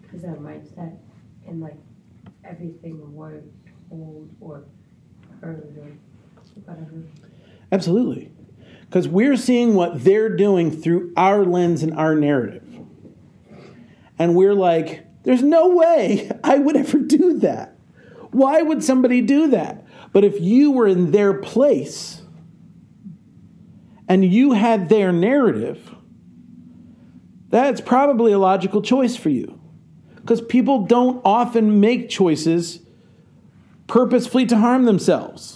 Because 0.00 0.22
our 0.22 0.36
mindset 0.36 0.96
and 1.48 1.60
like 1.60 1.78
everything 2.44 3.12
we're 3.12 3.42
told 3.88 4.30
or 4.40 4.62
heard 5.40 5.76
or 5.76 5.90
whatever. 6.64 7.02
Absolutely. 7.72 8.30
Because 8.82 9.08
we're 9.08 9.36
seeing 9.36 9.74
what 9.74 10.04
they're 10.04 10.34
doing 10.36 10.70
through 10.70 11.12
our 11.16 11.44
lens 11.44 11.82
and 11.82 11.92
our 11.94 12.14
narrative. 12.14 12.62
And 14.18 14.34
we're 14.34 14.54
like, 14.54 15.06
there's 15.24 15.42
no 15.42 15.68
way 15.68 16.30
I 16.44 16.58
would 16.58 16.76
ever 16.76 16.98
do 16.98 17.38
that. 17.40 17.76
Why 18.30 18.62
would 18.62 18.82
somebody 18.82 19.20
do 19.20 19.48
that? 19.48 19.84
But 20.12 20.24
if 20.24 20.40
you 20.40 20.70
were 20.70 20.86
in 20.86 21.10
their 21.10 21.34
place 21.34 22.22
and 24.08 24.24
you 24.24 24.52
had 24.52 24.88
their 24.88 25.12
narrative, 25.12 25.94
that's 27.48 27.80
probably 27.80 28.32
a 28.32 28.38
logical 28.38 28.82
choice 28.82 29.16
for 29.16 29.30
you. 29.30 29.60
Because 30.16 30.40
people 30.40 30.86
don't 30.86 31.20
often 31.24 31.80
make 31.80 32.08
choices 32.08 32.80
purposefully 33.86 34.46
to 34.46 34.56
harm 34.56 34.84
themselves. 34.84 35.55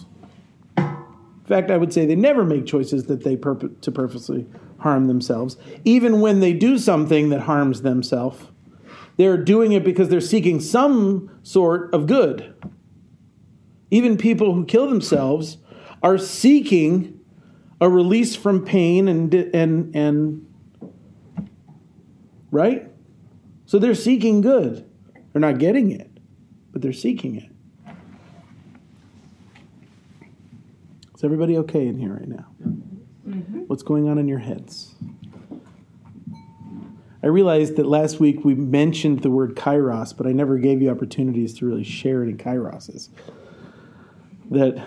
Fact, 1.51 1.69
I 1.73 1.79
would 1.79 1.93
say 1.93 2.07
they 2.07 2.15
never 2.15 2.45
make 2.45 2.65
choices 2.65 3.07
that 3.07 3.25
they 3.25 3.37
purpo- 3.37 3.81
to 3.81 3.91
purposely 3.91 4.47
harm 4.79 5.09
themselves. 5.09 5.57
Even 5.85 6.21
when 6.21 6.39
they 6.39 6.53
do 6.53 6.79
something 6.79 7.31
that 7.31 7.41
harms 7.41 7.83
themselves, 7.83 8.47
they're 9.17 9.37
doing 9.37 9.73
it 9.73 9.83
because 9.83 10.11
they're 10.11 10.21
seeking 10.21 10.61
some 10.61 11.29
sort 11.43 11.93
of 11.93 12.07
good. 12.07 12.55
Even 13.91 14.17
people 14.17 14.55
who 14.55 14.65
kill 14.65 14.87
themselves 14.87 15.57
are 16.05 16.19
seeking 16.19 17.19
a 17.81 17.91
release 17.91 18.37
from 18.37 18.65
pain 18.65 19.09
and 19.09 19.35
and 19.35 19.97
and 19.97 20.47
right? 22.53 22.89
So 23.67 23.81
they're 23.81 23.97
seeking 23.97 24.41
good. 24.41 24.89
They're 25.33 25.41
not 25.41 25.59
getting 25.59 25.91
it, 25.91 26.13
but 26.71 26.81
they're 26.81 26.93
seeking 26.93 27.35
it. 27.35 27.50
Is 31.21 31.25
everybody 31.25 31.59
okay 31.59 31.87
in 31.87 31.99
here 31.99 32.15
right 32.15 32.29
now? 32.29 32.47
What's 33.67 33.83
going 33.83 34.09
on 34.09 34.17
in 34.17 34.27
your 34.27 34.39
heads? 34.39 34.95
I 37.23 37.27
realized 37.27 37.77
that 37.77 37.85
last 37.85 38.21
week 38.21 38.43
we 38.43 38.55
mentioned 38.55 39.21
the 39.21 39.31
word 39.31 39.55
kairos, 39.55 40.17
but 40.17 40.27
I 40.27 40.33
never 40.33 40.57
gave 40.57 40.81
you 40.81 40.89
opportunities 40.89 41.53
to 41.59 41.67
really 41.67 41.85
share 41.85 42.23
any 42.23 42.33
kairoses. 42.33 43.11
That 44.51 44.83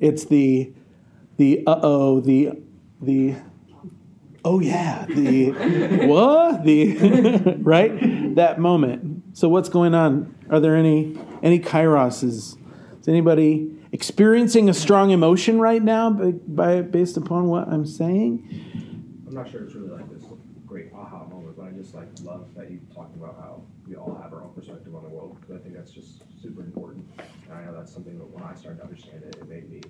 it's 0.00 0.24
the 0.24 0.72
the 1.36 1.62
uh 1.68 1.78
oh 1.84 2.20
the 2.20 2.50
the 3.00 3.36
oh 4.44 4.58
yeah 4.58 5.06
the 5.08 5.50
what 6.08 6.64
the 6.64 7.58
right 7.62 8.34
that 8.34 8.58
moment. 8.58 9.38
So 9.38 9.48
what's 9.48 9.68
going 9.68 9.94
on? 9.94 10.34
Are 10.50 10.58
there 10.58 10.74
any 10.74 11.16
any 11.44 11.60
kairoses? 11.60 12.58
Is 13.00 13.06
anybody 13.06 13.79
experiencing 13.92 14.68
a 14.68 14.74
strong 14.74 15.10
emotion 15.10 15.60
right 15.60 15.82
now 15.82 16.10
by, 16.10 16.32
by 16.32 16.82
based 16.82 17.16
upon 17.16 17.46
what 17.48 17.68
I'm 17.68 17.86
saying? 17.86 18.48
I'm 19.26 19.34
not 19.34 19.50
sure 19.50 19.64
it's 19.64 19.74
really 19.74 19.90
like 19.90 20.08
this 20.12 20.24
great 20.66 20.92
aha 20.94 21.24
moment, 21.26 21.56
but 21.56 21.66
I 21.66 21.70
just 21.70 21.94
like 21.94 22.08
love 22.22 22.46
that 22.56 22.70
you 22.70 22.80
talked 22.94 23.16
about 23.16 23.36
how 23.36 23.62
we 23.88 23.96
all 23.96 24.18
have 24.22 24.32
our 24.32 24.42
own 24.42 24.52
perspective 24.54 24.94
on 24.94 25.02
the 25.02 25.08
world 25.08 25.36
because 25.40 25.56
I 25.56 25.58
think 25.58 25.74
that's 25.74 25.90
just 25.90 26.22
super 26.40 26.62
important. 26.62 27.08
And 27.18 27.52
I 27.52 27.64
know 27.64 27.74
that's 27.74 27.92
something 27.92 28.18
that 28.18 28.28
when 28.28 28.42
I 28.44 28.54
started 28.54 28.78
to 28.78 28.84
understand 28.84 29.24
it, 29.24 29.36
it 29.36 29.48
made 29.48 29.70
me. 29.70 29.80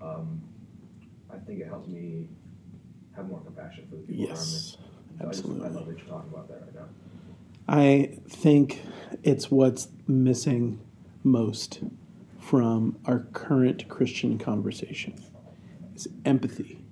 Um, 0.00 0.40
I 1.32 1.36
think 1.38 1.60
it 1.60 1.66
helps 1.68 1.88
me 1.88 2.28
have 3.14 3.28
more 3.28 3.40
compassion 3.40 3.86
for 3.90 3.96
the 3.96 4.02
people 4.02 4.26
Yes, 4.26 4.38
around 4.38 4.52
me. 4.52 4.88
So 5.20 5.26
I, 5.26 5.32
just, 5.32 5.44
I 5.44 5.68
love 5.68 5.86
that 5.86 5.98
you're 5.98 6.06
talking 6.06 6.30
about 6.32 6.48
that 6.48 6.62
right 6.62 6.74
now. 6.74 6.88
I 7.68 8.18
think 8.28 8.80
it's 9.22 9.50
what's 9.50 9.88
missing 10.06 10.80
most 11.22 11.80
from 12.48 12.96
our 13.04 13.18
current 13.34 13.86
Christian 13.90 14.38
conversation 14.38 15.12
is 15.94 16.08
empathy. 16.24 16.82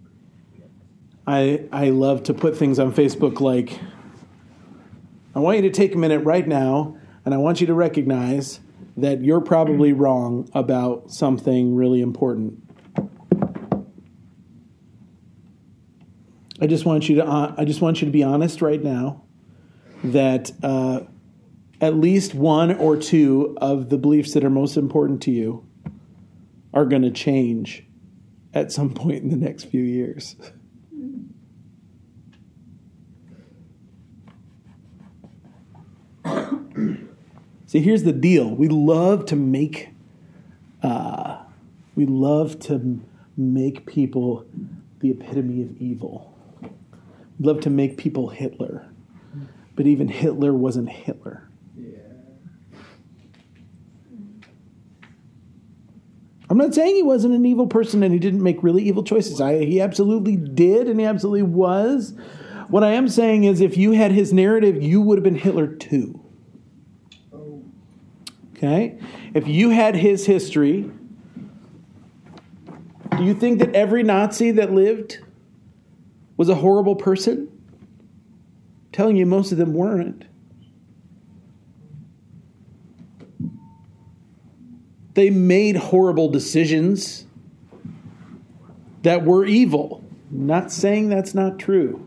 I 1.26 1.64
I 1.72 1.88
love 1.88 2.24
to 2.24 2.34
put 2.34 2.58
things 2.58 2.78
on 2.78 2.92
Facebook 2.92 3.40
like 3.40 3.80
I 5.34 5.38
want 5.38 5.56
you 5.56 5.62
to 5.62 5.70
take 5.70 5.94
a 5.94 5.98
minute 5.98 6.18
right 6.18 6.46
now 6.46 6.98
and 7.24 7.32
I 7.32 7.38
want 7.38 7.62
you 7.62 7.66
to 7.68 7.74
recognize 7.74 8.60
that 8.98 9.22
you're 9.22 9.40
probably 9.40 9.94
wrong 9.94 10.46
about 10.52 11.10
something 11.10 11.74
really 11.74 12.02
important. 12.02 12.62
I 16.60 16.66
just 16.66 16.84
want 16.84 17.08
you 17.08 17.16
to 17.16 17.26
uh, 17.26 17.54
I 17.56 17.64
just 17.64 17.80
want 17.80 18.02
you 18.02 18.06
to 18.06 18.12
be 18.12 18.22
honest 18.22 18.60
right 18.60 18.84
now 18.84 19.22
that 20.04 20.52
uh, 20.62 21.00
at 21.80 21.94
least 21.94 22.34
one 22.34 22.74
or 22.76 22.96
two 22.96 23.56
of 23.60 23.90
the 23.90 23.98
beliefs 23.98 24.32
that 24.34 24.44
are 24.44 24.50
most 24.50 24.76
important 24.76 25.22
to 25.22 25.30
you 25.30 25.66
are 26.72 26.84
going 26.84 27.02
to 27.02 27.10
change 27.10 27.84
at 28.54 28.72
some 28.72 28.92
point 28.94 29.22
in 29.22 29.30
the 29.30 29.36
next 29.36 29.64
few 29.64 29.82
years. 29.82 30.36
See, 37.66 37.80
here's 37.80 38.04
the 38.04 38.12
deal. 38.12 38.48
We 38.54 38.68
love 38.68 39.26
to 39.26 39.36
make, 39.36 39.90
uh, 40.82 41.42
we 41.94 42.06
love 42.06 42.58
to 42.60 43.00
make 43.36 43.84
people 43.86 44.46
the 45.00 45.10
epitome 45.10 45.62
of 45.62 45.76
evil. 45.80 46.32
We 47.38 47.46
love 47.46 47.60
to 47.62 47.70
make 47.70 47.98
people 47.98 48.30
Hitler. 48.30 48.88
But 49.74 49.86
even 49.86 50.08
Hitler 50.08 50.54
wasn't 50.54 50.88
Hitler. 50.88 51.45
I'm 56.48 56.58
not 56.58 56.74
saying 56.74 56.94
he 56.94 57.02
wasn't 57.02 57.34
an 57.34 57.44
evil 57.44 57.66
person 57.66 58.02
and 58.02 58.12
he 58.12 58.20
didn't 58.20 58.42
make 58.42 58.62
really 58.62 58.82
evil 58.84 59.02
choices. 59.02 59.40
I, 59.40 59.64
he 59.64 59.80
absolutely 59.80 60.36
did 60.36 60.88
and 60.88 61.00
he 61.00 61.06
absolutely 61.06 61.42
was. 61.42 62.14
What 62.68 62.84
I 62.84 62.92
am 62.92 63.08
saying 63.08 63.44
is, 63.44 63.60
if 63.60 63.76
you 63.76 63.92
had 63.92 64.12
his 64.12 64.32
narrative, 64.32 64.82
you 64.82 65.00
would 65.00 65.18
have 65.18 65.24
been 65.24 65.36
Hitler 65.36 65.66
too. 65.66 66.20
Okay? 68.56 68.98
If 69.34 69.46
you 69.46 69.70
had 69.70 69.96
his 69.96 70.26
history, 70.26 70.90
do 73.16 73.24
you 73.24 73.34
think 73.34 73.58
that 73.58 73.74
every 73.74 74.02
Nazi 74.02 74.50
that 74.52 74.72
lived 74.72 75.18
was 76.36 76.48
a 76.48 76.54
horrible 76.54 76.96
person? 76.96 77.48
I'm 77.50 78.92
telling 78.92 79.16
you, 79.16 79.26
most 79.26 79.52
of 79.52 79.58
them 79.58 79.74
weren't. 79.74 80.24
They 85.16 85.30
made 85.30 85.76
horrible 85.76 86.28
decisions 86.28 87.24
that 89.00 89.24
were 89.24 89.46
evil. 89.46 90.04
I'm 90.30 90.46
not 90.46 90.70
saying 90.70 91.08
that's 91.08 91.34
not 91.34 91.58
true. 91.58 92.06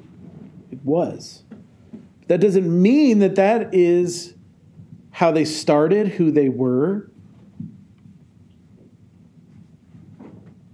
It 0.72 0.78
was. 0.86 1.42
That 2.28 2.40
doesn't 2.40 2.70
mean 2.70 3.18
that 3.20 3.34
that 3.34 3.74
is 3.74 4.36
how 5.10 5.32
they 5.32 5.44
started, 5.44 6.08
who 6.08 6.30
they 6.30 6.50
were. 6.50 7.10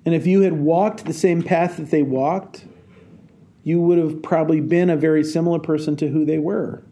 And 0.06 0.14
if 0.14 0.28
you 0.28 0.42
had 0.42 0.60
walked 0.60 1.06
the 1.06 1.14
same 1.14 1.42
path 1.42 1.78
that 1.78 1.90
they 1.90 2.04
walked, 2.04 2.66
you 3.64 3.80
would 3.80 3.98
have 3.98 4.22
probably 4.22 4.60
been 4.60 4.90
a 4.90 4.98
very 4.98 5.24
similar 5.24 5.60
person 5.60 5.96
to 5.96 6.10
who 6.10 6.26
they 6.26 6.40
were. 6.40 6.84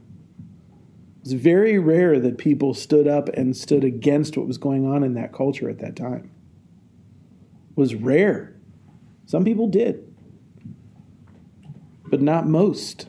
It's 1.23 1.31
very 1.31 1.79
rare 1.79 2.19
that 2.19 2.37
people 2.37 2.73
stood 2.73 3.07
up 3.07 3.29
and 3.29 3.55
stood 3.55 3.85
against 3.85 4.35
what 4.35 4.45
was 4.45 4.57
going 4.57 4.85
on 4.85 5.05
in 5.05 5.13
that 5.13 5.31
culture 5.31 5.69
at 5.69 5.79
that 5.79 5.95
time. 5.95 6.29
It 7.71 7.77
was 7.77 7.95
rare. 7.95 8.57
Some 9.25 9.45
people 9.45 9.67
did, 9.67 10.13
but 12.07 12.21
not 12.21 12.45
most. 12.45 13.07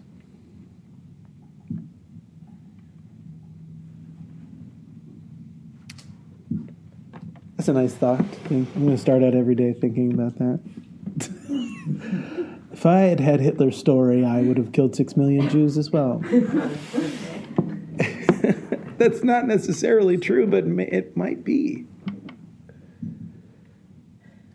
That's 7.57 7.69
a 7.69 7.73
nice 7.73 7.95
thought. 7.95 8.21
I'm 8.49 8.65
going 8.75 8.91
to 8.91 8.97
start 8.97 9.25
out 9.25 9.35
every 9.35 9.57
day 9.57 9.73
thinking 9.73 10.13
about 10.13 10.39
that. 10.39 10.61
if 12.73 12.87
I 12.87 13.01
had 13.01 13.19
had 13.19 13.41
Hitler's 13.41 13.77
story, 13.77 14.25
I 14.25 14.43
would 14.43 14.57
have 14.57 14.71
killed 14.71 14.95
six 14.95 15.17
million 15.17 15.49
Jews 15.49 15.77
as 15.77 15.91
well. 15.91 16.23
That's 19.05 19.23
not 19.23 19.47
necessarily 19.47 20.17
true, 20.17 20.47
but 20.47 20.65
it 20.65 21.15
might 21.15 21.45
be. 21.45 21.85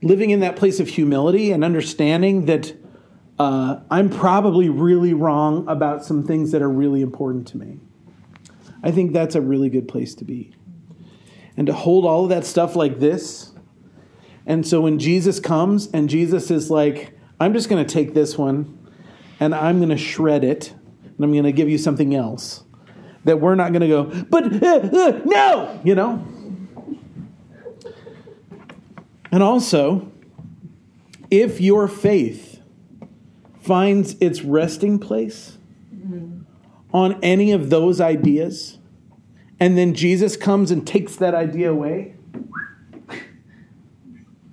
Living 0.01 0.31
in 0.31 0.39
that 0.39 0.55
place 0.55 0.79
of 0.79 0.87
humility 0.87 1.51
and 1.51 1.63
understanding 1.63 2.47
that 2.47 2.73
uh, 3.37 3.81
I'm 3.91 4.09
probably 4.09 4.67
really 4.67 5.13
wrong 5.13 5.67
about 5.67 6.03
some 6.03 6.25
things 6.25 6.51
that 6.51 6.63
are 6.63 6.69
really 6.69 7.03
important 7.03 7.45
to 7.49 7.59
me. 7.59 7.77
I 8.81 8.89
think 8.89 9.13
that's 9.13 9.35
a 9.35 9.41
really 9.41 9.69
good 9.69 9.87
place 9.87 10.15
to 10.15 10.25
be 10.25 10.51
and 11.55 11.67
to 11.67 11.73
hold 11.73 12.03
all 12.03 12.23
of 12.23 12.29
that 12.29 12.43
stuff 12.43 12.75
like 12.75 12.97
this. 12.97 13.51
And 14.47 14.65
so 14.65 14.81
when 14.81 14.97
Jesus 14.97 15.39
comes 15.39 15.91
and 15.91 16.09
Jesus 16.09 16.49
is 16.49 16.71
like, 16.71 17.15
I'm 17.39 17.53
just 17.53 17.69
going 17.69 17.85
to 17.85 17.93
take 17.93 18.15
this 18.15 18.35
one 18.35 18.89
and 19.39 19.53
I'm 19.53 19.77
going 19.77 19.89
to 19.89 19.97
shred 19.97 20.43
it 20.43 20.73
and 21.05 21.23
I'm 21.23 21.33
going 21.33 21.43
to 21.43 21.51
give 21.51 21.69
you 21.69 21.77
something 21.77 22.15
else. 22.15 22.63
That 23.26 23.39
we're 23.41 23.55
not 23.55 23.74
going 23.74 23.82
to 23.82 23.88
go, 23.88 24.03
but 24.30 24.63
uh, 24.63 24.67
uh, 24.67 25.22
no, 25.26 25.82
you 25.84 25.93
know? 25.93 26.26
And 29.32 29.43
also, 29.43 30.11
if 31.30 31.61
your 31.61 31.88
faith 31.88 32.61
finds 33.61 34.15
its 34.20 34.41
resting 34.41 34.99
place 34.99 35.57
on 36.93 37.20
any 37.22 37.51
of 37.51 37.70
those 37.70 38.01
ideas, 38.01 38.80
and 39.59 39.78
then 39.78 39.93
Jesus 39.93 40.38
comes 40.38 40.72
and 40.72 40.88
takes 40.88 41.17
that 41.17 41.36
idea 41.36 41.72
away, 41.72 42.15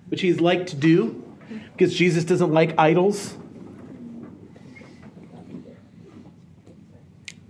which 0.08 0.20
he's 0.20 0.40
like 0.40 0.66
to 0.66 0.76
do 0.76 1.22
because 1.72 1.94
Jesus 1.94 2.24
doesn't 2.24 2.52
like 2.52 2.74
idols. 2.78 3.36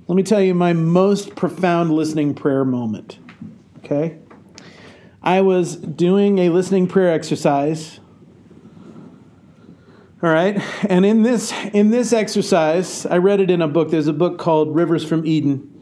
Let 0.08 0.16
me 0.16 0.22
tell 0.22 0.40
you 0.40 0.54
my 0.54 0.72
most 0.72 1.34
profound 1.34 1.92
listening 1.92 2.34
prayer 2.34 2.64
moment. 2.64 3.18
Okay? 3.78 4.18
I 5.22 5.40
was 5.40 5.76
doing 5.76 6.38
a 6.38 6.50
listening 6.50 6.86
prayer 6.86 7.12
exercise. 7.12 8.00
All 10.22 10.30
right? 10.30 10.62
And 10.88 11.04
in 11.04 11.22
this 11.22 11.52
in 11.72 11.90
this 11.90 12.12
exercise, 12.12 13.06
I 13.06 13.18
read 13.18 13.40
it 13.40 13.50
in 13.50 13.62
a 13.62 13.68
book. 13.68 13.90
There's 13.90 14.06
a 14.06 14.12
book 14.12 14.38
called 14.38 14.74
Rivers 14.74 15.04
from 15.04 15.26
Eden 15.26 15.72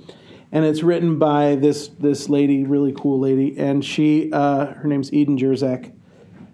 and 0.55 0.64
it's 0.64 0.85
written 0.85 1.18
by 1.18 1.57
this 1.57 1.89
this 1.99 2.29
lady, 2.29 2.62
really 2.62 2.95
cool 2.97 3.18
lady, 3.18 3.59
and 3.59 3.85
she 3.85 4.31
uh, 4.33 4.66
her 4.66 4.89
name's 4.89 5.12
Eden 5.12 5.37
Jersak, 5.37 5.93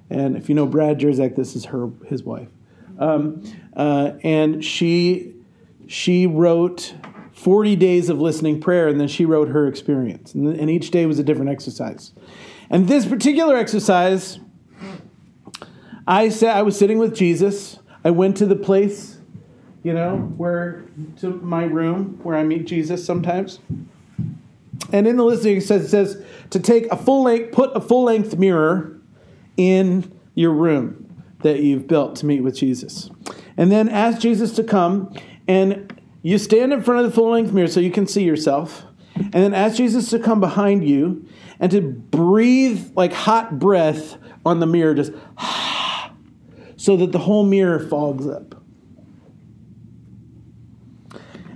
and 0.09 0.39
if 0.39 0.49
you 0.49 0.55
know 0.55 0.67
Brad 0.67 0.99
Jersak, 0.99 1.37
this 1.37 1.55
is 1.55 1.67
her 1.67 1.91
his 2.07 2.25
wife, 2.25 2.49
um, 2.99 3.43
uh, 3.77 4.13
and 4.25 4.65
she 4.65 5.35
she 5.87 6.27
wrote 6.27 6.95
40 7.43 7.77
days 7.77 8.09
of 8.09 8.21
listening 8.21 8.61
prayer, 8.61 8.89
and 8.89 9.01
then 9.01 9.09
she 9.09 9.25
wrote 9.25 9.49
her 9.49 9.67
experience, 9.67 10.35
and, 10.35 10.49
and 10.57 10.71
each 10.71 10.91
day 10.91 11.07
was 11.07 11.19
a 11.19 11.25
different 11.25 11.51
exercise, 11.51 12.13
and 12.71 12.89
this 12.89 13.07
particular 13.07 13.57
exercise, 13.57 14.39
I 16.07 16.29
said 16.29 16.57
I 16.57 16.63
was 16.63 16.79
sitting 16.79 16.99
with 16.99 17.15
Jesus. 17.15 17.79
I 18.03 18.11
went 18.11 18.37
to 18.39 18.47
the 18.47 18.57
place 18.57 19.21
you 19.83 19.95
know, 19.95 20.19
where 20.37 20.85
to 21.19 21.31
my 21.37 21.65
room 21.65 22.21
where 22.23 22.37
I 22.37 22.43
meet 22.43 22.67
Jesus 22.67 23.05
sometimes. 23.05 23.61
And 24.93 25.07
in 25.07 25.17
the 25.17 25.25
listening 25.25 25.61
says, 25.61 25.85
it 25.85 25.89
says 25.89 26.25
to 26.51 26.61
take 26.61 26.87
a 26.87 26.97
full 26.97 27.23
length, 27.23 27.53
put 27.53 27.75
a 27.75 27.81
full 27.81 28.05
length 28.05 28.37
mirror 28.37 28.99
in 29.57 30.13
your 30.35 30.53
room 30.53 31.07
that 31.43 31.61
you've 31.61 31.87
built 31.87 32.17
to 32.17 32.27
meet 32.27 32.41
with 32.41 32.57
Jesus. 32.57 33.11
And 33.57 33.71
then 33.73 33.89
ask 33.89 34.21
Jesus 34.21 34.53
to 34.57 34.65
come 34.65 35.15
and 35.49 35.90
you 36.23 36.39
stand 36.39 36.73
in 36.73 36.83
front 36.83 37.05
of 37.05 37.11
the 37.11 37.15
full 37.15 37.31
length 37.31 37.53
mirror 37.53 37.69
so 37.69 37.81
you 37.81 37.91
can 37.91 38.07
see 38.07 38.23
yourself. 38.25 38.85
And 39.17 39.33
then 39.33 39.55
ask 39.55 39.77
Jesus 39.77 40.11
to 40.11 40.19
come 40.19 40.41
behind 40.41 40.89
you 40.89 41.27
and 41.59 41.71
to 41.73 41.81
breathe 41.81 42.93
like 42.97 43.13
hot 43.13 43.59
breath 43.59 44.17
on 44.45 44.61
the 44.61 44.67
mirror, 44.67 44.95
just 44.95 45.13
so 46.77 46.97
that 46.97 47.13
the 47.13 47.19
whole 47.19 47.45
mirror 47.45 47.79
fogs 47.79 48.27
up. 48.27 48.63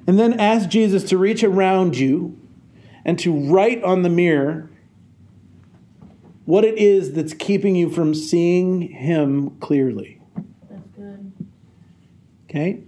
And 0.07 0.19
then 0.19 0.39
ask 0.39 0.69
Jesus 0.69 1.05
to 1.05 1.17
reach 1.17 1.43
around 1.43 1.97
you 1.97 2.39
and 3.05 3.19
to 3.21 3.33
write 3.33 3.83
on 3.83 4.03
the 4.03 4.11
mirror 4.11 4.71
what 6.45 6.65
it 6.65 6.77
is 6.77 7.15
that's 7.15 7.33
keeping 7.33 7.75
you 7.75 7.89
from 7.89 8.15
seeing 8.15 8.83
Him 8.83 9.51
clearly. 9.61 10.21
That's 10.69 10.89
good. 10.89 11.33
Okay? 12.51 12.83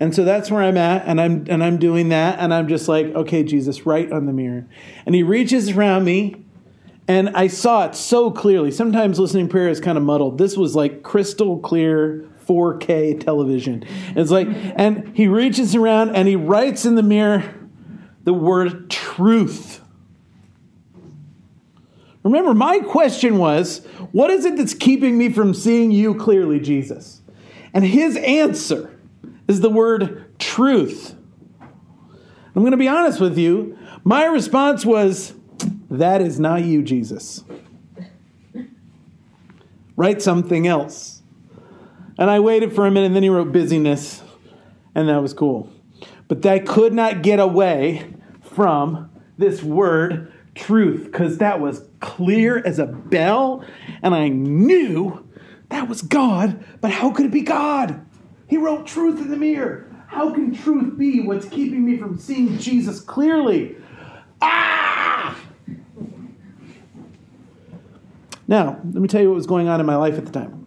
And 0.00 0.14
so 0.14 0.24
that's 0.24 0.50
where 0.50 0.62
I'm 0.62 0.78
at, 0.78 1.06
and 1.06 1.20
I'm 1.20 1.44
and 1.48 1.62
I'm 1.62 1.76
doing 1.76 2.08
that, 2.08 2.38
and 2.38 2.54
I'm 2.54 2.68
just 2.68 2.88
like, 2.88 3.06
okay, 3.14 3.44
Jesus, 3.44 3.84
write 3.84 4.10
on 4.10 4.24
the 4.24 4.32
mirror. 4.32 4.66
And 5.04 5.14
he 5.14 5.22
reaches 5.22 5.70
around 5.70 6.04
me, 6.04 6.42
and 7.06 7.28
I 7.30 7.48
saw 7.48 7.84
it 7.84 7.94
so 7.94 8.30
clearly. 8.30 8.70
Sometimes 8.70 9.18
listening 9.18 9.48
prayer 9.48 9.68
is 9.68 9.78
kind 9.78 9.98
of 9.98 10.04
muddled. 10.04 10.38
This 10.38 10.56
was 10.56 10.74
like 10.74 11.02
crystal 11.02 11.58
clear 11.58 12.26
4K 12.46 13.20
television. 13.20 13.84
It's 14.16 14.30
like, 14.30 14.48
and 14.48 15.14
he 15.16 15.28
reaches 15.28 15.74
around 15.74 16.16
and 16.16 16.26
he 16.26 16.36
writes 16.36 16.84
in 16.84 16.94
the 16.94 17.02
mirror 17.02 17.54
the 18.24 18.32
word 18.32 18.90
truth. 18.90 19.80
Remember, 22.22 22.54
my 22.54 22.80
question 22.80 23.38
was, 23.38 23.84
what 24.12 24.30
is 24.30 24.44
it 24.44 24.56
that's 24.56 24.74
keeping 24.74 25.16
me 25.16 25.30
from 25.32 25.54
seeing 25.54 25.90
you 25.90 26.14
clearly, 26.14 26.60
Jesus? 26.60 27.22
And 27.72 27.84
his 27.84 28.16
answer 28.16 28.99
is 29.50 29.60
the 29.60 29.70
word 29.70 30.38
truth. 30.38 31.14
I'm 31.60 32.62
going 32.62 32.70
to 32.70 32.76
be 32.76 32.88
honest 32.88 33.20
with 33.20 33.36
you. 33.36 33.76
My 34.04 34.24
response 34.24 34.86
was, 34.86 35.34
that 35.90 36.20
is 36.20 36.38
not 36.38 36.62
you, 36.62 36.82
Jesus. 36.82 37.44
Write 39.96 40.22
something 40.22 40.66
else. 40.66 41.22
And 42.18 42.30
I 42.30 42.40
waited 42.40 42.72
for 42.74 42.86
a 42.86 42.90
minute, 42.90 43.06
and 43.06 43.16
then 43.16 43.22
he 43.22 43.28
wrote 43.28 43.52
busyness, 43.52 44.22
and 44.94 45.08
that 45.08 45.20
was 45.20 45.34
cool. 45.34 45.70
But 46.28 46.44
I 46.46 46.58
could 46.58 46.92
not 46.92 47.22
get 47.22 47.40
away 47.40 48.14
from 48.40 49.10
this 49.36 49.62
word 49.62 50.32
truth 50.54 51.04
because 51.04 51.38
that 51.38 51.60
was 51.60 51.88
clear 52.00 52.58
as 52.58 52.78
a 52.78 52.86
bell, 52.86 53.64
and 54.02 54.14
I 54.14 54.28
knew 54.28 55.26
that 55.70 55.88
was 55.88 56.02
God, 56.02 56.64
but 56.80 56.90
how 56.90 57.10
could 57.10 57.26
it 57.26 57.32
be 57.32 57.42
God? 57.42 58.04
He 58.50 58.56
wrote 58.56 58.84
truth 58.84 59.20
in 59.20 59.30
the 59.30 59.36
mirror. 59.36 59.86
How 60.08 60.34
can 60.34 60.52
truth 60.52 60.98
be 60.98 61.20
what's 61.20 61.46
keeping 61.46 61.86
me 61.86 61.96
from 61.96 62.18
seeing 62.18 62.58
Jesus 62.58 63.00
clearly? 63.00 63.76
Ah! 64.42 65.38
Now, 68.48 68.80
let 68.84 69.00
me 69.00 69.06
tell 69.06 69.22
you 69.22 69.28
what 69.28 69.36
was 69.36 69.46
going 69.46 69.68
on 69.68 69.78
in 69.78 69.86
my 69.86 69.94
life 69.94 70.18
at 70.18 70.26
the 70.26 70.32
time. 70.32 70.66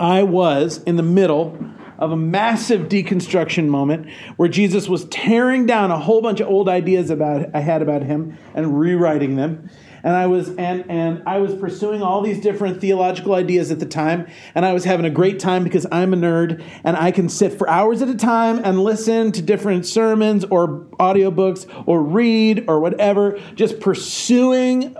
I 0.00 0.22
was 0.22 0.82
in 0.84 0.96
the 0.96 1.02
middle 1.02 1.58
of 1.98 2.10
a 2.10 2.16
massive 2.16 2.88
deconstruction 2.88 3.66
moment 3.66 4.08
where 4.36 4.48
Jesus 4.48 4.88
was 4.88 5.04
tearing 5.06 5.66
down 5.66 5.90
a 5.90 5.98
whole 5.98 6.22
bunch 6.22 6.40
of 6.40 6.48
old 6.48 6.70
ideas 6.70 7.10
about 7.10 7.54
I 7.54 7.60
had 7.60 7.82
about 7.82 8.02
him 8.02 8.38
and 8.54 8.80
rewriting 8.80 9.36
them. 9.36 9.68
And 10.08 10.16
I 10.16 10.26
was 10.26 10.48
and 10.56 10.90
and 10.90 11.22
I 11.26 11.36
was 11.36 11.54
pursuing 11.54 12.00
all 12.00 12.22
these 12.22 12.40
different 12.40 12.80
theological 12.80 13.34
ideas 13.34 13.70
at 13.70 13.78
the 13.78 13.84
time, 13.84 14.26
and 14.54 14.64
I 14.64 14.72
was 14.72 14.84
having 14.84 15.04
a 15.04 15.10
great 15.10 15.38
time 15.38 15.64
because 15.64 15.86
I'm 15.92 16.14
a 16.14 16.16
nerd 16.16 16.64
and 16.82 16.96
I 16.96 17.10
can 17.10 17.28
sit 17.28 17.52
for 17.52 17.68
hours 17.68 18.00
at 18.00 18.08
a 18.08 18.14
time 18.14 18.58
and 18.64 18.82
listen 18.82 19.32
to 19.32 19.42
different 19.42 19.84
sermons 19.84 20.46
or 20.46 20.86
audiobooks 20.98 21.66
or 21.86 22.02
read 22.02 22.64
or 22.68 22.80
whatever, 22.80 23.38
just 23.54 23.80
pursuing 23.80 24.96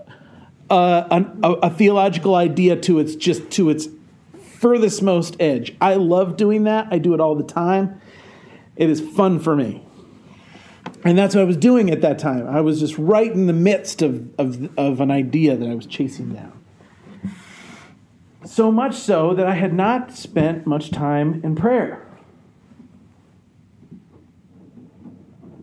uh, 0.69 1.23
a, 1.43 1.53
a 1.53 1.71
theological 1.71 2.35
idea 2.35 2.77
to 2.77 2.99
its 2.99 3.17
just 3.17 3.51
to 3.53 3.71
its 3.71 3.89
furthest 4.59 5.03
most 5.03 5.37
edge. 5.41 5.75
I 5.81 5.95
love 5.95 6.37
doing 6.37 6.65
that. 6.65 6.89
I 6.91 6.99
do 6.99 7.15
it 7.15 7.21
all 7.21 7.35
the 7.35 7.45
time. 7.45 7.99
It 8.77 8.91
is 8.91 9.01
fun 9.01 9.41
for 9.41 9.57
me. 9.57 9.88
And 11.05 11.16
that's 11.16 11.34
what 11.34 11.42
I 11.42 11.44
was 11.44 11.57
doing 11.57 11.90
at 11.90 12.01
that 12.01 12.18
time. 12.18 12.46
I 12.49 12.61
was 12.61 12.80
just 12.80 12.99
right 12.99 13.30
in 13.30 13.46
the 13.46 13.53
midst 13.53 14.03
of, 14.03 14.28
of, 14.38 14.76
of 14.76 15.01
an 15.01 15.11
idea 15.11 15.57
that 15.57 15.68
I 15.68 15.74
was 15.74 15.86
chasing 15.86 16.34
down. 16.34 16.53
So 18.44 18.72
much 18.72 18.94
so 18.94 19.34
that 19.34 19.46
I 19.46 19.55
had 19.55 19.72
not 19.72 20.12
spent 20.12 20.66
much 20.66 20.90
time 20.90 21.40
in 21.44 21.55
prayer. 21.55 22.05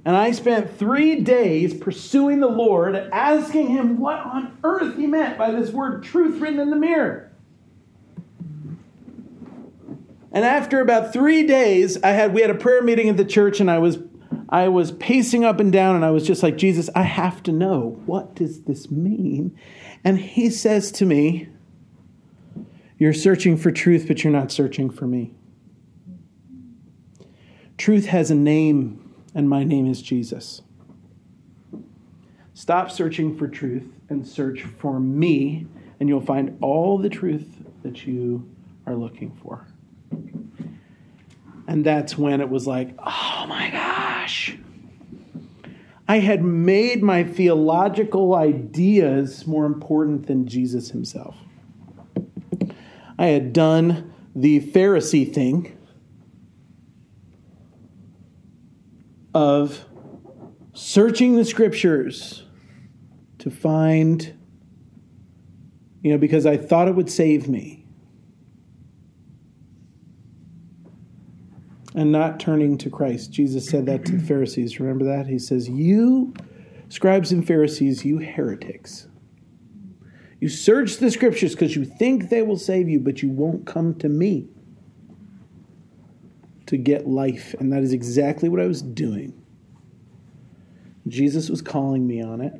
And 0.05 0.15
I 0.15 0.31
spent 0.31 0.77
three 0.77 1.19
days 1.21 1.73
pursuing 1.73 2.39
the 2.39 2.47
Lord, 2.47 2.95
asking 2.95 3.69
Him 3.69 3.97
what 3.97 4.19
on 4.19 4.55
earth 4.63 4.95
He 4.97 5.07
meant 5.07 5.37
by 5.37 5.51
this 5.51 5.71
word 5.71 6.03
truth 6.03 6.39
written 6.39 6.59
in 6.59 6.69
the 6.69 6.75
mirror. 6.75 7.31
And 10.31 10.45
after 10.45 10.79
about 10.79 11.11
three 11.11 11.47
days, 11.47 12.01
I 12.03 12.09
had 12.09 12.33
we 12.33 12.41
had 12.41 12.51
a 12.51 12.55
prayer 12.55 12.83
meeting 12.83 13.09
at 13.09 13.17
the 13.17 13.25
church, 13.25 13.59
and 13.59 13.71
I 13.71 13.79
was 13.79 13.97
I 14.55 14.69
was 14.69 14.93
pacing 14.93 15.43
up 15.43 15.59
and 15.59 15.69
down, 15.69 15.97
and 15.97 16.05
I 16.05 16.11
was 16.11 16.25
just 16.25 16.41
like, 16.41 16.55
Jesus, 16.55 16.89
I 16.95 17.01
have 17.01 17.43
to 17.43 17.51
know 17.51 18.01
what 18.05 18.35
does 18.35 18.61
this 18.61 18.89
mean? 18.89 19.53
And 20.01 20.17
He 20.17 20.49
says 20.49 20.93
to 20.93 21.05
me, 21.05 21.49
You're 22.97 23.11
searching 23.11 23.57
for 23.57 23.69
truth, 23.69 24.05
but 24.07 24.23
you're 24.23 24.31
not 24.31 24.53
searching 24.53 24.89
for 24.89 25.07
me. 25.07 25.33
Truth 27.77 28.05
has 28.05 28.31
a 28.31 28.35
name 28.35 29.13
and 29.33 29.49
my 29.49 29.65
name 29.65 29.91
is 29.91 30.01
Jesus. 30.01 30.61
Stop 32.53 32.89
searching 32.89 33.37
for 33.37 33.49
truth 33.49 33.91
and 34.07 34.25
search 34.25 34.61
for 34.63 35.01
me, 35.01 35.67
and 35.99 36.07
you'll 36.07 36.21
find 36.21 36.57
all 36.61 36.97
the 36.97 37.09
truth 37.09 37.61
that 37.83 38.07
you 38.07 38.49
are 38.85 38.95
looking 38.95 39.37
for. 39.43 39.67
And 41.67 41.85
that's 41.85 42.17
when 42.17 42.41
it 42.41 42.49
was 42.49 42.67
like, 42.67 42.95
oh 42.99 43.45
my 43.47 43.69
gosh. 43.71 44.57
I 46.07 46.19
had 46.19 46.43
made 46.43 47.01
my 47.01 47.23
theological 47.23 48.35
ideas 48.35 49.47
more 49.47 49.65
important 49.65 50.27
than 50.27 50.47
Jesus 50.47 50.91
himself. 50.91 51.35
I 53.17 53.27
had 53.27 53.53
done 53.53 54.13
the 54.35 54.59
Pharisee 54.59 55.33
thing 55.33 55.75
of 59.33 59.83
searching 60.73 61.35
the 61.35 61.45
scriptures 61.45 62.43
to 63.39 63.49
find, 63.49 64.33
you 66.01 66.11
know, 66.11 66.17
because 66.17 66.45
I 66.45 66.57
thought 66.57 66.87
it 66.87 66.95
would 66.95 67.09
save 67.09 67.49
me. 67.49 67.74
And 71.95 72.11
not 72.11 72.39
turning 72.39 72.77
to 72.79 72.89
Christ. 72.89 73.31
Jesus 73.31 73.67
said 73.69 73.85
that 73.85 74.05
to 74.05 74.17
the 74.17 74.23
Pharisees. 74.23 74.79
Remember 74.79 75.05
that? 75.05 75.27
He 75.27 75.39
says, 75.39 75.69
You, 75.69 76.33
scribes 76.89 77.31
and 77.31 77.47
Pharisees, 77.47 78.03
you 78.03 78.17
heretics. 78.17 79.07
You 80.41 80.49
search 80.49 80.97
the 80.97 81.09
scriptures 81.09 81.53
because 81.53 81.75
you 81.75 81.85
think 81.85 82.29
they 82.29 82.41
will 82.41 82.57
save 82.57 82.89
you, 82.89 82.99
but 82.99 83.23
you 83.23 83.29
won't 83.29 83.65
come 83.65 83.95
to 83.95 84.09
me 84.09 84.49
to 86.65 86.77
get 86.77 87.07
life. 87.07 87.55
And 87.59 87.71
that 87.71 87.81
is 87.83 87.93
exactly 87.93 88.49
what 88.49 88.59
I 88.59 88.65
was 88.65 88.81
doing. 88.81 89.41
Jesus 91.07 91.49
was 91.49 91.61
calling 91.61 92.05
me 92.05 92.21
on 92.21 92.41
it. 92.41 92.53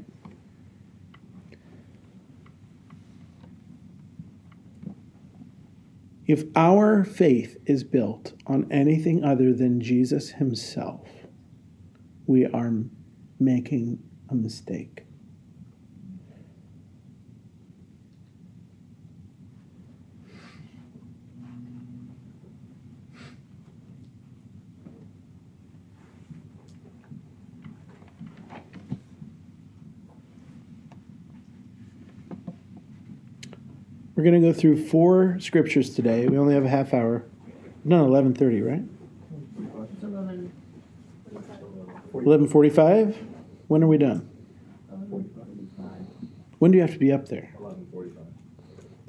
If 6.27 6.45
our 6.55 7.03
faith 7.03 7.57
is 7.67 7.83
built 7.83 8.33
on 8.47 8.71
anything 8.71 9.23
other 9.23 9.53
than 9.53 9.79
Jesus 9.79 10.29
himself, 10.31 11.07
we 12.25 12.45
are 12.47 12.73
making 13.39 13.99
a 14.29 14.35
mistake. 14.35 15.04
We're 34.15 34.23
going 34.23 34.41
to 34.41 34.47
go 34.47 34.53
through 34.53 34.85
four 34.87 35.37
scriptures 35.39 35.89
today. 35.93 36.27
We 36.27 36.37
only 36.37 36.53
have 36.53 36.63
a 36.65 36.69
half 36.69 36.93
hour. 36.93 37.25
No, 37.83 38.05
eleven 38.05 38.33
thirty, 38.33 38.61
right? 38.61 38.81
It's 39.93 40.03
11, 40.03 40.51
Eleven 42.13 42.47
forty-five. 42.47 43.17
When 43.67 43.83
are 43.83 43.87
we 43.87 43.97
done? 43.97 44.29
11:45. 44.91 46.05
When 46.59 46.71
do 46.71 46.77
you 46.77 46.81
have 46.81 46.93
to 46.93 46.99
be 46.99 47.11
up 47.11 47.27
there? 47.27 47.53
Eleven 47.59 47.85
forty-five. 47.91 48.23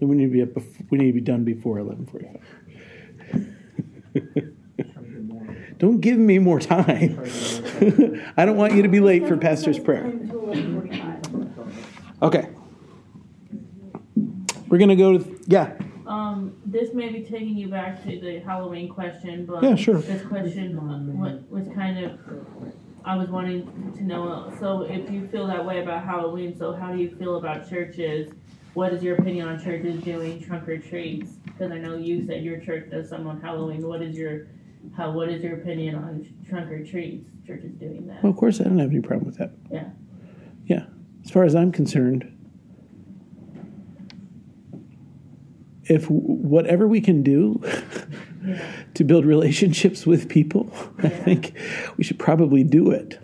Then 0.01 0.09
we 0.09 0.17
need 0.17 0.27
to 0.27 0.33
be 0.33 0.43
up. 0.43 0.49
Bef- 0.51 0.91
we 0.91 0.99
need 0.99 1.07
to 1.07 1.13
be 1.13 1.21
done 1.21 1.45
before 1.45 1.79
eleven 1.79 2.07
forty-five. 2.07 2.43
Don't 5.79 6.01
give 6.01 6.19
me 6.19 6.39
more 6.39 6.59
time. 6.59 7.21
I 8.37 8.45
don't 8.47 8.57
want 8.57 8.73
you 8.75 8.83
to 8.83 8.89
be 8.89 8.99
late 9.01 9.29
for 9.29 9.37
pastor's 9.37 9.79
prayer. 9.79 10.05
Until 10.05 10.41
11:45. 10.41 11.59
Okay. 12.23 12.49
We're 14.69 14.79
gonna 14.79 14.97
go 14.97 15.19
to 15.19 15.41
yeah. 15.47 15.75
Um, 16.07 16.57
this 16.65 16.95
may 16.95 17.11
be 17.11 17.23
taking 17.23 17.57
you 17.57 17.69
back 17.69 18.03
to 18.05 18.21
the 18.21 18.39
Halloween 18.41 18.89
question, 18.89 19.45
but 19.45 19.63
Yeah, 19.63 19.75
sure. 19.75 19.99
this 20.01 20.25
question 20.27 20.77
was 21.51 21.69
kind 21.75 22.05
of 22.05 22.19
I 23.05 23.17
was 23.17 23.29
wanting 23.29 23.93
to 23.97 24.05
know. 24.05 24.53
So, 24.59 24.83
if 24.83 25.09
you 25.11 25.29
feel 25.29 25.47
that 25.47 25.65
way 25.65 25.81
about 25.81 26.05
Halloween, 26.05 26.57
so 26.59 26.73
how 26.73 26.93
do 26.93 26.99
you 26.99 27.15
feel 27.17 27.37
about 27.37 27.69
churches? 27.71 28.33
What 28.75 28.93
is 28.93 29.03
your 29.03 29.17
opinion 29.17 29.49
on 29.49 29.63
churches 29.63 30.03
doing 30.03 30.43
trunk 30.43 30.69
or 30.69 30.77
treats? 30.79 31.31
Because 31.45 31.71
I 31.71 31.79
know 31.79 31.97
you 31.97 32.27
said 32.27 32.43
your 32.43 32.59
church 32.61 32.91
does 32.91 33.09
some 33.09 33.27
on 33.29 33.41
Halloween. 33.41 33.87
What 33.87 34.03
is 34.03 34.17
your 34.17 34.49
how? 34.97 35.13
What 35.13 35.29
is 35.29 35.43
your 35.43 35.55
opinion 35.55 35.95
on 35.95 36.27
trunk 36.49 36.71
or 36.71 36.85
treats? 36.85 37.29
Churches 37.47 37.73
doing 37.79 38.07
that? 38.09 38.23
Well, 38.23 38.33
of 38.33 38.37
course, 38.37 38.61
I 38.61 38.65
don't 38.65 38.79
have 38.79 38.91
any 38.91 39.01
problem 39.01 39.27
with 39.27 39.39
that. 39.39 39.53
Yeah. 39.71 39.91
Yeah. 40.67 40.87
As 41.25 41.31
far 41.31 41.45
as 41.45 41.55
I'm 41.55 41.71
concerned, 41.71 42.36
if 45.89 46.11
whatever 46.11 46.87
we 46.87 47.01
can 47.01 47.23
do 47.23 47.61
Yeah. 48.47 48.63
to 48.95 49.05
build 49.05 49.25
relationships 49.25 50.07
with 50.07 50.29
people, 50.29 50.71
I 50.99 51.09
think 51.09 51.53
we 51.97 52.05
should 52.05 52.19
probably 52.19 52.65
do 52.65 52.91
it. 52.91 53.19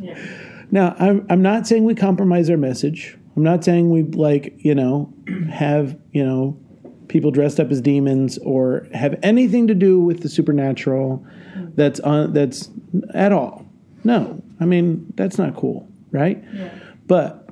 Yeah. 0.00 0.18
now, 0.70 0.94
I'm, 0.98 1.26
I'm 1.30 1.42
not 1.42 1.66
saying 1.66 1.84
we 1.84 1.94
compromise 1.94 2.50
our 2.50 2.56
message. 2.56 3.16
I'm 3.36 3.42
not 3.42 3.64
saying 3.64 3.90
we 3.90 4.02
like, 4.02 4.54
you 4.58 4.74
know, 4.74 5.12
have, 5.50 5.98
you 6.12 6.24
know, 6.24 6.58
people 7.08 7.30
dressed 7.30 7.60
up 7.60 7.70
as 7.70 7.80
demons 7.80 8.38
or 8.38 8.86
have 8.92 9.18
anything 9.22 9.66
to 9.68 9.74
do 9.74 10.00
with 10.00 10.20
the 10.22 10.28
supernatural 10.28 11.24
mm. 11.54 11.74
that's 11.76 12.00
on 12.00 12.32
that's 12.32 12.70
at 13.14 13.32
all. 13.32 13.66
No. 14.04 14.42
I 14.60 14.64
mean, 14.64 15.12
that's 15.16 15.38
not 15.38 15.56
cool, 15.56 15.88
right? 16.10 16.42
Yeah. 16.52 16.70
But 17.06 17.48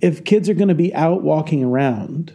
if 0.00 0.24
kids 0.24 0.48
are 0.48 0.54
going 0.54 0.68
to 0.68 0.74
be 0.74 0.94
out 0.94 1.22
walking 1.22 1.64
around, 1.64 2.32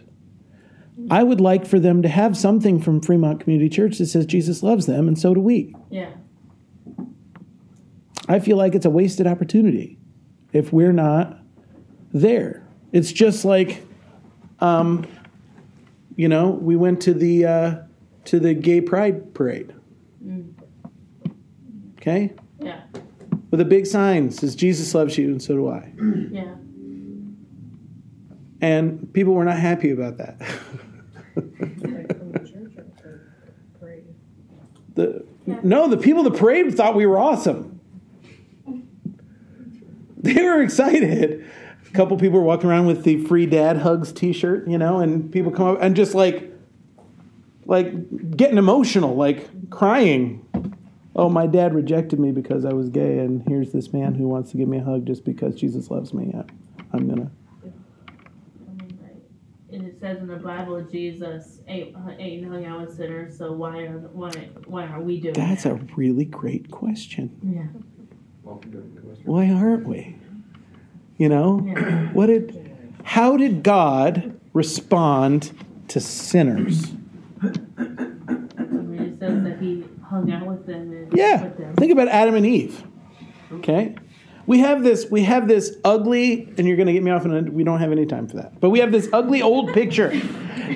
I 1.08 1.22
would 1.22 1.40
like 1.40 1.66
for 1.66 1.78
them 1.80 2.02
to 2.02 2.08
have 2.08 2.36
something 2.36 2.80
from 2.80 3.00
Fremont 3.00 3.40
Community 3.40 3.68
Church 3.68 3.98
that 3.98 4.06
says 4.06 4.26
Jesus 4.26 4.62
loves 4.62 4.86
them 4.86 5.08
and 5.08 5.18
so 5.18 5.34
do 5.34 5.40
we. 5.40 5.74
Yeah. 5.90 6.10
I 8.28 8.38
feel 8.38 8.56
like 8.56 8.74
it's 8.74 8.86
a 8.86 8.90
wasted 8.90 9.26
opportunity 9.26 9.98
if 10.52 10.72
we're 10.72 10.92
not 10.92 11.38
there. 12.12 12.66
It's 12.92 13.12
just 13.12 13.44
like, 13.44 13.84
um, 14.60 15.06
you 16.16 16.28
know, 16.28 16.50
we 16.50 16.76
went 16.76 17.00
to 17.02 17.14
the 17.14 17.44
uh, 17.46 17.74
to 18.26 18.38
the 18.38 18.54
gay 18.54 18.80
pride 18.80 19.32
parade. 19.34 19.74
Okay, 21.98 22.32
Yeah. 22.60 22.80
with 23.50 23.60
a 23.60 23.64
big 23.64 23.86
sign 23.86 24.30
says 24.30 24.54
Jesus 24.54 24.94
loves 24.94 25.18
you 25.18 25.28
and 25.28 25.42
so 25.42 25.54
do 25.54 25.68
I. 25.68 25.92
Yeah. 26.30 26.54
And 28.62 29.12
people 29.12 29.34
were 29.34 29.44
not 29.44 29.58
happy 29.58 29.90
about 29.90 30.18
that. 30.18 30.40
the 34.94 35.24
no, 35.62 35.88
the 35.88 35.96
people 35.96 36.24
at 36.24 36.32
the 36.32 36.38
parade 36.38 36.74
thought 36.76 36.94
we 36.94 37.06
were 37.06 37.18
awesome. 37.18 37.80
They 40.18 40.42
were 40.42 40.62
excited. 40.62 41.46
A 41.86 41.92
couple 41.92 42.16
people 42.18 42.38
were 42.38 42.44
walking 42.44 42.68
around 42.68 42.86
with 42.86 43.04
the 43.04 43.24
free 43.24 43.46
dad 43.46 43.78
hugs 43.78 44.12
T-shirt, 44.12 44.68
you 44.68 44.78
know, 44.78 45.00
and 45.00 45.32
people 45.32 45.50
come 45.50 45.68
up 45.68 45.78
and 45.80 45.96
just 45.96 46.14
like, 46.14 46.52
like 47.64 48.36
getting 48.36 48.58
emotional, 48.58 49.16
like 49.16 49.70
crying. 49.70 50.46
Oh, 51.16 51.28
my 51.28 51.46
dad 51.46 51.74
rejected 51.74 52.20
me 52.20 52.30
because 52.32 52.64
I 52.64 52.72
was 52.72 52.90
gay, 52.90 53.18
and 53.18 53.42
here's 53.48 53.72
this 53.72 53.92
man 53.92 54.14
who 54.14 54.28
wants 54.28 54.52
to 54.52 54.56
give 54.56 54.68
me 54.68 54.78
a 54.78 54.84
hug 54.84 55.06
just 55.06 55.24
because 55.24 55.54
Jesus 55.54 55.90
loves 55.90 56.14
me. 56.14 56.32
I, 56.36 56.44
I'm 56.92 57.08
gonna. 57.08 57.30
I 57.62 58.72
mean, 58.72 58.98
like, 59.02 59.72
and 59.72 59.86
it 59.88 59.89
says 60.00 60.18
in 60.18 60.26
the 60.28 60.36
Bible, 60.36 60.80
Jesus 60.82 61.60
ate, 61.68 61.94
ate 62.18 62.42
and 62.42 62.52
hung 62.52 62.64
out 62.64 62.80
with 62.86 62.96
sinners. 62.96 63.36
So 63.36 63.52
why 63.52 63.80
are 63.82 63.98
why 64.12 64.30
why 64.66 64.86
are 64.86 65.00
we 65.00 65.20
doing 65.20 65.34
That's 65.34 65.64
that? 65.64 65.72
a 65.72 65.74
really 65.96 66.24
great 66.24 66.70
question. 66.70 67.30
yeah. 67.42 67.66
why 69.24 69.50
aren't 69.50 69.86
we? 69.86 70.16
You 71.18 71.28
know, 71.28 71.62
Yeah. 71.66 72.12
what 72.12 72.26
did, 72.26 72.74
how 73.04 73.36
did 73.36 73.62
God 73.62 74.38
respond 74.54 75.52
to 75.88 76.00
sinners? 76.00 76.92
I 77.42 77.46
mean, 78.62 79.16
says 79.20 79.44
that 79.44 79.58
he 79.60 79.84
hung 80.02 80.32
out 80.32 80.46
with 80.46 80.66
them 80.66 80.92
and 80.92 81.12
Yeah, 81.14 81.42
with 81.44 81.58
them. 81.58 81.74
think 81.76 81.92
about 81.92 82.08
Adam 82.08 82.34
and 82.34 82.46
Eve. 82.46 82.82
Okay, 83.52 83.96
we 84.50 84.58
have 84.58 84.82
this. 84.82 85.08
We 85.08 85.22
have 85.22 85.46
this 85.46 85.76
ugly, 85.84 86.52
and 86.58 86.66
you're 86.66 86.76
going 86.76 86.88
to 86.88 86.92
get 86.92 87.04
me 87.04 87.12
off, 87.12 87.24
and 87.24 87.50
we 87.50 87.62
don't 87.62 87.78
have 87.78 87.92
any 87.92 88.04
time 88.04 88.26
for 88.26 88.38
that. 88.38 88.58
But 88.58 88.70
we 88.70 88.80
have 88.80 88.90
this 88.90 89.08
ugly 89.12 89.42
old 89.42 89.72
picture 89.72 90.08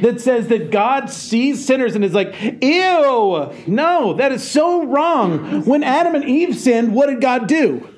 that 0.00 0.20
says 0.20 0.46
that 0.46 0.70
God 0.70 1.10
sees 1.10 1.66
sinners 1.66 1.96
and 1.96 2.04
is 2.04 2.14
like, 2.14 2.40
"Ew, 2.40 3.50
no, 3.66 4.14
that 4.14 4.30
is 4.30 4.48
so 4.48 4.84
wrong." 4.84 5.64
When 5.64 5.82
Adam 5.82 6.14
and 6.14 6.22
Eve 6.22 6.56
sinned, 6.56 6.94
what 6.94 7.08
did 7.08 7.20
God 7.20 7.48
do? 7.48 7.88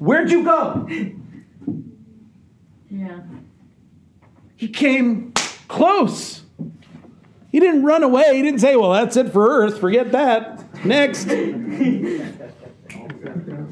Where'd 0.00 0.28
you 0.28 0.42
go? 0.42 0.88
Yeah. 2.90 3.20
He 4.56 4.66
came 4.66 5.34
close. 5.68 6.42
He 7.52 7.60
didn't 7.60 7.84
run 7.84 8.02
away. 8.02 8.34
He 8.34 8.42
didn't 8.42 8.58
say, 8.58 8.74
"Well, 8.74 8.90
that's 8.90 9.16
it 9.16 9.32
for 9.32 9.46
Earth. 9.46 9.78
Forget 9.78 10.10
that." 10.10 10.84
Next. 10.84 11.28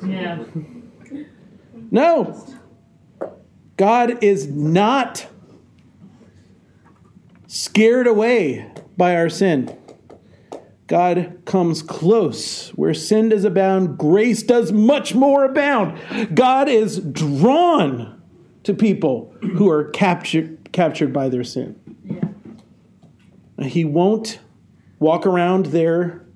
Yeah. 0.06 0.44
No. 1.90 2.46
God 3.76 4.22
is 4.22 4.46
not 4.46 5.26
scared 7.46 8.06
away 8.06 8.70
by 8.96 9.16
our 9.16 9.28
sin. 9.28 9.76
God 10.86 11.42
comes 11.44 11.82
close. 11.82 12.70
Where 12.70 12.94
sin 12.94 13.30
does 13.30 13.44
abound, 13.44 13.98
grace 13.98 14.42
does 14.42 14.72
much 14.72 15.14
more 15.14 15.44
abound. 15.44 15.98
God 16.34 16.68
is 16.68 16.98
drawn 16.98 18.22
to 18.64 18.74
people 18.74 19.34
who 19.40 19.70
are 19.70 19.84
captured, 19.90 20.72
captured 20.72 21.12
by 21.12 21.28
their 21.28 21.44
sin. 21.44 21.80
Yeah. 22.04 23.66
He 23.66 23.84
won't 23.84 24.40
walk 24.98 25.26
around 25.26 25.66
there. 25.66 26.26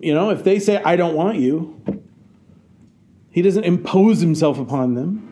You 0.00 0.14
know, 0.14 0.30
if 0.30 0.44
they 0.44 0.58
say, 0.58 0.82
I 0.82 0.96
don't 0.96 1.14
want 1.14 1.38
you, 1.38 1.81
he 3.32 3.42
doesn't 3.42 3.64
impose 3.64 4.20
himself 4.20 4.58
upon 4.58 4.94
them. 4.94 5.28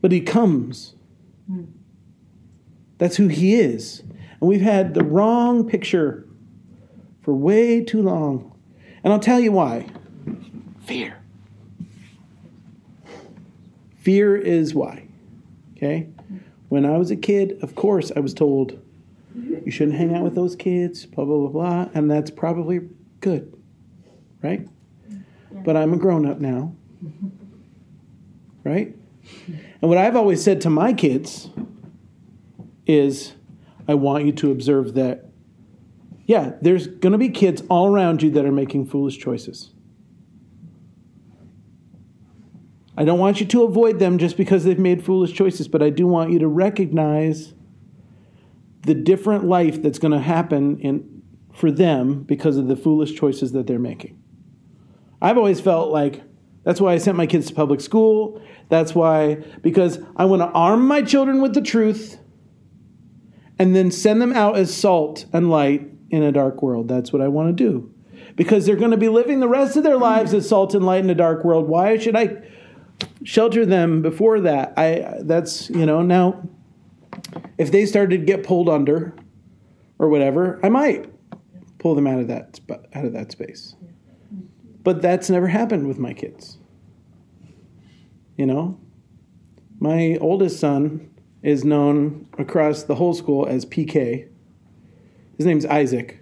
But 0.00 0.12
he 0.12 0.20
comes. 0.20 0.94
That's 2.98 3.16
who 3.16 3.28
he 3.28 3.54
is. 3.54 4.00
And 4.00 4.48
we've 4.48 4.60
had 4.60 4.94
the 4.94 5.04
wrong 5.04 5.68
picture 5.68 6.26
for 7.22 7.34
way 7.34 7.82
too 7.82 8.02
long. 8.02 8.58
And 9.02 9.12
I'll 9.12 9.20
tell 9.20 9.40
you 9.40 9.52
why 9.52 9.86
fear. 10.80 11.16
Fear 13.98 14.36
is 14.36 14.74
why. 14.74 15.06
Okay? 15.76 16.08
When 16.68 16.84
I 16.84 16.98
was 16.98 17.10
a 17.10 17.16
kid, 17.16 17.58
of 17.62 17.74
course, 17.74 18.10
I 18.14 18.20
was 18.20 18.34
told 18.34 18.80
you 19.34 19.70
shouldn't 19.70 19.96
hang 19.96 20.14
out 20.14 20.22
with 20.22 20.34
those 20.34 20.56
kids, 20.56 21.06
blah, 21.06 21.24
blah, 21.24 21.36
blah, 21.36 21.48
blah. 21.48 21.88
And 21.94 22.10
that's 22.10 22.30
probably 22.30 22.80
good, 23.20 23.54
right? 24.42 24.68
But 25.52 25.76
I'm 25.76 25.92
a 25.92 25.96
grown 25.96 26.26
up 26.26 26.40
now, 26.40 26.74
right? 28.64 28.94
And 29.82 29.88
what 29.88 29.98
I've 29.98 30.16
always 30.16 30.42
said 30.42 30.60
to 30.62 30.70
my 30.70 30.92
kids 30.92 31.50
is 32.86 33.32
I 33.88 33.94
want 33.94 34.24
you 34.24 34.32
to 34.32 34.50
observe 34.50 34.94
that, 34.94 35.26
yeah, 36.26 36.52
there's 36.60 36.86
going 36.86 37.12
to 37.12 37.18
be 37.18 37.28
kids 37.28 37.62
all 37.68 37.92
around 37.92 38.22
you 38.22 38.30
that 38.30 38.44
are 38.44 38.52
making 38.52 38.86
foolish 38.86 39.18
choices. 39.18 39.70
I 42.96 43.04
don't 43.04 43.18
want 43.18 43.40
you 43.40 43.46
to 43.46 43.64
avoid 43.64 43.98
them 43.98 44.18
just 44.18 44.36
because 44.36 44.64
they've 44.64 44.78
made 44.78 45.04
foolish 45.04 45.32
choices, 45.32 45.68
but 45.68 45.82
I 45.82 45.90
do 45.90 46.06
want 46.06 46.32
you 46.32 46.38
to 46.40 46.48
recognize 46.48 47.54
the 48.82 48.94
different 48.94 49.44
life 49.44 49.82
that's 49.82 49.98
going 49.98 50.12
to 50.12 50.20
happen 50.20 50.78
in, 50.80 51.22
for 51.52 51.70
them 51.70 52.22
because 52.22 52.56
of 52.56 52.68
the 52.68 52.76
foolish 52.76 53.14
choices 53.14 53.52
that 53.52 53.66
they're 53.66 53.78
making. 53.78 54.19
I've 55.22 55.36
always 55.36 55.60
felt 55.60 55.90
like 55.90 56.22
that's 56.64 56.80
why 56.80 56.92
I 56.92 56.98
sent 56.98 57.16
my 57.16 57.26
kids 57.26 57.48
to 57.48 57.54
public 57.54 57.80
school. 57.80 58.42
That's 58.68 58.94
why, 58.94 59.36
because 59.62 59.98
I 60.16 60.26
want 60.26 60.42
to 60.42 60.48
arm 60.48 60.86
my 60.86 61.02
children 61.02 61.40
with 61.40 61.54
the 61.54 61.62
truth 61.62 62.18
and 63.58 63.74
then 63.74 63.90
send 63.90 64.20
them 64.20 64.32
out 64.32 64.56
as 64.56 64.74
salt 64.74 65.26
and 65.32 65.50
light 65.50 65.90
in 66.10 66.22
a 66.22 66.32
dark 66.32 66.62
world. 66.62 66.88
That's 66.88 67.12
what 67.12 67.22
I 67.22 67.28
want 67.28 67.56
to 67.56 67.64
do. 67.64 67.94
Because 68.36 68.64
they're 68.64 68.76
going 68.76 68.90
to 68.90 68.96
be 68.96 69.08
living 69.08 69.40
the 69.40 69.48
rest 69.48 69.76
of 69.76 69.82
their 69.82 69.96
lives 69.96 70.32
as 70.34 70.48
salt 70.48 70.74
and 70.74 70.84
light 70.84 71.04
in 71.04 71.10
a 71.10 71.14
dark 71.14 71.44
world. 71.44 71.68
Why 71.68 71.98
should 71.98 72.16
I 72.16 72.42
shelter 73.24 73.66
them 73.66 74.02
before 74.02 74.40
that? 74.40 74.74
I 74.76 75.18
that's, 75.20 75.68
you 75.70 75.84
know, 75.84 76.02
now 76.02 76.48
if 77.58 77.70
they 77.72 77.86
started 77.86 78.20
to 78.20 78.24
get 78.24 78.44
pulled 78.44 78.68
under 78.68 79.14
or 79.98 80.08
whatever, 80.08 80.58
I 80.62 80.68
might 80.68 81.12
pull 81.78 81.94
them 81.94 82.06
out 82.06 82.20
of 82.20 82.28
that 82.28 82.60
out 82.94 83.04
of 83.04 83.12
that 83.12 83.32
space. 83.32 83.74
But 84.82 85.02
that's 85.02 85.28
never 85.28 85.48
happened 85.48 85.86
with 85.86 85.98
my 85.98 86.14
kids. 86.14 86.58
You 88.36 88.46
know, 88.46 88.80
my 89.78 90.16
oldest 90.20 90.58
son 90.58 91.10
is 91.42 91.64
known 91.64 92.26
across 92.38 92.84
the 92.84 92.94
whole 92.94 93.14
school 93.14 93.46
as 93.46 93.66
PK. 93.66 94.28
His 95.36 95.46
name's 95.46 95.66
Isaac. 95.66 96.20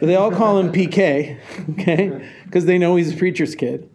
They 0.00 0.16
all 0.16 0.30
call 0.30 0.58
him 0.58 0.72
PK, 0.72 1.38
okay? 1.70 2.28
Because 2.44 2.64
they 2.66 2.78
know 2.78 2.96
he's 2.96 3.12
a 3.12 3.16
preacher's 3.16 3.54
kid. 3.54 3.88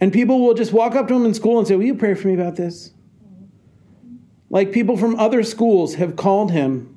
And 0.00 0.12
people 0.12 0.40
will 0.40 0.54
just 0.54 0.72
walk 0.72 0.94
up 0.94 1.08
to 1.08 1.14
him 1.14 1.26
in 1.26 1.34
school 1.34 1.58
and 1.58 1.68
say, 1.68 1.76
Will 1.76 1.84
you 1.84 1.94
pray 1.94 2.14
for 2.14 2.28
me 2.28 2.34
about 2.34 2.56
this? 2.56 2.92
Like 4.48 4.72
people 4.72 4.96
from 4.96 5.16
other 5.16 5.42
schools 5.42 5.94
have 5.94 6.16
called 6.16 6.50
him. 6.50 6.96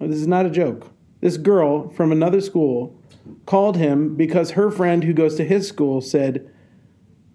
This 0.00 0.18
is 0.18 0.26
not 0.26 0.46
a 0.46 0.50
joke. 0.50 0.90
This 1.20 1.36
girl 1.36 1.88
from 1.90 2.12
another 2.12 2.40
school 2.40 2.97
called 3.46 3.76
him 3.76 4.14
because 4.14 4.52
her 4.52 4.70
friend 4.70 5.04
who 5.04 5.12
goes 5.12 5.36
to 5.36 5.44
his 5.44 5.66
school 5.66 6.00
said, 6.00 6.50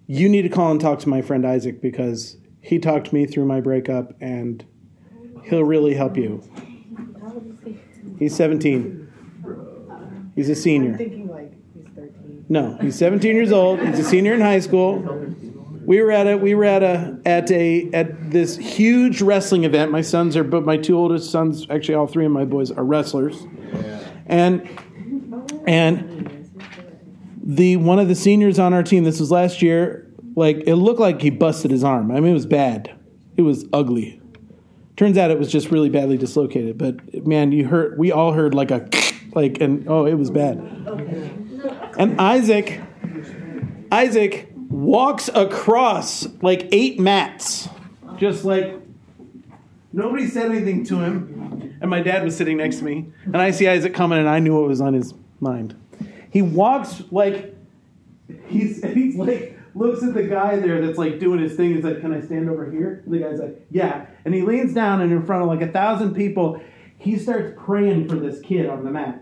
You 0.06 0.28
need 0.28 0.42
to 0.42 0.48
call 0.48 0.70
and 0.70 0.80
talk 0.80 0.98
to 1.00 1.08
my 1.08 1.22
friend 1.22 1.46
Isaac 1.46 1.80
because 1.80 2.36
he 2.60 2.78
talked 2.78 3.12
me 3.12 3.26
through 3.26 3.46
my 3.46 3.60
breakup 3.60 4.12
and 4.20 4.64
he'll 5.44 5.64
really 5.64 5.94
help 5.94 6.16
you. 6.16 6.42
He's 8.18 8.34
17. 8.34 10.32
He's 10.34 10.48
a 10.48 10.52
I'm 10.52 10.56
senior. 10.56 10.96
thinking 10.96 11.28
like 11.28 11.52
he's 11.74 11.86
13. 11.94 12.46
No, 12.48 12.76
he's 12.80 12.96
17 12.96 13.34
years 13.34 13.52
old. 13.52 13.80
He's 13.80 13.98
a 13.98 14.04
senior 14.04 14.34
in 14.34 14.40
high 14.40 14.60
school. 14.60 15.34
We 15.84 16.00
were 16.00 16.10
at 16.10 16.26
a 16.26 16.36
we 16.38 16.54
were 16.54 16.64
at 16.64 16.82
a 16.82 17.20
at 17.26 17.50
a 17.50 17.90
at 17.92 18.30
this 18.30 18.56
huge 18.56 19.20
wrestling 19.20 19.64
event. 19.64 19.92
My 19.92 20.00
sons 20.00 20.34
are 20.36 20.44
but 20.44 20.64
my 20.64 20.78
two 20.78 20.96
oldest 20.96 21.30
sons, 21.30 21.66
actually 21.68 21.96
all 21.96 22.06
three 22.06 22.24
of 22.24 22.32
my 22.32 22.46
boys 22.46 22.70
are 22.70 22.84
wrestlers. 22.84 23.46
And 24.26 24.66
and 25.66 26.50
the 27.42 27.76
one 27.76 27.98
of 27.98 28.08
the 28.08 28.14
seniors 28.14 28.58
on 28.58 28.72
our 28.72 28.82
team, 28.82 29.04
this 29.04 29.20
was 29.20 29.30
last 29.30 29.62
year, 29.62 30.10
like 30.34 30.62
it 30.66 30.76
looked 30.76 31.00
like 31.00 31.20
he 31.20 31.30
busted 31.30 31.70
his 31.70 31.84
arm. 31.84 32.10
I 32.10 32.20
mean 32.20 32.30
it 32.30 32.34
was 32.34 32.46
bad. 32.46 32.94
It 33.36 33.42
was 33.42 33.66
ugly. 33.72 34.20
Turns 34.96 35.18
out 35.18 35.30
it 35.30 35.38
was 35.38 35.50
just 35.50 35.70
really 35.70 35.88
badly 35.88 36.16
dislocated, 36.16 36.78
but 36.78 37.26
man, 37.26 37.52
you 37.52 37.66
heard 37.66 37.98
we 37.98 38.12
all 38.12 38.32
heard 38.32 38.54
like 38.54 38.70
a 38.70 38.88
like 39.34 39.60
and 39.60 39.88
oh 39.88 40.06
it 40.06 40.14
was 40.14 40.30
bad. 40.30 40.58
And 41.98 42.20
Isaac 42.20 42.80
Isaac 43.90 44.52
walks 44.68 45.28
across 45.34 46.26
like 46.42 46.68
eight 46.72 46.98
mats. 46.98 47.68
Just 48.16 48.44
like 48.44 48.74
nobody 49.92 50.28
said 50.28 50.50
anything 50.50 50.84
to 50.86 51.00
him. 51.00 51.76
And 51.80 51.90
my 51.90 52.00
dad 52.00 52.24
was 52.24 52.36
sitting 52.36 52.56
next 52.56 52.78
to 52.78 52.84
me. 52.84 53.12
And 53.24 53.36
I 53.36 53.50
see 53.50 53.68
Isaac 53.68 53.92
coming 53.94 54.18
and 54.18 54.28
I 54.28 54.38
knew 54.38 54.58
what 54.58 54.68
was 54.68 54.80
on 54.80 54.94
his 54.94 55.12
mind. 55.44 55.76
He 56.30 56.42
walks 56.42 57.02
like 57.12 57.54
he's 58.48 58.82
he's 58.94 59.14
like 59.14 59.58
looks 59.74 60.02
at 60.02 60.14
the 60.14 60.22
guy 60.22 60.56
there 60.56 60.84
that's 60.84 60.98
like 60.98 61.18
doing 61.18 61.40
his 61.40 61.54
thing. 61.56 61.74
He's 61.74 61.84
like, 61.84 62.00
Can 62.00 62.12
I 62.12 62.20
stand 62.20 62.50
over 62.50 62.70
here? 62.70 63.02
And 63.04 63.14
the 63.14 63.18
guy's 63.18 63.38
like, 63.38 63.64
Yeah. 63.70 64.06
And 64.24 64.34
he 64.34 64.42
leans 64.42 64.74
down 64.74 65.00
and 65.00 65.12
in 65.12 65.24
front 65.24 65.42
of 65.42 65.48
like 65.48 65.60
a 65.60 65.70
thousand 65.70 66.14
people, 66.14 66.60
he 66.98 67.18
starts 67.18 67.54
praying 67.64 68.08
for 68.08 68.16
this 68.16 68.40
kid 68.40 68.68
on 68.68 68.84
the 68.84 68.90
mat. 68.90 69.20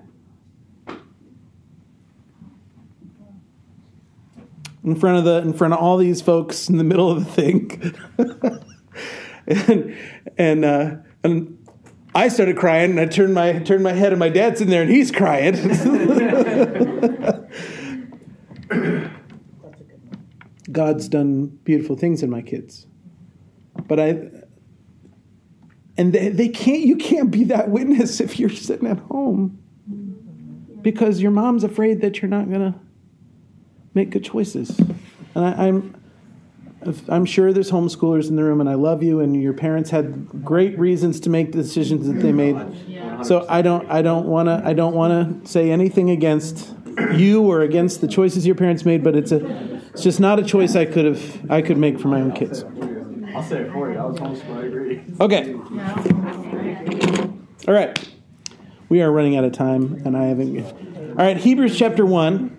in 4.85 4.97
front 4.97 5.19
of 5.19 5.25
the 5.25 5.39
in 5.39 5.53
front 5.53 5.73
of 5.73 5.81
all 5.81 5.97
these 5.97 6.21
folks 6.21 6.69
in 6.69 6.77
the 6.77 6.85
middle 6.85 7.09
of 7.09 7.25
the 7.25 7.31
thing 7.31 7.95
and 9.47 9.97
and 10.37 10.65
uh, 10.65 10.97
and 11.23 11.62
I 12.15 12.29
started 12.29 12.57
crying 12.57 12.91
and 12.91 13.01
I 13.01 13.07
turned 13.07 13.35
my 13.35 13.59
turned 13.61 13.83
my 13.83 13.93
head 13.93 14.13
and 14.13 14.19
my 14.19 14.29
dad's 14.29 14.61
in 14.61 14.69
there 14.69 14.83
and 14.83 14.91
he's 14.91 15.11
crying. 15.11 15.55
God's 20.71 21.09
done 21.09 21.47
beautiful 21.65 21.97
things 21.97 22.23
in 22.23 22.31
my 22.31 22.43
kids. 22.43 22.87
But 23.87 23.99
I 23.99 24.29
and 25.97 26.13
they, 26.13 26.29
they 26.29 26.49
can't 26.49 26.83
you 26.83 26.97
can't 26.97 27.31
be 27.31 27.45
that 27.45 27.71
witness 27.71 28.21
if 28.21 28.39
you're 28.39 28.51
sitting 28.51 28.89
at 28.89 28.99
home. 28.99 29.59
Because 30.83 31.23
your 31.23 31.31
mom's 31.31 31.65
afraid 31.65 32.01
that 32.01 32.21
you're 32.21 32.29
not 32.29 32.51
to 32.61 32.75
make 33.95 34.11
good 34.11 34.25
choices. 34.25 34.79
And 34.79 35.45
I, 35.45 35.69
I'm, 35.69 36.02
I'm 37.09 37.25
sure 37.25 37.53
there's 37.53 37.71
homeschoolers 37.71 38.29
in 38.29 38.37
the 38.37 38.45
room, 38.45 38.61
and 38.61 38.69
I 38.69 38.75
love 38.75 39.03
you, 39.03 39.21
and 39.21 39.41
your 39.41 39.53
parents 39.53 39.91
had 39.91 40.45
great 40.45 40.79
reasons 40.79 41.21
to 41.21 41.31
make 41.31 41.53
the 41.53 41.59
decisions 41.63 42.07
that 42.07 42.15
they 42.15 42.33
made. 42.33 42.57
Yeah. 42.87 43.23
So 43.23 43.47
I 43.49 43.63
don't, 43.63 43.91
I 43.91 44.03
don't 44.03 44.27
want 44.27 44.49
to, 44.49 44.63
I 44.65 44.73
don't 44.73 44.95
want 44.95 45.45
to 45.45 45.49
say 45.49 45.71
anything 45.71 46.11
against 46.11 46.75
you 47.15 47.43
or 47.43 47.63
against 47.63 48.01
the 48.01 48.09
choices 48.09 48.47
your 48.47 48.55
parents 48.55 48.85
made, 48.85 49.03
but 49.03 49.17
it's 49.17 49.33
a, 49.33 49.45
it's 49.93 50.03
just 50.03 50.21
not 50.21 50.39
a 50.39 50.43
choice 50.43 50.77
I 50.77 50.85
could 50.85 51.05
have, 51.05 51.51
I 51.51 51.63
could 51.63 51.79
make 51.79 51.99
for 52.01 52.09
my 52.09 52.21
own 52.21 52.33
kids. 52.33 52.65
I'll 53.35 53.43
say 53.43 53.61
it 53.61 53.73
for 53.73 53.91
you. 53.91 53.99
I 53.99 54.05
was 54.05 54.19
homeschooled. 54.19 54.57
I 54.57 54.67
agree. 54.67 55.03
Okay. 55.21 55.55
All 57.69 57.75
right. 57.75 58.09
We 58.89 59.01
are 59.01 59.11
running 59.11 59.37
out 59.37 59.45
of 59.45 59.53
time, 59.53 60.03
and 60.05 60.17
I 60.17 60.25
haven't. 60.25 60.67
All 61.13 61.15
right, 61.15 61.37
Hebrews 61.37 61.79
chapter 61.79 62.05
1. 62.05 62.59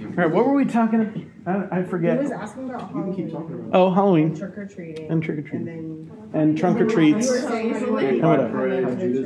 All 0.00 0.06
right, 0.14 0.30
what 0.30 0.46
were 0.46 0.54
we 0.54 0.64
talking 0.64 1.00
about? 1.00 1.35
I, 1.46 1.78
I 1.78 1.82
He 1.82 1.88
forget. 1.88 2.20
was 2.22 2.30
asking 2.32 2.68
about 2.70 2.90
Halloween, 2.90 3.70
Oh, 3.72 3.90
Halloween 3.90 4.34
trick 4.36 4.58
or 4.58 4.66
treating, 4.66 5.08
and 5.10 5.22
trick 5.22 5.38
or 5.52 5.56
and 5.56 5.66
then 5.66 6.10
and 6.32 6.58
trunk 6.58 6.80
or 6.80 6.86
treats. 6.86 7.26
you 7.26 7.32
were 7.32 7.38
saying 7.40 7.74
And 7.76 8.22
whatever. 8.22 8.68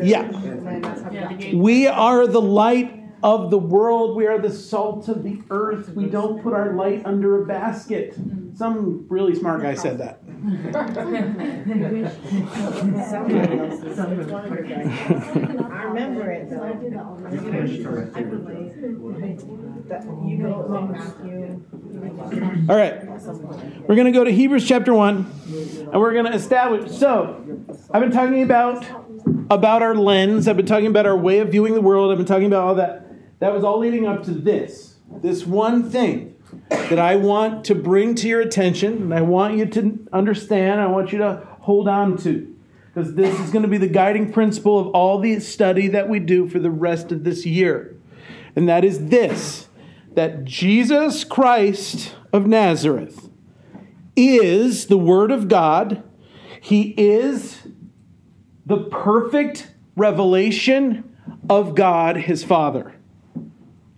Yeah. 0.05 0.23
And 0.25 0.67
then 0.67 0.83
that's 0.83 1.01
how 1.03 1.11
Yeah, 1.11 1.29
the 1.29 1.35
that- 1.35 1.39
gate. 1.41 1.55
We 1.57 1.87
are 1.87 2.27
the 2.27 2.41
light 2.43 3.00
of 3.23 3.51
the 3.51 3.59
world. 3.59 4.17
We 4.17 4.27
are 4.27 4.39
the 4.39 4.51
salt 4.51 5.09
of 5.09 5.23
the 5.23 5.41
earth. 5.51 5.91
We 5.91 6.07
don't 6.07 6.43
put 6.43 6.55
our 6.55 6.75
light 6.75 7.05
under 7.05 7.43
a 7.43 7.47
basket. 7.47 8.13
Mm-hmm. 8.13 8.57
Some 8.57 9.07
really 9.09 9.35
smart 9.35 9.63
guy 9.63 9.75
said 9.75 9.99
that. 9.99 10.21
Somebody 13.09 13.59
else's. 13.59 13.99
It's 13.99 14.31
one 14.31 14.45
of 14.45 14.53
your 14.53 14.63
guys. 14.63 14.87
I 15.71 15.83
remember 15.85 16.31
it 16.31 16.51
though. 16.51 16.61
That 19.89 20.05
you 20.25 20.39
go 20.43 20.63
to 20.63 20.81
Matthew. 20.93 21.63
All 22.69 22.77
right. 22.77 23.05
We're 23.89 23.97
going 23.97 24.07
to 24.07 24.13
go 24.13 24.25
to 24.25 24.31
Hebrews 24.31 24.67
chapter 24.67 24.95
1 24.95 25.17
and 25.93 26.01
we're 26.01 26.13
going 26.13 26.27
to 26.27 26.33
establish. 26.33 26.91
So, 26.93 27.45
I've 27.91 28.01
been 28.01 28.13
talking 28.13 28.43
about 28.43 28.87
about 29.51 29.83
our 29.83 29.95
lens. 29.95 30.49
I've 30.49 30.57
been 30.57 30.67
talking 30.67 30.87
about 30.87 31.07
our 31.07 31.17
way 31.17 31.41
of 31.41 31.51
viewing 31.51 31.75
the 31.75 31.81
world. 31.81 32.13
I've 32.13 32.19
been 32.19 32.27
talking 32.27 32.47
about 32.47 32.65
all 32.65 32.75
that. 32.77 33.10
That 33.41 33.53
was 33.53 33.65
all 33.65 33.79
leading 33.79 34.07
up 34.07 34.23
to 34.25 34.31
this. 34.31 34.97
This 35.23 35.45
one 35.45 35.91
thing 35.91 36.37
that 36.69 36.99
I 36.99 37.17
want 37.17 37.65
to 37.67 37.75
bring 37.75 38.15
to 38.17 38.29
your 38.29 38.41
attention 38.41 38.95
and 38.95 39.15
I 39.15 39.23
want 39.23 39.57
you 39.57 39.67
to 39.67 40.09
understand. 40.13 40.81
I 40.81 40.87
want 40.87 41.13
you 41.13 41.19
to 41.19 41.47
hold 41.61 41.89
on 41.89 42.17
to. 42.19 42.55
Because 42.93 43.15
this 43.15 43.39
is 43.41 43.51
going 43.51 43.63
to 43.63 43.69
be 43.69 43.79
the 43.79 43.89
guiding 43.89 44.33
principle 44.33 44.79
of 44.79 44.89
all 44.89 45.19
the 45.19 45.41
study 45.41 45.89
that 45.89 46.09
we 46.09 46.19
do 46.19 46.49
for 46.49 46.59
the 46.59 46.71
rest 46.71 47.13
of 47.13 47.25
this 47.25 47.47
year. 47.47 47.97
And 48.55 48.69
that 48.69 48.85
is 48.85 49.09
this 49.09 49.69
that 50.15 50.45
Jesus 50.45 51.23
Christ 51.23 52.17
of 52.33 52.47
Nazareth 52.47 53.31
is 54.17 54.89
the 54.89 54.99
Word 54.99 55.31
of 55.31 55.47
God. 55.47 56.03
He 56.61 56.95
is 56.99 57.63
the 58.67 58.85
perfect 58.85 59.73
revelation 59.97 61.17
of 61.49 61.77
God, 61.77 62.17
his 62.17 62.43
Father. 62.43 62.95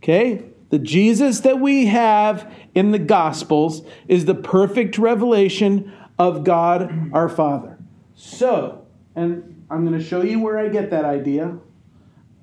Okay? 0.03 0.43
The 0.71 0.79
Jesus 0.79 1.41
that 1.41 1.61
we 1.61 1.87
have 1.87 2.51
in 2.75 2.91
the 2.91 2.99
Gospels 2.99 3.83
is 4.09 4.25
the 4.25 4.35
perfect 4.35 4.99
revelation 4.99 5.93
of 6.19 6.45
God 6.45 7.11
our 7.13 7.29
Father. 7.29 7.79
So, 8.15 8.87
and 9.15 9.65
I'm 9.71 9.87
going 9.87 9.99
to 9.99 10.05
show 10.05 10.23
you 10.23 10.41
where 10.41 10.59
I 10.59 10.69
get 10.69 10.91
that 10.91 11.05
idea. 11.05 11.45
I'm 11.45 11.61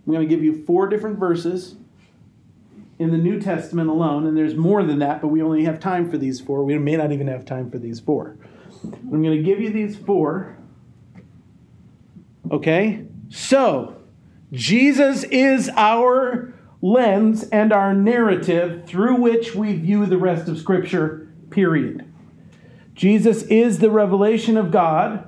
going 0.08 0.22
to 0.22 0.28
give 0.28 0.44
you 0.44 0.64
four 0.66 0.88
different 0.88 1.20
verses 1.20 1.76
in 2.98 3.12
the 3.12 3.18
New 3.18 3.40
Testament 3.40 3.90
alone, 3.90 4.28
and 4.28 4.38
there's 4.38 4.56
more 4.56 4.84
than 4.84 5.00
that, 5.00 5.22
but 5.22 5.30
we 5.30 5.42
only 5.42 5.64
have 5.64 5.80
time 5.80 6.10
for 6.10 6.18
these 6.18 6.40
four. 6.40 6.64
We 6.64 6.78
may 6.78 6.98
not 6.98 7.12
even 7.12 7.28
have 7.28 7.46
time 7.46 7.72
for 7.72 7.78
these 7.78 8.00
four. 8.00 8.38
I'm 8.84 9.24
going 9.24 9.38
to 9.38 9.44
give 9.44 9.60
you 9.60 9.72
these 9.72 9.98
four. 9.98 10.58
Okay? 12.52 13.06
So, 13.30 13.96
Jesus 14.52 15.24
is 15.24 15.70
our 15.76 16.54
lens 16.82 17.44
and 17.50 17.74
our 17.74 17.94
narrative 17.94 18.86
through 18.86 19.16
which 19.16 19.56
we 19.56 19.76
view 19.76 20.06
the 20.06 20.18
rest 20.18 20.48
of 20.48 20.58
Scripture, 20.58 21.28
period. 21.50 22.06
Jesus 22.94 23.44
is 23.44 23.80
the 23.80 23.90
revelation 23.90 24.58
of 24.58 24.72
God. 24.72 25.26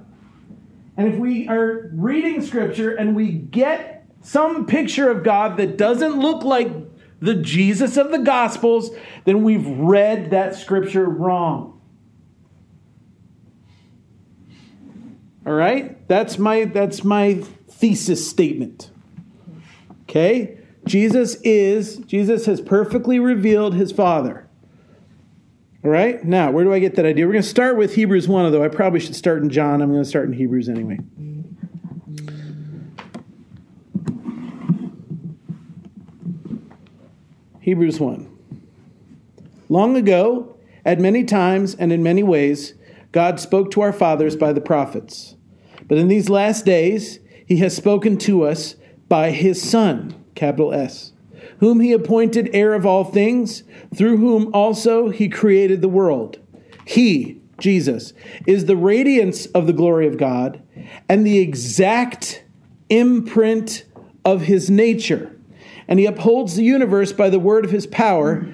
And 0.98 1.14
if 1.14 1.20
we 1.20 1.48
are 1.48 1.90
reading 1.94 2.42
Scripture 2.42 2.96
and 2.96 3.16
we 3.16 3.32
get 3.32 4.06
some 4.22 4.66
picture 4.66 5.10
of 5.10 5.24
God 5.24 5.58
that 5.58 5.78
doesn't 5.78 6.20
look 6.20 6.44
like 6.44 6.72
the 7.22 7.36
Jesus 7.36 7.98
of 7.98 8.12
the 8.12 8.20
Gospels, 8.20 8.92
then 9.26 9.44
we've 9.44 9.68
read 9.68 10.32
that 10.32 10.56
Scripture 10.56 11.06
wrong. 11.06 11.82
All 15.46 15.54
right? 15.54 16.08
That's 16.08 16.38
my 16.38 16.66
that's 16.66 17.04
my 17.04 17.36
thesis 17.70 18.30
statement. 18.30 18.92
Okay? 20.04 20.61
Jesus 20.86 21.36
is 21.44 21.98
Jesus 21.98 22.46
has 22.46 22.60
perfectly 22.60 23.20
revealed 23.20 23.76
his 23.76 23.92
Father. 23.92 24.48
All 25.84 25.90
right? 25.90 26.24
Now, 26.24 26.52
where 26.52 26.64
do 26.64 26.74
I 26.74 26.80
get 26.80 26.96
that 26.96 27.06
idea? 27.06 27.26
We're 27.26 27.34
going 27.34 27.44
to 27.44 27.50
start 27.50 27.76
with 27.76 27.96
Hebrews 27.96 28.28
1, 28.28 28.46
although 28.46 28.64
I 28.64 28.68
probably 28.68 29.00
should 29.00 29.16
start 29.16 29.42
in 29.42 29.50
John. 29.50 29.82
I'm 29.82 29.92
going 29.92 30.04
to 30.04 30.10
start 30.10 30.28
in 30.28 30.34
Hebrews 30.34 30.70
anyway. 30.70 31.00
Hebrews 37.62 38.00
1. 38.00 38.28
Long 39.70 39.96
ago, 39.96 40.58
at 40.84 41.00
many 41.00 41.24
times 41.24 41.76
and 41.76 41.92
in 41.92 42.04
many 42.04 42.24
ways, 42.24 42.74
God 43.12 43.40
spoke 43.40 43.72
to 43.72 43.82
our 43.82 43.94
fathers 43.94 44.36
by 44.36 44.54
the 44.54 44.62
prophets. 44.62 45.36
But 45.88 45.98
in 45.98 46.08
these 46.08 46.30
last 46.30 46.66
days, 46.66 47.20
he 47.46 47.58
has 47.58 47.76
spoken 47.76 48.18
to 48.20 48.44
us 48.44 48.76
by 49.08 49.32
his 49.32 49.62
Son, 49.62 50.21
capital 50.36 50.74
S, 50.74 51.14
whom 51.60 51.80
he 51.80 51.92
appointed 51.92 52.50
heir 52.54 52.74
of 52.74 52.86
all 52.86 53.04
things, 53.04 53.64
through 53.96 54.18
whom 54.18 54.54
also 54.54 55.10
he 55.10 55.30
created 55.30 55.82
the 55.82 55.90
world. 55.90 56.40
He, 56.86 57.42
Jesus, 57.60 58.14
is 58.48 58.66
the 58.66 58.76
radiance 58.76 59.46
of 59.48 59.68
the 59.68 59.74
glory 59.74 60.08
of 60.08 60.18
God 60.18 60.62
and 61.08 61.26
the 61.26 61.40
exact 61.40 62.44
imprint 62.90 63.86
of 64.26 64.42
his 64.42 64.70
nature. 64.70 65.38
And 65.88 66.00
he 66.00 66.06
upholds 66.06 66.56
the 66.56 66.64
universe 66.64 67.12
by 67.12 67.30
the 67.30 67.40
word 67.40 67.66
of 67.66 67.72
his 67.72 67.88
power. 67.88 68.54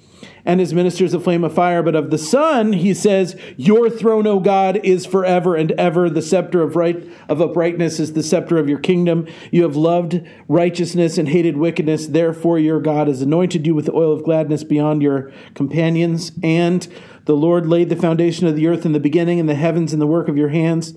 and 0.45 0.59
his 0.59 0.73
ministers 0.73 1.13
a 1.13 1.19
flame 1.19 1.43
of 1.43 1.53
fire. 1.53 1.83
But 1.83 1.95
of 1.95 2.11
the 2.11 2.17
Son, 2.17 2.73
he 2.73 2.93
says, 2.93 3.39
Your 3.57 3.89
throne, 3.89 4.27
O 4.27 4.39
God, 4.39 4.77
is 4.83 5.05
forever 5.05 5.55
and 5.55 5.71
ever. 5.73 6.09
The 6.09 6.21
scepter 6.21 6.61
of 6.61 6.75
right 6.75 7.03
of 7.29 7.41
uprightness 7.41 7.99
is 7.99 8.13
the 8.13 8.23
scepter 8.23 8.57
of 8.57 8.69
your 8.69 8.79
kingdom. 8.79 9.27
You 9.51 9.63
have 9.63 9.75
loved 9.75 10.21
righteousness 10.47 11.17
and 11.17 11.29
hated 11.29 11.57
wickedness. 11.57 12.07
Therefore, 12.07 12.59
your 12.59 12.79
God 12.79 13.07
has 13.07 13.21
anointed 13.21 13.65
you 13.65 13.75
with 13.75 13.85
the 13.85 13.95
oil 13.95 14.13
of 14.13 14.23
gladness 14.23 14.63
beyond 14.63 15.01
your 15.01 15.31
companions. 15.53 16.31
And 16.43 16.87
the 17.25 17.35
Lord 17.35 17.67
laid 17.67 17.89
the 17.89 17.95
foundation 17.95 18.47
of 18.47 18.55
the 18.55 18.67
earth 18.67 18.85
in 18.85 18.93
the 18.93 18.99
beginning, 18.99 19.39
and 19.39 19.47
the 19.47 19.55
heavens 19.55 19.93
in 19.93 19.99
the 19.99 20.07
work 20.07 20.27
of 20.27 20.37
your 20.37 20.49
hands. 20.49 20.93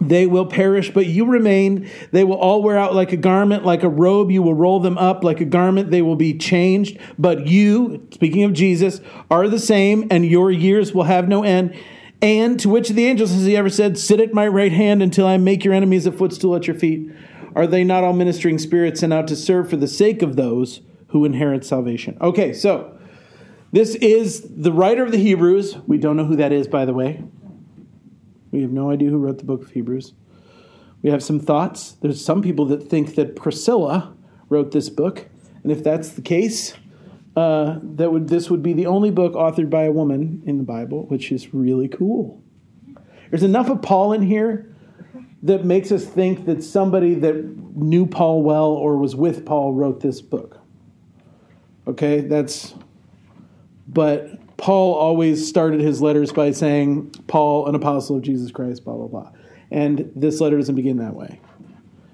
They 0.00 0.26
will 0.26 0.46
perish, 0.46 0.92
but 0.92 1.06
you 1.06 1.26
remain. 1.26 1.90
They 2.12 2.22
will 2.22 2.36
all 2.36 2.62
wear 2.62 2.78
out 2.78 2.94
like 2.94 3.12
a 3.12 3.16
garment, 3.16 3.64
like 3.64 3.82
a 3.82 3.88
robe. 3.88 4.30
You 4.30 4.42
will 4.42 4.54
roll 4.54 4.78
them 4.78 4.96
up 4.96 5.24
like 5.24 5.40
a 5.40 5.44
garment. 5.44 5.90
They 5.90 6.02
will 6.02 6.16
be 6.16 6.38
changed. 6.38 6.98
But 7.18 7.48
you, 7.48 8.06
speaking 8.12 8.44
of 8.44 8.52
Jesus, 8.52 9.00
are 9.28 9.48
the 9.48 9.58
same, 9.58 10.06
and 10.10 10.24
your 10.24 10.52
years 10.52 10.94
will 10.94 11.04
have 11.04 11.28
no 11.28 11.42
end. 11.42 11.74
And 12.22 12.58
to 12.60 12.68
which 12.68 12.90
of 12.90 12.96
the 12.96 13.06
angels 13.06 13.32
has 13.32 13.44
he 13.44 13.56
ever 13.56 13.70
said, 13.70 13.98
Sit 13.98 14.20
at 14.20 14.32
my 14.32 14.46
right 14.46 14.72
hand 14.72 15.02
until 15.02 15.26
I 15.26 15.36
make 15.36 15.64
your 15.64 15.74
enemies 15.74 16.06
a 16.06 16.12
footstool 16.12 16.54
at 16.54 16.66
your 16.66 16.76
feet? 16.76 17.10
Are 17.56 17.66
they 17.66 17.82
not 17.82 18.04
all 18.04 18.12
ministering 18.12 18.58
spirits 18.58 19.00
sent 19.00 19.12
out 19.12 19.26
to 19.28 19.36
serve 19.36 19.68
for 19.68 19.76
the 19.76 19.88
sake 19.88 20.22
of 20.22 20.36
those 20.36 20.80
who 21.08 21.24
inherit 21.24 21.64
salvation? 21.64 22.16
Okay, 22.20 22.52
so 22.52 22.96
this 23.72 23.94
is 23.96 24.46
the 24.48 24.72
writer 24.72 25.02
of 25.02 25.10
the 25.10 25.18
Hebrews. 25.18 25.76
We 25.86 25.98
don't 25.98 26.16
know 26.16 26.24
who 26.24 26.36
that 26.36 26.52
is, 26.52 26.68
by 26.68 26.84
the 26.84 26.92
way. 26.92 27.24
We 28.50 28.62
have 28.62 28.70
no 28.70 28.90
idea 28.90 29.10
who 29.10 29.18
wrote 29.18 29.38
the 29.38 29.44
book 29.44 29.62
of 29.62 29.70
Hebrews. 29.70 30.14
We 31.02 31.10
have 31.10 31.22
some 31.22 31.38
thoughts. 31.38 31.92
There's 32.00 32.24
some 32.24 32.42
people 32.42 32.66
that 32.66 32.88
think 32.88 33.14
that 33.14 33.36
Priscilla 33.36 34.14
wrote 34.48 34.72
this 34.72 34.88
book. 34.88 35.26
And 35.62 35.70
if 35.70 35.84
that's 35.84 36.10
the 36.10 36.22
case, 36.22 36.74
uh, 37.36 37.78
that 37.82 38.10
would 38.10 38.28
this 38.28 38.50
would 38.50 38.62
be 38.62 38.72
the 38.72 38.86
only 38.86 39.10
book 39.10 39.34
authored 39.34 39.70
by 39.70 39.84
a 39.84 39.92
woman 39.92 40.42
in 40.44 40.58
the 40.58 40.64
Bible, 40.64 41.06
which 41.06 41.30
is 41.30 41.54
really 41.54 41.88
cool. 41.88 42.42
There's 43.30 43.42
enough 43.42 43.68
of 43.68 43.82
Paul 43.82 44.12
in 44.12 44.22
here 44.22 44.74
that 45.42 45.64
makes 45.64 45.92
us 45.92 46.04
think 46.04 46.46
that 46.46 46.64
somebody 46.64 47.14
that 47.14 47.44
knew 47.76 48.06
Paul 48.06 48.42
well 48.42 48.70
or 48.70 48.96
was 48.96 49.14
with 49.14 49.46
Paul 49.46 49.74
wrote 49.74 50.00
this 50.00 50.20
book. 50.20 50.58
Okay, 51.86 52.20
that's. 52.20 52.74
But 53.86 54.38
Paul 54.58 54.94
always 54.94 55.48
started 55.48 55.80
his 55.80 56.02
letters 56.02 56.32
by 56.32 56.50
saying, 56.50 57.10
Paul, 57.28 57.66
an 57.68 57.74
apostle 57.74 58.16
of 58.16 58.22
Jesus 58.22 58.50
Christ, 58.50 58.84
blah, 58.84 58.94
blah, 58.94 59.06
blah. 59.06 59.30
And 59.70 60.10
this 60.14 60.40
letter 60.40 60.56
doesn't 60.56 60.74
begin 60.74 60.98
that 60.98 61.14
way. 61.14 61.40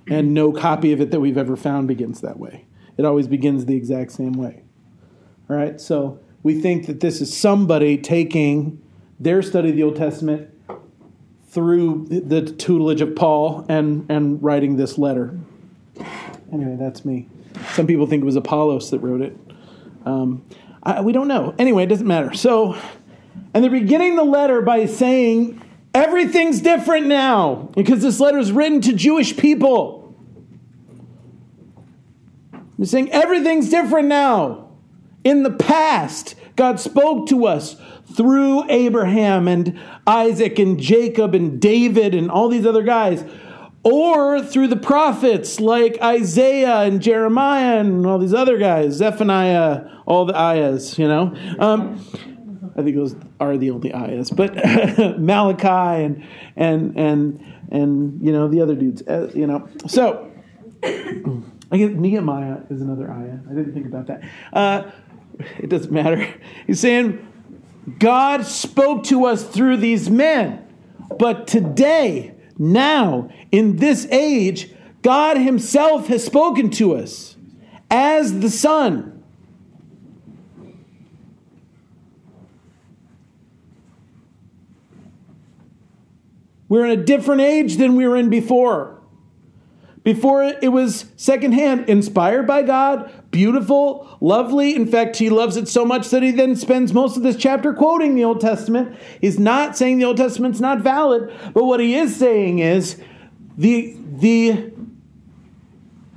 And 0.08 0.34
no 0.34 0.52
copy 0.52 0.92
of 0.92 1.00
it 1.00 1.10
that 1.10 1.20
we've 1.20 1.38
ever 1.38 1.56
found 1.56 1.88
begins 1.88 2.20
that 2.20 2.38
way. 2.38 2.66
It 2.98 3.04
always 3.06 3.26
begins 3.26 3.64
the 3.64 3.74
exact 3.74 4.12
same 4.12 4.34
way. 4.34 4.62
All 5.48 5.56
right, 5.56 5.80
so 5.80 6.20
we 6.42 6.60
think 6.60 6.86
that 6.86 7.00
this 7.00 7.20
is 7.20 7.34
somebody 7.34 7.96
taking 7.96 8.80
their 9.18 9.42
study 9.42 9.70
of 9.70 9.76
the 9.76 9.82
Old 9.82 9.96
Testament 9.96 10.50
through 11.48 12.06
the 12.08 12.42
tutelage 12.42 13.00
of 13.00 13.16
Paul 13.16 13.64
and, 13.68 14.10
and 14.10 14.42
writing 14.42 14.76
this 14.76 14.98
letter. 14.98 15.38
Anyway, 16.52 16.76
that's 16.78 17.04
me. 17.04 17.28
Some 17.72 17.86
people 17.86 18.06
think 18.06 18.22
it 18.22 18.26
was 18.26 18.36
Apollos 18.36 18.90
that 18.90 18.98
wrote 18.98 19.22
it. 19.22 19.36
Um, 20.04 20.44
I, 20.84 21.00
we 21.00 21.12
don't 21.12 21.28
know. 21.28 21.54
Anyway, 21.58 21.84
it 21.84 21.86
doesn't 21.86 22.06
matter. 22.06 22.34
So, 22.34 22.76
and 23.52 23.64
they're 23.64 23.70
beginning 23.70 24.16
the 24.16 24.24
letter 24.24 24.60
by 24.60 24.86
saying, 24.86 25.62
everything's 25.94 26.60
different 26.60 27.06
now, 27.06 27.70
because 27.74 28.02
this 28.02 28.20
letter 28.20 28.38
is 28.38 28.52
written 28.52 28.80
to 28.82 28.92
Jewish 28.92 29.36
people. 29.36 30.14
They're 32.76 32.86
saying, 32.86 33.12
everything's 33.12 33.70
different 33.70 34.08
now. 34.08 34.72
In 35.22 35.42
the 35.42 35.52
past, 35.52 36.34
God 36.56 36.80
spoke 36.80 37.28
to 37.28 37.46
us 37.46 37.76
through 38.14 38.70
Abraham 38.70 39.48
and 39.48 39.80
Isaac 40.06 40.58
and 40.58 40.78
Jacob 40.78 41.34
and 41.34 41.60
David 41.60 42.14
and 42.14 42.30
all 42.30 42.48
these 42.48 42.66
other 42.66 42.82
guys, 42.82 43.24
or 43.84 44.42
through 44.42 44.68
the 44.68 44.76
prophets 44.76 45.60
like 45.60 46.00
Isaiah 46.00 46.80
and 46.80 47.00
Jeremiah 47.00 47.78
and 47.80 48.06
all 48.06 48.18
these 48.18 48.34
other 48.34 48.58
guys, 48.58 48.94
Zephaniah, 48.94 49.86
all 50.06 50.24
the 50.24 50.36
ayahs, 50.36 50.98
you 50.98 51.06
know. 51.06 51.34
Um, 51.58 52.04
I 52.76 52.82
think 52.82 52.96
those 52.96 53.14
are 53.38 53.56
the 53.56 53.70
only 53.70 53.94
ayahs, 53.94 54.30
but 54.30 54.54
Malachi 55.18 56.04
and 56.04 56.26
and 56.56 56.98
and 56.98 57.54
and 57.70 58.22
you 58.22 58.32
know 58.32 58.48
the 58.48 58.60
other 58.62 58.74
dudes, 58.74 59.02
uh, 59.06 59.30
you 59.34 59.46
know. 59.46 59.68
So 59.86 60.32
I 60.82 61.76
guess 61.76 61.90
Nehemiah 61.90 62.62
is 62.70 62.80
another 62.80 63.10
ayah. 63.10 63.38
I 63.50 63.54
didn't 63.54 63.74
think 63.74 63.86
about 63.86 64.06
that. 64.06 64.22
Uh, 64.52 64.90
it 65.58 65.68
doesn't 65.68 65.92
matter. 65.92 66.26
He's 66.66 66.80
saying 66.80 67.26
God 67.98 68.46
spoke 68.46 69.04
to 69.04 69.26
us 69.26 69.44
through 69.44 69.78
these 69.78 70.08
men. 70.08 70.60
But 71.18 71.46
today, 71.46 72.33
now, 72.58 73.30
in 73.50 73.76
this 73.76 74.06
age, 74.10 74.70
God 75.02 75.36
Himself 75.36 76.06
has 76.08 76.24
spoken 76.24 76.70
to 76.70 76.94
us 76.94 77.36
as 77.90 78.40
the 78.40 78.50
Son. 78.50 79.22
We're 86.68 86.86
in 86.86 86.98
a 86.98 87.04
different 87.04 87.42
age 87.42 87.76
than 87.76 87.96
we 87.96 88.06
were 88.08 88.16
in 88.16 88.30
before. 88.30 89.00
Before 90.04 90.44
it 90.44 90.70
was 90.70 91.06
secondhand, 91.16 91.88
inspired 91.88 92.46
by 92.46 92.62
God, 92.62 93.10
beautiful, 93.30 94.18
lovely. 94.20 94.76
In 94.76 94.86
fact, 94.86 95.16
he 95.16 95.30
loves 95.30 95.56
it 95.56 95.66
so 95.66 95.86
much 95.86 96.10
that 96.10 96.22
he 96.22 96.30
then 96.30 96.56
spends 96.56 96.92
most 96.92 97.16
of 97.16 97.22
this 97.22 97.36
chapter 97.36 97.72
quoting 97.72 98.14
the 98.14 98.22
Old 98.22 98.42
Testament. 98.42 98.96
He's 99.20 99.38
not 99.38 99.78
saying 99.78 99.98
the 99.98 100.04
Old 100.04 100.18
Testament's 100.18 100.60
not 100.60 100.80
valid, 100.80 101.32
but 101.54 101.64
what 101.64 101.80
he 101.80 101.94
is 101.94 102.14
saying 102.14 102.58
is 102.58 103.00
the 103.56 103.96
the 104.18 104.72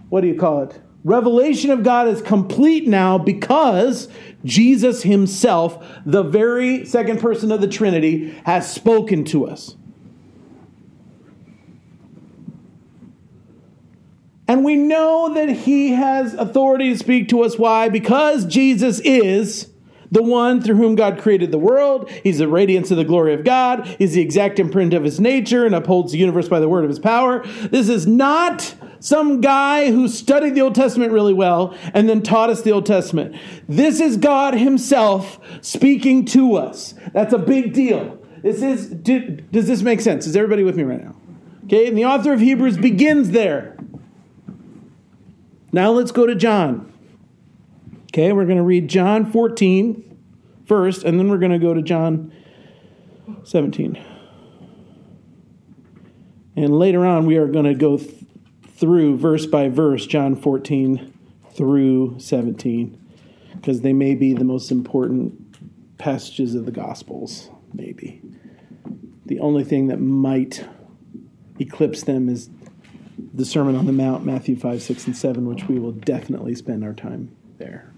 what 0.10 0.22
do 0.22 0.28
you 0.28 0.36
call 0.36 0.64
it? 0.64 0.82
Revelation 1.06 1.72
of 1.72 1.84
God 1.84 2.10
is 2.10 2.22
complete 2.22 2.88
now 2.88 3.18
because 3.18 4.10
Jesus 4.44 5.04
himself, 5.04 5.82
the 6.06 6.24
very 6.24 6.86
second 6.86 7.22
person 7.22 7.52
of 7.54 7.62
the 7.62 7.68
Trinity, 7.68 8.32
has 8.46 8.72
spoken 8.72 9.24
to 9.26 9.48
us. 9.48 9.76
And 14.48 14.64
we 14.64 14.76
know 14.76 15.34
that 15.34 15.50
he 15.50 15.90
has 15.90 16.34
authority 16.34 16.90
to 16.90 16.98
speak 16.98 17.28
to 17.30 17.44
us. 17.44 17.58
Why? 17.58 17.90
Because 17.90 18.46
Jesus 18.46 19.00
is 19.02 19.70
the 20.10 20.24
one 20.24 20.62
through 20.62 20.76
whom 20.76 20.96
God 20.96 21.20
created 21.20 21.52
the 21.52 21.58
world. 21.58 22.10
He's 22.10 22.38
the 22.38 22.48
radiance 22.48 22.92
of 22.92 22.98
the 22.98 23.04
glory 23.04 23.34
of 23.34 23.44
God. 23.44 23.86
He's 23.86 24.14
the 24.14 24.22
exact 24.22 24.60
imprint 24.60 24.94
of 24.94 25.04
his 25.04 25.20
nature 25.20 25.66
and 25.66 25.76
upholds 25.76 26.14
the 26.14 26.18
universe 26.18 26.48
by 26.48 26.60
the 26.60 26.70
word 26.70 26.86
of 26.86 26.90
his 26.90 27.00
power. 27.00 27.46
This 27.46 27.90
is 27.90 28.08
not 28.08 28.74
some 29.00 29.42
guy 29.42 29.92
who 29.92 30.08
studied 30.08 30.56
the 30.56 30.62
Old 30.62 30.76
Testament 30.76 31.12
really 31.12 31.34
well 31.34 31.76
and 31.94 32.08
then 32.08 32.24
taught 32.24 32.50
us 32.50 32.62
the 32.62 32.72
Old 32.72 32.86
Testament. 32.86 33.36
This 33.68 34.00
is 34.00 34.18
God 34.18 34.54
himself 34.54 35.40
speaking 35.62 36.26
to 36.26 36.56
us. 36.56 36.96
That's 37.14 37.34
a 37.34 37.38
big 37.38 37.74
deal. 37.74 38.18
This 38.42 38.62
is, 38.62 38.88
does 38.88 39.68
this 39.68 39.82
make 39.82 40.00
sense? 40.00 40.26
Is 40.26 40.36
everybody 40.36 40.64
with 40.64 40.78
me 40.78 40.84
right 40.84 41.04
now? 41.04 41.16
Okay, 41.66 41.88
and 41.88 41.98
the 41.98 42.06
author 42.06 42.32
of 42.32 42.40
Hebrews 42.40 42.78
begins 42.78 43.32
there. 43.32 43.78
Now 45.78 45.92
let's 45.92 46.12
go 46.12 46.26
to 46.26 46.34
John. 46.34 46.92
Okay, 48.06 48.34
we're 48.34 48.46
going 48.46 48.58
to 48.58 48.64
read 48.64 48.88
John 48.88 49.32
14 49.32 50.18
first, 50.66 51.04
and 51.04 51.20
then 51.20 51.30
we're 51.30 51.38
going 51.38 51.52
to 51.52 51.60
go 51.60 51.76
to 51.76 51.84
John 51.84 52.34
17. 53.44 54.04
And 56.56 56.80
later 56.80 57.06
on, 57.06 57.28
we 57.28 57.38
are 57.38 57.46
going 57.46 57.66
to 57.66 57.76
go 57.76 57.98
th- 57.98 58.12
through 58.72 59.18
verse 59.18 59.46
by 59.46 59.70
verse 59.70 60.08
John 60.08 60.36
14 60.36 61.14
through 61.52 62.16
17, 62.18 63.00
because 63.54 63.82
they 63.82 63.94
may 63.94 64.16
be 64.16 64.34
the 64.34 64.44
most 64.44 64.72
important 64.72 66.00
passages 66.00 66.56
of 66.56 66.66
the 66.66 66.72
Gospels, 66.72 67.52
maybe. 67.72 68.24
The 69.28 69.40
only 69.42 69.64
thing 69.64 69.90
that 69.90 70.00
might 70.00 70.68
eclipse 71.60 72.02
them 72.02 72.30
is 72.30 72.50
the 73.34 73.46
Sermon 73.46 73.76
on 73.76 73.86
the 73.86 73.94
Mount, 73.94 74.26
Matthew 74.26 74.56
5, 74.56 74.82
6, 74.82 75.08
and 75.08 75.18
7, 75.18 75.48
which 75.48 75.68
we 75.68 75.80
will 75.80 75.92
definitely 75.92 76.56
spend 76.56 76.84
our 76.84 76.94
time 76.94 77.36
there. 77.58 77.92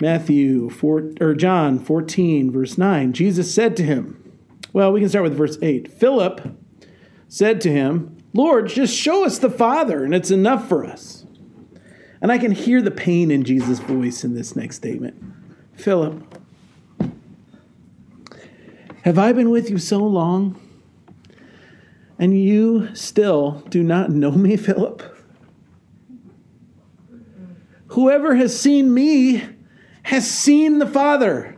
Matthew 0.00 0.70
4, 0.70 1.12
or 1.20 1.34
John 1.34 1.78
14, 1.78 2.50
verse 2.50 2.78
9, 2.78 3.12
Jesus 3.12 3.52
said 3.52 3.76
to 3.76 3.82
him, 3.82 4.22
well, 4.72 4.92
we 4.92 5.00
can 5.00 5.08
start 5.08 5.24
with 5.24 5.36
verse 5.36 5.58
8. 5.60 5.90
Philip 5.90 6.56
said 7.28 7.60
to 7.62 7.70
him, 7.70 8.16
Lord, 8.32 8.68
just 8.68 8.94
show 8.94 9.24
us 9.24 9.38
the 9.38 9.50
Father, 9.50 10.04
and 10.04 10.14
it's 10.14 10.30
enough 10.30 10.68
for 10.68 10.84
us. 10.84 11.24
And 12.20 12.30
I 12.30 12.38
can 12.38 12.52
hear 12.52 12.82
the 12.82 12.90
pain 12.90 13.30
in 13.30 13.44
Jesus' 13.44 13.78
voice 13.78 14.24
in 14.24 14.34
this 14.34 14.54
next 14.54 14.76
statement. 14.76 15.22
Philip, 15.74 16.22
have 19.02 19.18
I 19.18 19.32
been 19.32 19.50
with 19.50 19.70
you 19.70 19.78
so 19.78 19.98
long? 19.98 20.60
And 22.18 22.38
you 22.38 22.94
still 22.94 23.62
do 23.68 23.82
not 23.82 24.10
know 24.10 24.32
me, 24.32 24.56
Philip? 24.56 25.02
Whoever 27.88 28.34
has 28.34 28.58
seen 28.58 28.92
me 28.92 29.44
has 30.02 30.28
seen 30.28 30.78
the 30.78 30.86
Father. 30.86 31.56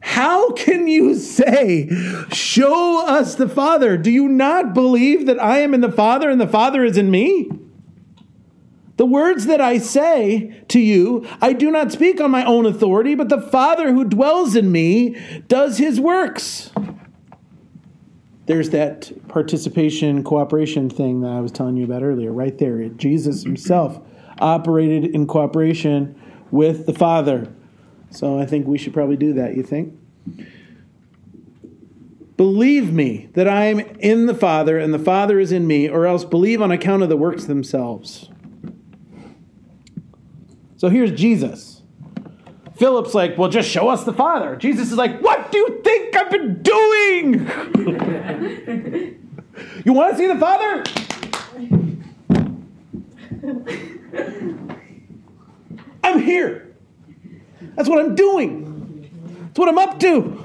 How 0.00 0.52
can 0.52 0.86
you 0.86 1.14
say, 1.14 1.88
Show 2.30 3.06
us 3.06 3.36
the 3.36 3.48
Father? 3.48 3.96
Do 3.96 4.10
you 4.10 4.28
not 4.28 4.74
believe 4.74 5.26
that 5.26 5.42
I 5.42 5.60
am 5.60 5.74
in 5.74 5.80
the 5.80 5.90
Father 5.90 6.28
and 6.28 6.40
the 6.40 6.46
Father 6.46 6.84
is 6.84 6.98
in 6.98 7.10
me? 7.10 7.48
The 8.96 9.06
words 9.06 9.46
that 9.46 9.60
I 9.60 9.78
say 9.78 10.62
to 10.68 10.78
you, 10.78 11.26
I 11.40 11.54
do 11.54 11.70
not 11.70 11.90
speak 11.90 12.20
on 12.20 12.30
my 12.30 12.44
own 12.44 12.66
authority, 12.66 13.14
but 13.14 13.30
the 13.30 13.40
Father 13.40 13.92
who 13.92 14.04
dwells 14.04 14.54
in 14.54 14.70
me 14.70 15.16
does 15.48 15.78
his 15.78 15.98
works 15.98 16.70
there's 18.46 18.70
that 18.70 19.12
participation 19.28 20.24
cooperation 20.24 20.90
thing 20.90 21.20
that 21.20 21.30
I 21.30 21.40
was 21.40 21.52
telling 21.52 21.76
you 21.76 21.84
about 21.84 22.02
earlier, 22.02 22.32
right 22.32 22.56
there. 22.58 22.88
Jesus 22.88 23.44
himself 23.44 24.00
operated 24.38 25.14
in 25.14 25.26
cooperation 25.26 26.20
with 26.50 26.86
the 26.86 26.92
Father. 26.92 27.52
So 28.10 28.38
I 28.38 28.46
think 28.46 28.66
we 28.66 28.78
should 28.78 28.92
probably 28.92 29.16
do 29.16 29.32
that, 29.34 29.56
you 29.56 29.62
think? 29.62 29.98
Believe 32.36 32.92
me 32.92 33.28
that 33.34 33.46
I 33.46 33.66
am 33.66 33.80
in 33.80 34.26
the 34.26 34.34
Father 34.34 34.78
and 34.78 34.92
the 34.92 34.98
Father 34.98 35.38
is 35.38 35.52
in 35.52 35.66
me, 35.66 35.88
or 35.88 36.06
else 36.06 36.24
believe 36.24 36.60
on 36.60 36.72
account 36.72 37.02
of 37.02 37.08
the 37.08 37.16
works 37.16 37.44
themselves. 37.44 38.28
So 40.76 40.88
here's 40.88 41.12
Jesus. 41.12 41.81
Philip's 42.82 43.14
like, 43.14 43.38
well, 43.38 43.48
just 43.48 43.70
show 43.70 43.88
us 43.90 44.02
the 44.02 44.12
Father. 44.12 44.56
Jesus 44.56 44.90
is 44.90 44.98
like, 44.98 45.22
what 45.22 45.52
do 45.52 45.58
you 45.58 45.80
think 45.84 46.16
I've 46.16 46.32
been 46.32 46.64
doing? 46.64 47.34
you 49.84 49.92
want 49.92 50.10
to 50.10 50.18
see 50.18 50.26
the 50.26 50.36
Father? 50.36 50.82
I'm 56.02 56.18
here. 56.18 56.74
That's 57.76 57.88
what 57.88 58.00
I'm 58.00 58.16
doing. 58.16 59.08
That's 59.44 59.60
what 59.60 59.68
I'm 59.68 59.78
up 59.78 60.00
to. 60.00 60.44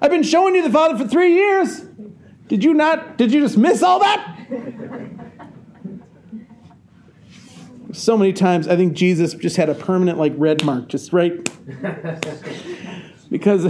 I've 0.00 0.12
been 0.12 0.22
showing 0.22 0.54
you 0.54 0.62
the 0.62 0.70
Father 0.70 0.96
for 0.96 1.08
three 1.08 1.34
years. 1.34 1.80
Did 2.46 2.62
you 2.62 2.72
not? 2.72 3.18
Did 3.18 3.32
you 3.32 3.40
just 3.40 3.58
miss 3.58 3.82
all 3.82 3.98
that? 3.98 4.36
So 7.92 8.18
many 8.18 8.32
times, 8.32 8.68
I 8.68 8.76
think 8.76 8.92
Jesus 8.92 9.34
just 9.34 9.56
had 9.56 9.68
a 9.68 9.74
permanent, 9.74 10.18
like, 10.18 10.34
red 10.36 10.64
mark, 10.64 10.88
just 10.88 11.12
right. 11.12 11.32
because 13.30 13.64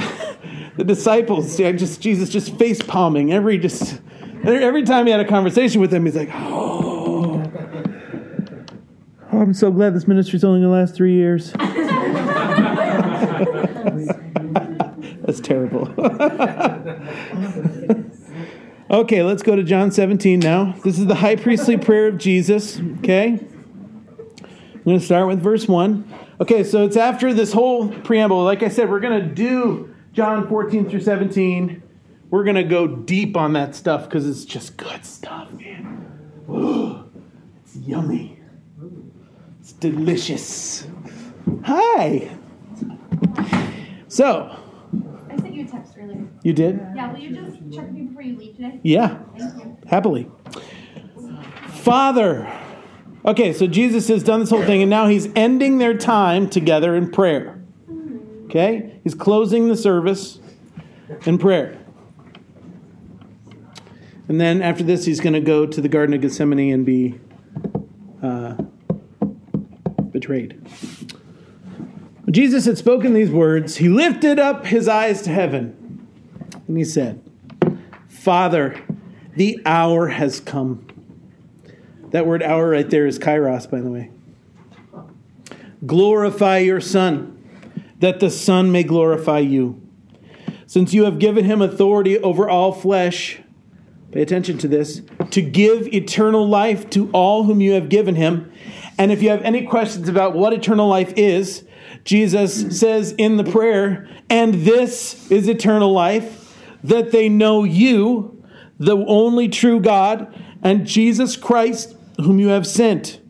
the 0.76 0.84
disciples, 0.84 1.58
yeah, 1.58 1.72
just 1.72 2.00
Jesus 2.00 2.28
just 2.28 2.56
face 2.56 2.82
palming 2.82 3.32
every 3.32 3.58
just 3.58 4.00
every 4.44 4.84
time 4.84 5.06
he 5.06 5.12
had 5.12 5.20
a 5.20 5.28
conversation 5.28 5.80
with 5.80 5.90
them, 5.90 6.04
he's 6.04 6.16
like, 6.16 6.30
oh, 6.32 7.42
oh 9.32 9.38
I'm 9.38 9.54
so 9.54 9.70
glad 9.70 9.94
this 9.94 10.08
ministry's 10.08 10.44
only 10.44 10.60
to 10.60 10.68
last 10.68 10.94
three 10.94 11.14
years. 11.14 11.52
That's 15.22 15.40
terrible. 15.40 15.92
okay, 18.90 19.22
let's 19.22 19.42
go 19.42 19.54
to 19.54 19.62
John 19.62 19.90
17 19.90 20.40
now. 20.40 20.74
This 20.84 20.98
is 20.98 21.06
the 21.06 21.16
high 21.16 21.36
priestly 21.36 21.76
prayer 21.76 22.08
of 22.08 22.16
Jesus. 22.16 22.80
Okay. 22.98 23.38
I'm 24.88 24.92
going 24.92 25.00
to 25.00 25.04
start 25.04 25.26
with 25.28 25.42
verse 25.42 25.68
1. 25.68 26.14
Okay, 26.40 26.64
so 26.64 26.82
it's 26.86 26.96
after 26.96 27.34
this 27.34 27.52
whole 27.52 27.90
preamble. 27.90 28.42
Like 28.42 28.62
I 28.62 28.68
said, 28.68 28.88
we're 28.88 29.00
going 29.00 29.20
to 29.20 29.34
do 29.34 29.94
John 30.14 30.48
14 30.48 30.88
through 30.88 31.02
17. 31.02 31.82
We're 32.30 32.42
going 32.42 32.56
to 32.56 32.62
go 32.62 32.86
deep 32.86 33.36
on 33.36 33.52
that 33.52 33.74
stuff 33.74 34.04
because 34.04 34.26
it's 34.26 34.46
just 34.46 34.78
good 34.78 35.04
stuff, 35.04 35.52
man. 35.52 36.40
Ooh, 36.48 37.04
it's 37.62 37.76
yummy. 37.76 38.40
It's 39.60 39.72
delicious. 39.72 40.88
Hi. 41.64 42.30
So, 44.08 44.58
I 45.28 45.36
sent 45.36 45.52
you 45.52 45.66
a 45.66 45.68
text 45.68 45.92
earlier. 46.00 46.26
you 46.42 46.54
did? 46.54 46.80
Yeah, 46.96 47.12
will 47.12 47.18
you 47.18 47.34
just 47.34 47.58
check 47.74 47.92
me 47.92 48.04
before 48.04 48.22
you 48.22 48.38
leave 48.38 48.56
today? 48.56 48.80
Yeah, 48.82 49.18
Thank 49.36 49.62
you. 49.62 49.76
happily. 49.86 50.30
Father. 51.82 52.50
Okay, 53.28 53.52
so 53.52 53.66
Jesus 53.66 54.08
has 54.08 54.22
done 54.22 54.40
this 54.40 54.48
whole 54.48 54.64
thing, 54.64 54.80
and 54.80 54.88
now 54.88 55.06
he's 55.06 55.28
ending 55.36 55.76
their 55.76 55.92
time 55.92 56.48
together 56.48 56.96
in 56.96 57.10
prayer. 57.10 57.60
Okay? 58.46 58.98
He's 59.04 59.14
closing 59.14 59.68
the 59.68 59.76
service 59.76 60.40
in 61.26 61.36
prayer. 61.36 61.78
And 64.28 64.40
then 64.40 64.62
after 64.62 64.82
this, 64.82 65.04
he's 65.04 65.20
going 65.20 65.34
to 65.34 65.42
go 65.42 65.66
to 65.66 65.78
the 65.78 65.90
Garden 65.90 66.14
of 66.14 66.22
Gethsemane 66.22 66.72
and 66.72 66.86
be 66.86 67.20
uh, 68.22 68.54
betrayed. 70.10 70.66
When 72.24 72.32
Jesus 72.32 72.64
had 72.64 72.78
spoken 72.78 73.12
these 73.12 73.30
words, 73.30 73.76
he 73.76 73.90
lifted 73.90 74.38
up 74.38 74.64
his 74.64 74.88
eyes 74.88 75.20
to 75.22 75.30
heaven 75.30 76.06
and 76.66 76.78
he 76.78 76.84
said, 76.84 77.22
Father, 78.08 78.82
the 79.36 79.60
hour 79.66 80.08
has 80.08 80.40
come. 80.40 80.87
That 82.10 82.26
word 82.26 82.42
hour 82.42 82.70
right 82.70 82.88
there 82.88 83.06
is 83.06 83.18
kairos, 83.18 83.70
by 83.70 83.80
the 83.80 83.90
way. 83.90 84.10
Glorify 85.84 86.58
your 86.58 86.80
Son, 86.80 87.38
that 88.00 88.20
the 88.20 88.30
Son 88.30 88.72
may 88.72 88.82
glorify 88.82 89.38
you. 89.38 89.80
Since 90.66 90.92
you 90.92 91.04
have 91.04 91.18
given 91.18 91.44
him 91.44 91.62
authority 91.62 92.18
over 92.18 92.48
all 92.48 92.72
flesh, 92.72 93.40
pay 94.10 94.22
attention 94.22 94.58
to 94.58 94.68
this, 94.68 95.02
to 95.30 95.42
give 95.42 95.86
eternal 95.88 96.48
life 96.48 96.90
to 96.90 97.10
all 97.12 97.44
whom 97.44 97.60
you 97.60 97.72
have 97.72 97.88
given 97.88 98.14
him. 98.14 98.52
And 98.98 99.12
if 99.12 99.22
you 99.22 99.30
have 99.30 99.42
any 99.42 99.64
questions 99.66 100.08
about 100.08 100.34
what 100.34 100.52
eternal 100.52 100.88
life 100.88 101.12
is, 101.16 101.64
Jesus 102.04 102.78
says 102.78 103.12
in 103.12 103.36
the 103.36 103.44
prayer, 103.44 104.08
and 104.30 104.54
this 104.54 105.30
is 105.30 105.48
eternal 105.48 105.92
life, 105.92 106.56
that 106.82 107.12
they 107.12 107.28
know 107.28 107.64
you, 107.64 108.42
the 108.78 108.96
only 108.96 109.48
true 109.48 109.80
God, 109.80 110.34
and 110.62 110.86
Jesus 110.86 111.36
Christ, 111.36 111.96
whom 112.18 112.38
you 112.38 112.48
have 112.48 112.66
sent. 112.66 113.20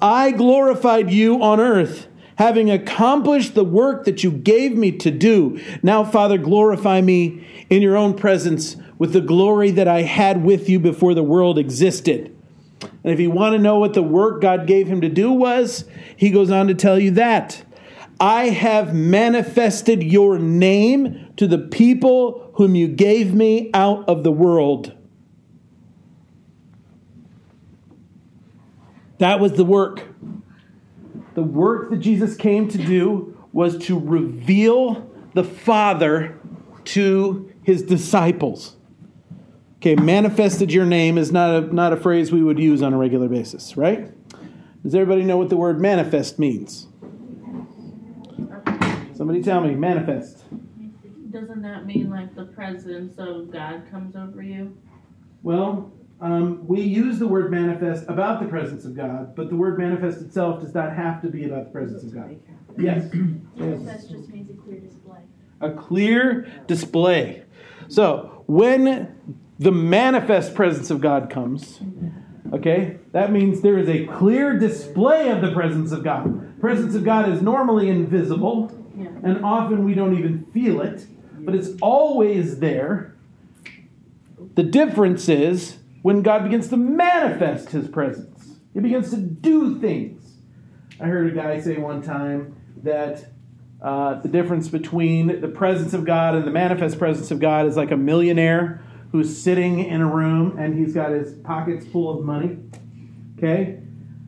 I 0.00 0.30
glorified 0.30 1.10
you 1.10 1.42
on 1.42 1.60
earth, 1.60 2.06
having 2.36 2.70
accomplished 2.70 3.54
the 3.54 3.64
work 3.64 4.04
that 4.04 4.22
you 4.22 4.30
gave 4.30 4.76
me 4.76 4.92
to 4.92 5.10
do. 5.10 5.60
Now, 5.82 6.04
Father, 6.04 6.38
glorify 6.38 7.00
me 7.00 7.46
in 7.68 7.82
your 7.82 7.96
own 7.96 8.14
presence 8.14 8.76
with 8.98 9.12
the 9.12 9.20
glory 9.20 9.70
that 9.72 9.88
I 9.88 10.02
had 10.02 10.44
with 10.44 10.68
you 10.68 10.78
before 10.78 11.14
the 11.14 11.22
world 11.22 11.58
existed. 11.58 12.34
And 12.80 13.12
if 13.12 13.20
you 13.20 13.30
want 13.30 13.54
to 13.54 13.58
know 13.58 13.78
what 13.78 13.94
the 13.94 14.02
work 14.02 14.40
God 14.40 14.66
gave 14.66 14.86
him 14.86 15.00
to 15.00 15.08
do 15.08 15.32
was, 15.32 15.84
he 16.16 16.30
goes 16.30 16.50
on 16.50 16.68
to 16.68 16.74
tell 16.74 16.98
you 16.98 17.12
that. 17.12 17.64
I 18.20 18.48
have 18.48 18.94
manifested 18.94 20.02
your 20.02 20.38
name 20.38 21.32
to 21.36 21.46
the 21.46 21.58
people 21.58 22.50
whom 22.54 22.74
you 22.74 22.88
gave 22.88 23.32
me 23.32 23.70
out 23.72 24.08
of 24.08 24.24
the 24.24 24.32
world. 24.32 24.92
That 29.18 29.40
was 29.40 29.52
the 29.52 29.64
work. 29.64 30.04
The 31.34 31.42
work 31.42 31.90
that 31.90 31.98
Jesus 31.98 32.36
came 32.36 32.68
to 32.68 32.78
do 32.78 33.36
was 33.52 33.78
to 33.86 33.98
reveal 33.98 35.10
the 35.34 35.44
Father 35.44 36.38
to 36.84 37.52
his 37.62 37.82
disciples. 37.82 38.76
Okay, 39.76 39.94
manifested 39.94 40.72
your 40.72 40.86
name 40.86 41.18
is 41.18 41.30
not 41.30 41.50
a, 41.54 41.74
not 41.74 41.92
a 41.92 41.96
phrase 41.96 42.32
we 42.32 42.42
would 42.42 42.58
use 42.58 42.82
on 42.82 42.92
a 42.92 42.98
regular 42.98 43.28
basis, 43.28 43.76
right? 43.76 44.10
Does 44.82 44.94
everybody 44.94 45.22
know 45.22 45.36
what 45.36 45.50
the 45.50 45.56
word 45.56 45.80
manifest 45.80 46.38
means? 46.38 46.86
Somebody 49.14 49.42
tell 49.42 49.60
me, 49.60 49.74
manifest. 49.74 50.44
Doesn't 51.30 51.62
that 51.62 51.86
mean 51.86 52.10
like 52.10 52.34
the 52.34 52.46
presence 52.46 53.18
of 53.18 53.52
God 53.52 53.82
comes 53.90 54.16
over 54.16 54.42
you? 54.42 54.76
Well, 55.42 55.92
um, 56.20 56.66
we 56.66 56.80
use 56.80 57.18
the 57.18 57.28
word 57.28 57.50
manifest 57.50 58.04
about 58.08 58.40
the 58.42 58.48
presence 58.48 58.84
of 58.84 58.96
God, 58.96 59.36
but 59.36 59.48
the 59.50 59.56
word 59.56 59.78
manifest 59.78 60.20
itself 60.20 60.60
does 60.60 60.74
not 60.74 60.94
have 60.94 61.22
to 61.22 61.28
be 61.28 61.44
about 61.44 61.66
the 61.66 61.70
presence 61.70 62.02
of 62.02 62.12
God. 62.12 62.40
Yes. 62.76 63.12
Manifest 63.12 64.10
just 64.10 64.28
means 64.28 64.50
a 64.50 64.54
clear 64.54 64.80
display. 64.80 65.18
a 65.60 65.70
clear 65.70 66.52
display. 66.66 67.42
So 67.88 68.44
when 68.46 69.16
the 69.58 69.72
manifest 69.72 70.54
presence 70.54 70.90
of 70.90 71.00
God 71.00 71.30
comes, 71.30 71.80
okay, 72.52 72.98
that 73.12 73.32
means 73.32 73.60
there 73.60 73.78
is 73.78 73.88
a 73.88 74.06
clear 74.06 74.58
display 74.58 75.30
of 75.30 75.40
the 75.40 75.52
presence 75.52 75.92
of 75.92 76.02
God. 76.02 76.60
Presence 76.60 76.94
of 76.94 77.04
God 77.04 77.28
is 77.28 77.42
normally 77.42 77.88
invisible, 77.88 78.72
and 79.22 79.44
often 79.44 79.84
we 79.84 79.94
don't 79.94 80.18
even 80.18 80.46
feel 80.52 80.80
it, 80.80 81.06
but 81.40 81.54
it's 81.54 81.70
always 81.80 82.58
there. 82.58 83.14
The 84.54 84.62
difference 84.64 85.28
is 85.28 85.77
when 86.02 86.22
God 86.22 86.44
begins 86.44 86.68
to 86.68 86.76
manifest 86.76 87.70
his 87.70 87.88
presence, 87.88 88.58
he 88.74 88.80
begins 88.80 89.10
to 89.10 89.16
do 89.16 89.78
things. 89.80 90.38
I 91.00 91.06
heard 91.06 91.32
a 91.32 91.34
guy 91.34 91.60
say 91.60 91.76
one 91.76 92.02
time 92.02 92.56
that 92.82 93.26
uh, 93.80 94.20
the 94.20 94.28
difference 94.28 94.68
between 94.68 95.40
the 95.40 95.48
presence 95.48 95.94
of 95.94 96.04
God 96.04 96.34
and 96.34 96.44
the 96.44 96.50
manifest 96.50 96.98
presence 96.98 97.30
of 97.30 97.40
God 97.40 97.66
is 97.66 97.76
like 97.76 97.90
a 97.90 97.96
millionaire 97.96 98.82
who's 99.12 99.40
sitting 99.40 99.80
in 99.80 100.00
a 100.00 100.06
room 100.06 100.58
and 100.58 100.78
he's 100.78 100.94
got 100.94 101.10
his 101.10 101.34
pockets 101.34 101.86
full 101.86 102.18
of 102.18 102.24
money. 102.24 102.58
Okay, 103.36 103.80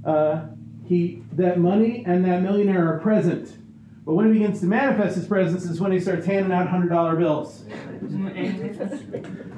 uh, 0.05 0.47
he 0.87 1.23
that 1.33 1.59
money 1.59 2.05
and 2.07 2.25
that 2.25 2.43
millionaire 2.43 2.95
are 2.95 3.01
present, 3.01 3.57
but 4.05 4.15
when 4.15 4.27
he 4.27 4.33
begins 4.39 4.61
to 4.61 4.67
manifest 4.67 5.17
his 5.17 5.27
presence 5.27 5.65
is 5.65 5.81
when 5.81 5.91
he 5.91 5.99
starts 5.99 6.27
handing 6.27 6.53
out 6.53 6.69
hundred 6.69 6.91
dollar 6.91 7.17
bills. 7.17 7.65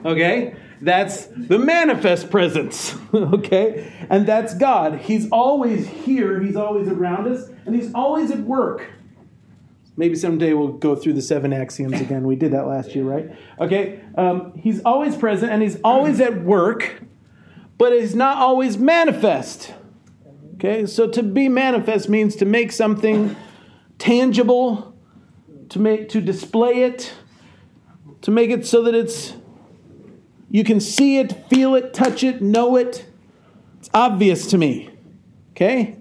Okay? 0.05 0.57
That's 0.83 1.27
the 1.27 1.61
manifest 1.61 2.29
presence. 2.29 2.97
okay? 3.15 3.93
And 4.11 4.27
that's 4.27 4.55
God. 4.55 4.99
He's 4.99 5.31
always 5.31 5.87
here, 5.87 6.41
He's 6.43 6.57
always 6.57 6.89
around 6.89 7.29
us, 7.29 7.49
and 7.65 7.75
He's 7.75 7.95
always 7.95 8.33
at 8.33 8.41
work. 8.41 8.91
Maybe 9.97 10.17
someday 10.17 10.55
we'll 10.55 10.73
go 10.73 10.97
through 10.97 11.13
the 11.13 11.23
seven 11.23 11.53
axioms 11.53 12.01
again. 12.01 12.27
We 12.27 12.35
did 12.35 12.53
that 12.53 12.67
last 12.67 12.97
year, 12.97 13.05
right? 13.05 13.31
Okay? 13.61 14.01
Um, 14.17 14.55
he's 14.57 14.81
always 14.83 15.15
present 15.17 15.53
and 15.53 15.63
He's 15.63 15.81
always 15.83 16.21
at 16.21 16.43
work, 16.43 17.03
but 17.79 17.93
He's 17.93 18.15
not 18.15 18.39
always 18.39 18.77
manifest. 18.77 19.73
Okay? 20.55 20.87
So 20.87 21.09
to 21.09 21.23
be 21.23 21.49
manifest 21.49 22.09
means 22.09 22.35
to 22.37 22.45
make 22.45 22.73
something 22.73 23.37
tangible, 23.99 24.97
to 25.69 25.79
make 25.79 26.09
to 26.09 26.21
display 26.21 26.83
it, 26.83 27.13
to 28.23 28.33
make 28.33 28.51
it 28.51 28.67
so 28.67 28.83
that 28.83 28.95
it's 28.95 29.35
you 30.53 30.65
can 30.65 30.81
see 30.81 31.17
it, 31.17 31.49
feel 31.49 31.75
it, 31.75 31.95
touch 31.95 32.23
it, 32.23 32.43
know 32.43 32.77
it. 32.77 33.07
It's 33.81 33.89
obvious 33.95 34.47
to 34.49 34.59
me. 34.59 34.91
Okay? 35.53 35.97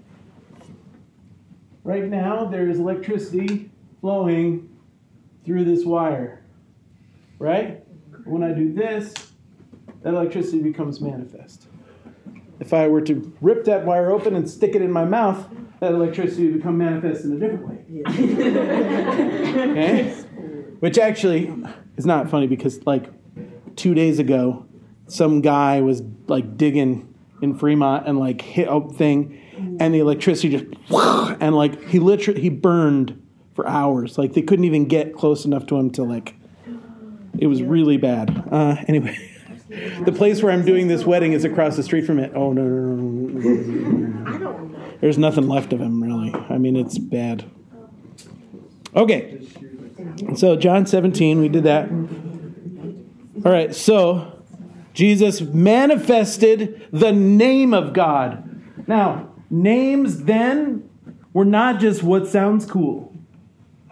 Right 1.84 2.04
now, 2.04 2.44
there 2.44 2.68
is 2.68 2.78
electricity 2.78 3.70
flowing 4.02 4.68
through 5.46 5.64
this 5.64 5.86
wire. 5.86 6.44
Right? 7.38 7.82
When 8.24 8.42
I 8.42 8.52
do 8.52 8.74
this, 8.74 9.14
that 10.02 10.12
electricity 10.12 10.60
becomes 10.60 11.00
manifest. 11.00 11.66
if 12.60 12.74
I 12.74 12.88
were 12.88 13.00
to 13.00 13.34
rip 13.40 13.64
that 13.64 13.86
wire 13.86 14.10
open 14.10 14.36
and 14.36 14.48
stick 14.48 14.74
it 14.74 14.82
in 14.82 14.92
my 14.92 15.06
mouth, 15.06 15.48
that 15.80 15.92
electricity 15.92 16.44
would 16.50 16.58
become 16.58 16.76
manifest 16.76 17.24
in 17.24 17.32
a 17.32 17.38
different 17.38 17.68
way. 17.68 17.84
Yeah. 17.88 18.08
okay? 19.70 20.10
Which 20.80 20.98
actually 20.98 21.50
is 21.96 22.04
not 22.04 22.28
funny 22.28 22.46
because, 22.46 22.84
like, 22.84 23.08
two 23.76 23.94
days 23.94 24.18
ago, 24.18 24.66
some 25.06 25.40
guy 25.40 25.80
was 25.80 26.02
like 26.26 26.56
digging 26.56 27.12
in 27.40 27.58
Fremont 27.58 28.06
and 28.06 28.18
like 28.18 28.40
hit 28.40 28.68
a 28.70 28.80
thing, 28.88 29.40
and 29.80 29.94
the 29.94 29.98
electricity 29.98 30.50
just 30.50 30.64
and 31.40 31.54
like 31.54 31.88
he 31.88 31.98
literally 31.98 32.40
he 32.40 32.48
burned 32.48 33.20
for 33.54 33.66
hours. 33.66 34.18
Like 34.18 34.32
they 34.32 34.42
couldn't 34.42 34.64
even 34.64 34.86
get 34.86 35.14
close 35.14 35.44
enough 35.44 35.66
to 35.66 35.76
him 35.76 35.90
to 35.92 36.04
like. 36.04 36.34
It 37.38 37.46
was 37.46 37.62
really 37.62 37.96
bad. 37.96 38.46
Uh, 38.50 38.76
anyway, 38.88 39.18
the 40.04 40.12
place 40.12 40.42
where 40.42 40.52
I'm 40.52 40.64
doing 40.64 40.88
this 40.88 41.04
wedding 41.04 41.32
is 41.32 41.44
across 41.44 41.76
the 41.76 41.82
street 41.82 42.04
from 42.04 42.18
it. 42.18 42.32
Oh 42.34 42.52
no 42.52 42.62
no 42.62 42.94
no! 42.94 44.36
no. 44.38 44.70
There's 45.00 45.18
nothing 45.18 45.48
left 45.48 45.72
of 45.72 45.80
him 45.80 46.02
really. 46.02 46.32
I 46.48 46.58
mean 46.58 46.76
it's 46.76 46.98
bad. 46.98 47.50
Okay, 48.94 49.40
so 50.36 50.56
John 50.56 50.86
17, 50.86 51.40
we 51.40 51.48
did 51.48 51.64
that. 51.64 51.88
All 53.44 53.50
right, 53.50 53.74
so 53.74 54.40
Jesus 54.94 55.40
manifested 55.40 56.86
the 56.92 57.12
name 57.12 57.74
of 57.74 57.92
God. 57.92 58.48
Now, 58.86 59.32
names 59.50 60.24
then 60.24 60.88
were 61.32 61.44
not 61.44 61.80
just 61.80 62.04
what 62.04 62.28
sounds 62.28 62.66
cool. 62.66 63.12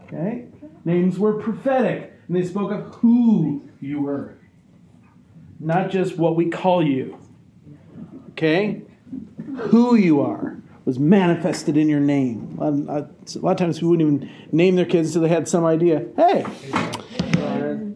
Okay? 0.03 0.47
Names 0.85 1.19
were 1.19 1.35
prophetic, 1.35 2.13
and 2.29 2.37
they 2.37 2.45
spoke 2.45 2.71
of 2.71 2.95
who 2.97 3.69
you 3.81 4.03
were, 4.03 4.37
not 5.59 5.91
just 5.91 6.17
what 6.17 6.37
we 6.37 6.49
call 6.49 6.87
you. 6.87 7.19
Okay? 8.31 8.83
Who 9.57 9.97
you 9.97 10.21
are 10.21 10.59
was 10.85 11.01
manifested 11.01 11.77
in 11.77 11.89
your 11.89 12.01
name. 12.01 12.57
A 12.61 12.71
lot, 12.71 13.11
of 13.35 13.57
times 13.57 13.79
people 13.79 13.91
wouldn't 13.91 14.23
even 14.23 14.31
name 14.53 14.77
their 14.77 14.85
kids 14.85 15.09
until 15.09 15.23
they 15.23 15.29
had 15.29 15.49
some 15.49 15.65
idea. 15.65 16.07
Hey, 16.17 16.45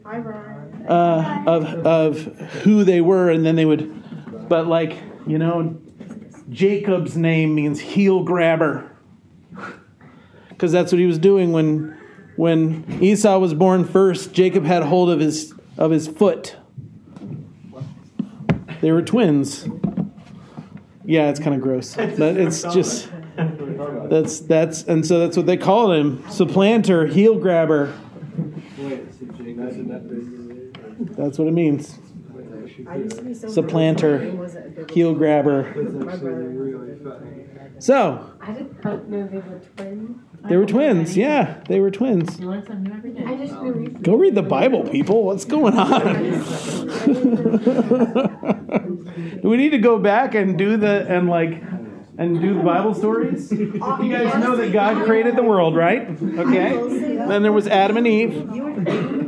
Hi, 0.04 0.20
Brian. 0.20 0.53
Uh, 0.88 1.42
of 1.46 1.64
of 1.86 2.24
who 2.62 2.84
they 2.84 3.00
were, 3.00 3.30
and 3.30 3.44
then 3.44 3.56
they 3.56 3.64
would. 3.64 4.48
But 4.48 4.66
like 4.66 4.96
you 5.26 5.38
know, 5.38 5.80
Jacob's 6.50 7.16
name 7.16 7.54
means 7.54 7.80
heel 7.80 8.22
grabber, 8.22 8.90
because 10.48 10.72
that's 10.72 10.92
what 10.92 10.98
he 10.98 11.06
was 11.06 11.18
doing 11.18 11.52
when 11.52 11.98
when 12.36 12.98
Esau 13.02 13.38
was 13.38 13.54
born 13.54 13.84
first. 13.84 14.32
Jacob 14.32 14.64
had 14.64 14.82
hold 14.82 15.10
of 15.10 15.20
his 15.20 15.54
of 15.78 15.90
his 15.90 16.08
foot. 16.08 16.56
They 18.80 18.92
were 18.92 19.02
twins. 19.02 19.66
Yeah, 21.06 21.30
it's 21.30 21.40
kind 21.40 21.54
of 21.54 21.62
gross, 21.62 21.94
but 21.96 22.36
it's 22.36 22.62
just 22.62 23.10
that's 23.36 24.40
that's 24.40 24.84
and 24.84 25.06
so 25.06 25.18
that's 25.18 25.36
what 25.36 25.46
they 25.46 25.56
called 25.56 25.94
him, 25.94 26.24
supplanter, 26.30 27.06
heel 27.06 27.38
grabber. 27.38 27.92
That's 31.16 31.38
what 31.38 31.48
it 31.48 31.52
means. 31.52 31.98
I 32.88 32.96
used 32.96 33.16
to 33.18 33.22
be 33.22 33.34
so 33.34 33.48
Supplanter. 33.48 34.16
It 34.22 34.34
wasn't 34.34 34.66
a 34.66 34.68
biblical- 34.70 34.94
Heel 34.94 35.14
grabber. 35.14 35.72
So 37.78 38.30
I 38.40 38.52
didn't 38.52 38.84
know 39.08 39.26
they 39.28 39.36
were 39.38 39.60
twins. 39.76 40.18
they 40.48 40.56
were 40.56 40.66
twins. 40.66 41.16
Yeah, 41.16 41.62
they 41.68 41.80
were 41.80 41.90
twins. 41.90 42.38
You 42.40 42.48
learn 42.50 42.64
something 42.66 42.84
new 42.84 42.92
every 42.96 43.10
day. 43.12 43.24
I 43.24 43.36
just 43.36 43.54
really 43.54 43.88
Go 43.88 44.16
read 44.16 44.34
the 44.34 44.42
Bible, 44.42 44.82
people. 44.88 45.24
What's 45.24 45.44
going 45.44 45.76
on? 45.78 46.00
do 49.42 49.48
we 49.48 49.56
need 49.56 49.70
to 49.70 49.78
go 49.78 49.98
back 49.98 50.34
and 50.34 50.56
do 50.58 50.76
the 50.76 51.06
and 51.08 51.28
like 51.28 51.62
and 52.16 52.40
do 52.40 52.54
the 52.54 52.62
Bible 52.62 52.94
stories? 52.94 53.52
You 54.04 54.10
guys 54.10 54.34
know 54.42 54.56
that 54.56 54.72
God 54.72 55.04
created 55.04 55.36
the 55.36 55.42
world, 55.42 55.74
right? 55.76 56.08
Okay. 56.10 56.76
Then 57.26 57.42
there 57.42 57.52
was 57.52 57.66
Adam 57.66 57.96
and 57.96 58.06
Eve. 58.06 59.23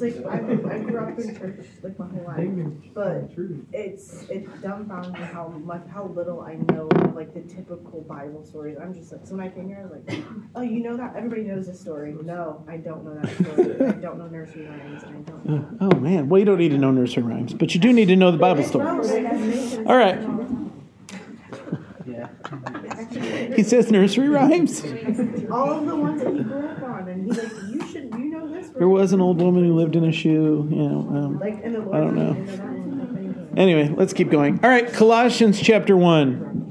You 0.00 0.06
would 0.06 0.16
it's 0.16 0.24
like 0.24 0.70
I, 0.70 0.74
I 0.74 0.78
grew 0.80 0.98
up 0.98 1.18
in 1.18 1.38
church 1.38 1.66
like 1.82 1.98
my 1.98 2.06
whole 2.06 2.24
life, 2.24 2.48
but 2.94 3.30
it's 3.72 4.24
it's 4.28 4.48
dumbfounding 4.62 5.32
how 5.32 5.48
much 5.48 5.82
how 5.92 6.06
little 6.06 6.40
I 6.40 6.54
know 6.54 6.88
of 6.88 7.14
like 7.14 7.34
the 7.34 7.40
typical 7.42 8.02
Bible 8.02 8.44
stories. 8.44 8.76
I'm 8.80 8.94
just 8.94 9.12
like 9.12 9.26
so 9.26 9.36
when 9.36 9.46
I 9.46 9.50
came 9.50 9.68
here, 9.68 9.78
I 9.80 9.94
was 9.94 10.02
like, 10.06 10.24
oh, 10.54 10.62
you 10.62 10.80
know 10.82 10.96
that 10.96 11.16
everybody 11.16 11.42
knows 11.42 11.66
this 11.66 11.80
story. 11.80 12.14
No, 12.22 12.64
I 12.68 12.76
don't 12.76 13.04
know 13.04 13.14
that 13.20 13.34
story. 13.34 13.88
I 13.88 13.92
don't 13.92 14.18
know 14.18 14.26
nursery 14.26 14.66
rhymes. 14.66 15.02
and 15.02 15.16
I 15.16 15.20
don't. 15.30 15.46
Know. 15.46 15.68
Oh 15.80 15.96
man. 15.98 16.28
Well, 16.28 16.38
you 16.38 16.44
don't 16.44 16.58
need 16.58 16.70
to 16.70 16.78
know 16.78 16.90
nursery 16.90 17.22
rhymes, 17.22 17.54
but 17.54 17.74
you 17.74 17.80
do 17.80 17.92
need 17.92 18.06
to 18.06 18.16
know 18.16 18.30
the 18.30 18.38
Bible 18.38 18.64
stories. 18.64 19.78
All 19.86 19.96
right. 19.96 20.18
He 23.54 23.62
says 23.62 23.90
nursery 23.90 24.28
rhymes. 24.28 24.82
All 25.50 25.70
of 25.72 25.86
the 25.86 25.96
ones 25.96 26.22
that 26.22 26.34
he 26.34 26.42
grew 26.42 26.66
up 26.66 26.82
on, 26.82 27.08
and 27.08 27.26
he's 27.26 27.38
like, 27.38 27.52
you 27.70 27.86
should 27.86 28.12
you 28.14 28.30
know 28.30 28.48
this. 28.48 28.66
There 28.78 28.88
was 28.88 29.12
an 29.12 29.20
old 29.20 29.42
woman 29.42 29.64
who 29.64 29.74
lived 29.74 29.96
in 29.96 30.04
a 30.04 30.12
shoe. 30.12 30.68
You 30.70 30.76
know. 30.76 30.98
Um, 31.10 31.38
like 31.40 31.60
in 31.62 31.72
the 31.72 31.80
Lord, 31.80 31.96
I 31.96 32.00
don't 32.00 32.14
know. 32.14 32.30
in 32.30 32.46
the 32.46 33.34
Bible. 33.34 33.58
Anyway, 33.58 33.92
let's 33.96 34.12
keep 34.12 34.30
going. 34.30 34.60
All 34.62 34.70
right, 34.70 34.92
Colossians 34.92 35.60
chapter 35.60 35.96
1. 35.96 36.66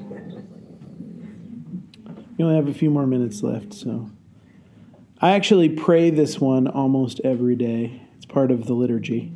We 2.38 2.44
only 2.46 2.56
have 2.56 2.68
a 2.68 2.74
few 2.74 2.90
more 2.90 3.06
minutes 3.06 3.44
left, 3.44 3.74
so. 3.74 4.10
I 5.20 5.32
actually 5.32 5.70
pray 5.70 6.12
this 6.12 6.40
one 6.40 6.68
almost 6.68 7.20
every 7.24 7.56
day. 7.56 8.04
It's 8.16 8.26
part 8.26 8.52
of 8.52 8.68
the 8.68 8.74
liturgy. 8.74 9.34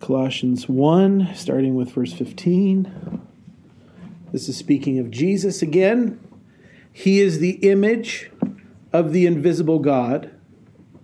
Colossians 0.00 0.68
1, 0.68 1.34
starting 1.34 1.76
with 1.76 1.92
verse 1.92 2.12
15. 2.12 3.22
This 4.32 4.48
is 4.48 4.56
speaking 4.56 4.98
of 4.98 5.10
Jesus 5.10 5.62
again. 5.62 6.20
He 6.92 7.20
is 7.20 7.38
the 7.38 7.52
image 7.70 8.30
of 8.92 9.12
the 9.12 9.26
invisible 9.26 9.78
God 9.78 10.30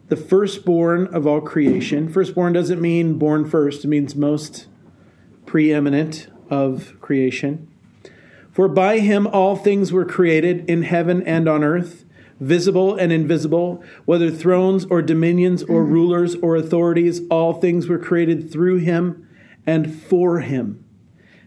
the 0.09 0.16
firstborn 0.16 1.06
of 1.09 1.27
all 1.27 1.40
creation. 1.40 2.09
Firstborn 2.09 2.52
doesn't 2.52 2.81
mean 2.81 3.19
born 3.19 3.48
first, 3.48 3.85
it 3.85 3.89
means 3.89 4.15
most 4.15 4.66
preeminent 5.47 6.28
of 6.51 6.98
creation. 7.01 7.69
For 8.52 8.69
by 8.69 8.98
him 9.01 9.27
all 9.27 9.56
things 9.56 9.93
were 9.93 10.05
created 10.05 10.69
in 10.69 10.82
heaven 10.82 11.23
and 11.27 11.48
on 11.48 11.65
earth, 11.65 12.05
visible 12.39 12.94
and 12.94 13.12
invisible, 13.12 13.82
whether 14.05 14.31
thrones 14.31 14.85
or 14.86 15.02
dominions 15.02 15.62
or 15.62 15.85
hmm. 15.85 15.93
rulers 15.93 16.35
or 16.36 16.55
authorities, 16.55 17.23
all 17.31 17.55
things 17.55 17.89
were 17.89 17.98
created 17.98 18.52
through 18.52 18.77
him 18.77 19.28
and 19.66 19.94
for 19.94 20.40
him. 20.40 20.85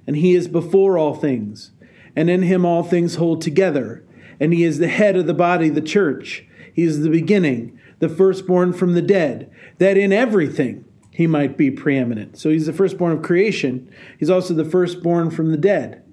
And 0.06 0.18
he 0.18 0.34
is 0.36 0.48
before 0.48 0.98
all 0.98 1.14
things, 1.14 1.72
and 2.16 2.30
in 2.30 2.42
him 2.42 2.66
all 2.66 2.84
things 2.84 3.16
hold 3.16 3.42
together. 3.42 4.04
And 4.40 4.54
he 4.54 4.64
is 4.64 4.78
the 4.78 4.88
head 4.88 5.16
of 5.16 5.26
the 5.26 5.34
body, 5.34 5.70
the 5.70 5.82
church. 5.82 6.46
He 6.74 6.84
is 6.84 7.02
the 7.02 7.10
beginning 7.10 7.80
the 8.00 8.10
firstborn 8.10 8.74
from 8.74 8.94
the 8.94 9.02
dead, 9.02 9.52
that 9.80 9.98
in 9.98 10.14
everything 10.14 10.86
he 11.12 11.26
might 11.26 11.58
be 11.58 11.72
preeminent. 11.72 12.38
So 12.38 12.50
he's 12.50 12.68
the 12.68 12.74
firstborn 12.74 13.12
of 13.12 13.24
creation. 13.24 13.90
He's 14.20 14.30
also 14.30 14.54
the 14.54 14.64
firstborn 14.64 15.32
from 15.32 15.52
the 15.52 15.58
dead. 15.58 16.04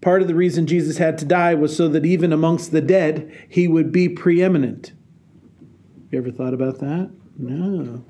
Part 0.00 0.22
of 0.22 0.28
the 0.28 0.34
reason 0.34 0.66
Jesus 0.66 0.98
had 0.98 1.18
to 1.18 1.24
die 1.24 1.54
was 1.54 1.76
so 1.76 1.88
that 1.88 2.06
even 2.06 2.32
amongst 2.32 2.72
the 2.72 2.80
dead, 2.80 3.30
he 3.48 3.68
would 3.68 3.92
be 3.92 4.08
preeminent. 4.08 4.92
You 6.10 6.18
ever 6.18 6.30
thought 6.30 6.54
about 6.54 6.78
that? 6.78 7.10
No. 7.36 8.04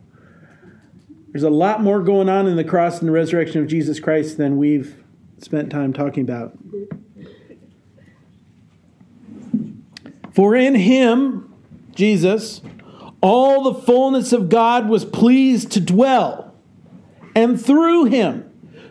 There's 1.32 1.42
a 1.42 1.50
lot 1.50 1.82
more 1.82 2.00
going 2.00 2.28
on 2.28 2.46
in 2.46 2.56
the 2.56 2.64
cross 2.64 3.00
and 3.00 3.08
the 3.08 3.12
resurrection 3.12 3.60
of 3.60 3.68
Jesus 3.68 3.98
Christ 3.98 4.38
than 4.38 4.58
we've 4.58 5.02
spent 5.38 5.70
time 5.70 5.92
talking 5.92 6.22
about. 6.22 6.56
For 10.32 10.54
in 10.54 10.74
him, 10.74 11.52
Jesus, 11.94 12.60
all 13.20 13.64
the 13.64 13.80
fullness 13.80 14.32
of 14.32 14.48
God 14.48 14.88
was 14.88 15.04
pleased 15.04 15.72
to 15.72 15.80
dwell, 15.80 16.54
and 17.34 17.60
through 17.60 18.04
him 18.04 18.47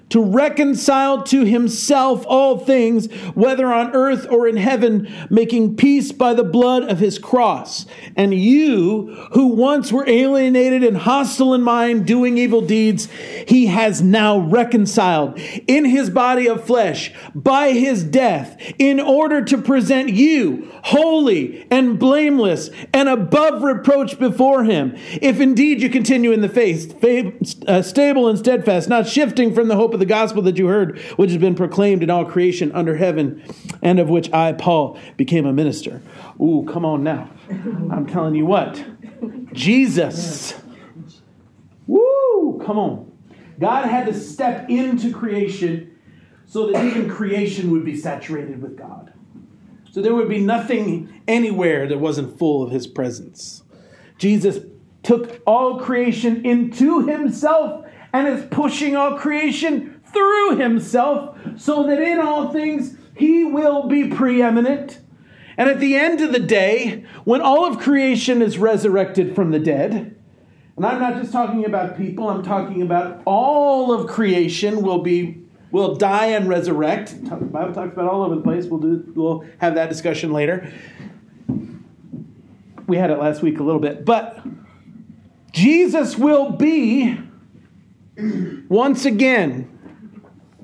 to 0.10 0.24
reconcile 0.24 1.24
to 1.24 1.44
himself 1.44 2.26
all 2.28 2.58
things, 2.58 3.12
whether 3.34 3.68
on 3.68 3.94
earth 3.94 4.26
or 4.30 4.48
in 4.48 4.58
heaven, 4.58 5.08
making 5.30 5.76
peace 5.76 6.12
by 6.12 6.34
the 6.34 6.44
blood 6.44 6.84
of 6.84 7.00
his 7.00 7.20
cross. 7.20 7.86
And 8.16 8.34
you, 8.34 9.28
who 9.34 9.48
once 9.48 9.92
were 9.92 10.08
alienated 10.08 10.84
and 10.84 10.98
hostile 10.98 11.54
in 11.54 11.62
mind, 11.62 12.08
doing 12.08 12.38
evil 12.38 12.62
deeds, 12.62 13.10
he 13.48 13.66
has 13.66 14.02
now 14.02 14.40
reconciled 14.40 15.38
in 15.68 15.86
his 15.86 16.10
body 16.10 16.48
of 16.48 16.64
flesh 16.64 17.12
by 17.36 17.72
his 17.72 18.04
death, 18.04 18.56
in 18.80 19.00
order 19.00 19.44
to 19.44 19.58
present 19.58 20.10
you 20.10 20.72
holy 20.84 21.68
and 21.70 22.00
blameless 22.00 22.70
and 22.94 23.10
above 23.10 23.62
reproach 23.62 24.18
before 24.18 24.64
him. 24.64 24.96
If 25.22 25.42
indeed 25.42 25.82
you 25.82 25.90
continue 25.90 26.32
in 26.32 26.42
the 26.42 26.50
faith, 26.50 27.04
uh, 27.68 27.82
stable 27.82 28.28
and 28.28 28.40
steadfast, 28.40 28.88
not 28.88 29.08
shifting 29.08 29.54
from 29.54 29.68
the 29.68 29.76
hope 29.76 29.97
of 29.98 30.00
the 30.00 30.06
gospel 30.06 30.44
that 30.44 30.58
you 30.58 30.68
heard, 30.68 31.00
which 31.18 31.32
has 31.32 31.40
been 31.40 31.56
proclaimed 31.56 32.04
in 32.04 32.10
all 32.10 32.24
creation 32.24 32.72
under 32.72 32.96
heaven, 32.96 33.44
and 33.82 34.00
of 34.00 34.10
which 34.10 34.32
I, 34.32 34.54
Paul, 34.54 35.00
became 35.18 35.46
a 35.46 35.54
minister. 35.54 36.02
Ooh, 36.40 36.68
come 36.72 36.86
on 36.86 37.04
now. 37.04 37.30
I'm 37.50 38.06
telling 38.06 38.36
you 38.36 38.46
what. 38.46 38.84
Jesus. 39.54 40.54
Woo! 41.88 42.62
Come 42.64 42.78
on. 42.78 43.12
God 43.60 43.88
had 43.88 44.06
to 44.06 44.14
step 44.14 44.70
into 44.70 45.12
creation 45.12 45.98
so 46.46 46.72
that 46.72 46.86
even 46.86 47.10
creation 47.10 47.72
would 47.72 47.84
be 47.84 47.98
saturated 47.98 48.62
with 48.62 48.78
God. 48.78 49.14
So 49.92 50.02
there 50.02 50.14
would 50.14 50.30
be 50.30 50.40
nothing 50.40 51.24
anywhere 51.28 51.88
that 51.88 51.98
wasn't 51.98 52.38
full 52.38 52.62
of 52.62 52.70
his 52.70 52.86
presence. 52.86 53.64
Jesus 54.20 54.60
took 55.02 55.42
all 55.48 55.80
creation 55.80 56.46
into 56.46 57.08
himself 57.08 57.87
and 58.14 58.28
is 58.28 58.46
pushing 58.52 58.96
all 58.96 59.18
creation 59.18 60.02
through 60.06 60.58
himself 60.58 61.38
so 61.58 61.86
that 61.88 62.02
in 62.02 62.20
all 62.20 62.52
things 62.52 62.98
he 63.16 63.44
will 63.44 63.88
be 63.88 64.08
preeminent. 64.08 65.00
And 65.58 65.70
at 65.70 65.80
the 65.80 65.96
end 65.96 66.22
of 66.22 66.32
the 66.32 66.40
day, 66.40 67.04
when 67.24 67.42
all 67.42 67.66
of 67.66 67.80
creation 67.80 68.42
is 68.42 68.58
resurrected 68.58 69.36
from 69.36 69.52
the 69.52 69.60
dead, 69.60 70.16
and 70.76 70.86
I'm 70.86 71.00
not 71.00 71.16
just 71.16 71.32
talking 71.32 71.66
about 71.66 71.98
people, 71.98 72.30
I'm 72.30 72.44
talking 72.44 72.84
about 72.84 73.24
all 73.26 73.92
of 73.92 74.08
creation 74.08 74.84
will 74.84 75.00
be 75.02 75.44
will 75.72 75.96
die 75.96 76.28
and 76.28 76.48
resurrect. 76.48 77.24
The 77.24 77.36
Bible 77.36 77.74
talks 77.74 77.94
about 77.94 78.08
all 78.08 78.24
over 78.24 78.36
the 78.36 78.42
place. 78.42 78.66
We'll 78.66 78.80
do 78.80 79.12
we'll 79.16 79.44
have 79.58 79.74
that 79.76 79.90
discussion 79.90 80.32
later. 80.32 80.72
We 82.86 82.98
had 82.98 83.10
it 83.10 83.18
last 83.18 83.42
week 83.42 83.60
a 83.60 83.64
little 83.64 83.82
bit, 83.82 84.06
but 84.06 84.46
Jesus 85.52 86.18
will 86.18 86.52
be 86.52 87.20
once 88.18 89.06
again 89.06 89.74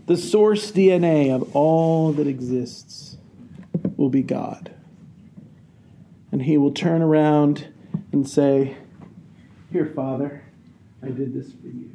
the 0.06 0.18
source 0.18 0.72
DNA 0.72 1.34
of 1.34 1.56
all 1.56 2.12
that 2.14 2.28
exists 2.28 3.18
will 3.96 4.10
be 4.10 4.22
God. 4.22 4.74
And 6.32 6.42
he 6.42 6.58
will 6.58 6.72
turn 6.72 7.02
around 7.02 7.68
and 8.12 8.28
say, 8.28 8.76
Here, 9.72 9.92
Father, 9.96 10.44
I 11.02 11.08
did 11.08 11.34
this 11.34 11.52
for 11.54 11.68
you. 11.68 11.92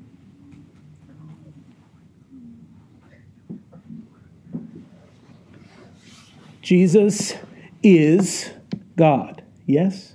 Jesus 6.63 7.35
is 7.83 8.51
God, 8.95 9.43
yes? 9.65 10.15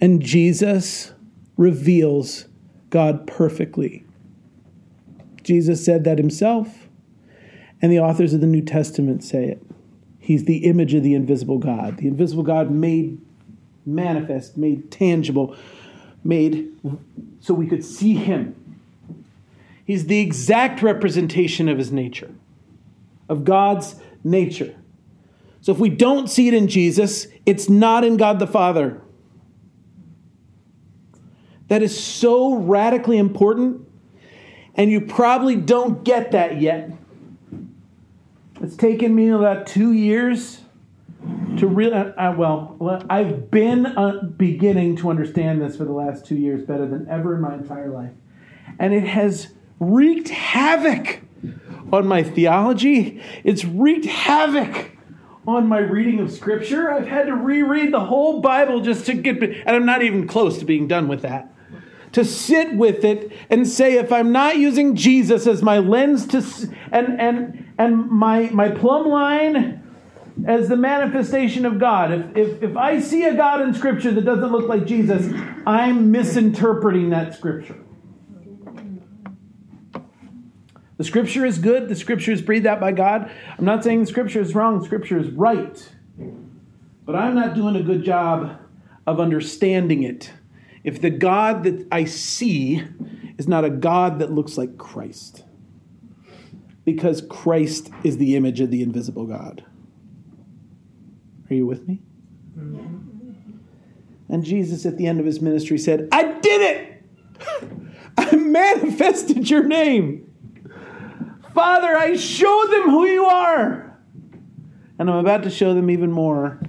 And 0.00 0.20
Jesus 0.20 1.12
reveals 1.56 2.47
God 2.90 3.26
perfectly. 3.26 4.04
Jesus 5.42 5.84
said 5.84 6.04
that 6.04 6.18
himself, 6.18 6.88
and 7.80 7.92
the 7.92 8.00
authors 8.00 8.34
of 8.34 8.40
the 8.40 8.46
New 8.46 8.62
Testament 8.62 9.22
say 9.22 9.44
it. 9.46 9.62
He's 10.18 10.44
the 10.44 10.58
image 10.58 10.94
of 10.94 11.02
the 11.02 11.14
invisible 11.14 11.58
God, 11.58 11.98
the 11.98 12.08
invisible 12.08 12.42
God 12.42 12.70
made 12.70 13.18
manifest, 13.86 14.56
made 14.56 14.90
tangible, 14.90 15.56
made 16.22 16.68
so 17.40 17.54
we 17.54 17.66
could 17.66 17.84
see 17.84 18.14
him. 18.14 18.54
He's 19.84 20.06
the 20.06 20.20
exact 20.20 20.82
representation 20.82 21.68
of 21.68 21.78
his 21.78 21.90
nature, 21.90 22.30
of 23.28 23.44
God's 23.44 23.96
nature. 24.22 24.74
So 25.62 25.72
if 25.72 25.78
we 25.78 25.88
don't 25.88 26.28
see 26.28 26.48
it 26.48 26.54
in 26.54 26.68
Jesus, 26.68 27.26
it's 27.46 27.70
not 27.70 28.04
in 28.04 28.18
God 28.18 28.38
the 28.38 28.46
Father. 28.46 29.00
That 31.68 31.82
is 31.82 32.02
so 32.02 32.54
radically 32.54 33.18
important, 33.18 33.86
and 34.74 34.90
you 34.90 35.02
probably 35.02 35.56
don't 35.56 36.02
get 36.02 36.32
that 36.32 36.60
yet. 36.60 36.90
It's 38.60 38.76
taken 38.76 39.14
me 39.14 39.28
about 39.28 39.66
two 39.66 39.92
years 39.92 40.62
to 41.58 41.66
really, 41.66 41.92
uh, 41.92 42.32
well, 42.32 43.04
I've 43.10 43.50
been 43.50 43.86
uh, 43.86 44.22
beginning 44.36 44.96
to 44.96 45.10
understand 45.10 45.60
this 45.60 45.76
for 45.76 45.84
the 45.84 45.92
last 45.92 46.24
two 46.24 46.36
years 46.36 46.62
better 46.62 46.86
than 46.86 47.06
ever 47.08 47.34
in 47.34 47.40
my 47.40 47.54
entire 47.54 47.90
life. 47.90 48.12
And 48.78 48.94
it 48.94 49.04
has 49.04 49.48
wreaked 49.78 50.28
havoc 50.28 51.20
on 51.92 52.06
my 52.06 52.22
theology, 52.22 53.22
it's 53.44 53.64
wreaked 53.64 54.06
havoc 54.06 54.92
on 55.46 55.66
my 55.66 55.78
reading 55.78 56.20
of 56.20 56.30
Scripture. 56.30 56.92
I've 56.92 57.06
had 57.06 57.26
to 57.26 57.34
reread 57.34 57.92
the 57.92 58.04
whole 58.04 58.40
Bible 58.40 58.80
just 58.80 59.06
to 59.06 59.14
get, 59.14 59.42
and 59.42 59.70
I'm 59.70 59.86
not 59.86 60.02
even 60.02 60.26
close 60.26 60.58
to 60.58 60.64
being 60.64 60.86
done 60.86 61.08
with 61.08 61.22
that. 61.22 61.54
To 62.12 62.24
sit 62.24 62.74
with 62.74 63.04
it 63.04 63.32
and 63.50 63.68
say, 63.68 63.94
if 63.94 64.12
I'm 64.12 64.32
not 64.32 64.56
using 64.56 64.96
Jesus 64.96 65.46
as 65.46 65.62
my 65.62 65.78
lens 65.78 66.26
to, 66.28 66.38
and 66.90 67.20
and 67.20 67.72
and 67.76 68.10
my 68.10 68.48
my 68.50 68.70
plumb 68.70 69.08
line 69.08 69.82
as 70.46 70.68
the 70.68 70.76
manifestation 70.76 71.66
of 71.66 71.78
God. 71.78 72.12
If, 72.12 72.36
if, 72.36 72.62
if 72.62 72.76
I 72.76 73.00
see 73.00 73.24
a 73.24 73.34
God 73.34 73.60
in 73.60 73.74
Scripture 73.74 74.12
that 74.12 74.24
doesn't 74.24 74.52
look 74.52 74.68
like 74.68 74.86
Jesus, 74.86 75.32
I'm 75.66 76.10
misinterpreting 76.10 77.10
that 77.10 77.34
Scripture. 77.34 77.76
The 80.96 81.04
Scripture 81.04 81.46
is 81.46 81.58
good, 81.58 81.88
the 81.88 81.96
Scripture 81.96 82.32
is 82.32 82.42
breathed 82.42 82.66
out 82.66 82.80
by 82.80 82.92
God. 82.92 83.30
I'm 83.56 83.64
not 83.64 83.84
saying 83.84 84.00
the 84.00 84.06
Scripture 84.06 84.40
is 84.40 84.54
wrong, 84.54 84.80
the 84.80 84.84
Scripture 84.84 85.18
is 85.18 85.30
right. 85.30 85.88
But 87.04 87.14
I'm 87.14 87.34
not 87.34 87.54
doing 87.54 87.76
a 87.76 87.82
good 87.82 88.04
job 88.04 88.60
of 89.06 89.20
understanding 89.20 90.02
it 90.02 90.32
if 90.84 91.00
the 91.00 91.10
God 91.10 91.64
that 91.64 91.86
I 91.90 92.04
see 92.04 92.82
is 93.38 93.48
not 93.48 93.64
a 93.64 93.70
God 93.70 94.18
that 94.18 94.32
looks 94.32 94.58
like 94.58 94.78
Christ. 94.78 95.44
Because 96.84 97.22
Christ 97.28 97.90
is 98.02 98.16
the 98.16 98.34
image 98.34 98.60
of 98.60 98.70
the 98.70 98.82
invisible 98.82 99.26
God. 99.26 99.64
Are 101.50 101.54
you 101.54 101.66
with 101.66 101.86
me? 101.86 102.00
Mm-hmm. 102.58 102.98
And 104.30 104.44
Jesus, 104.44 104.84
at 104.84 104.96
the 104.96 105.06
end 105.06 105.20
of 105.20 105.26
his 105.26 105.40
ministry, 105.40 105.78
said, 105.78 106.08
I 106.12 106.38
did 106.40 106.60
it! 106.60 107.04
I 108.18 108.36
manifested 108.36 109.48
your 109.48 109.64
name. 109.64 110.30
Father, 111.54 111.96
I 111.96 112.16
showed 112.16 112.66
them 112.70 112.90
who 112.90 113.06
you 113.06 113.24
are. 113.24 113.98
And 114.98 115.08
I'm 115.08 115.16
about 115.16 115.44
to 115.44 115.50
show 115.50 115.74
them 115.74 115.90
even 115.90 116.10
more 116.10 116.60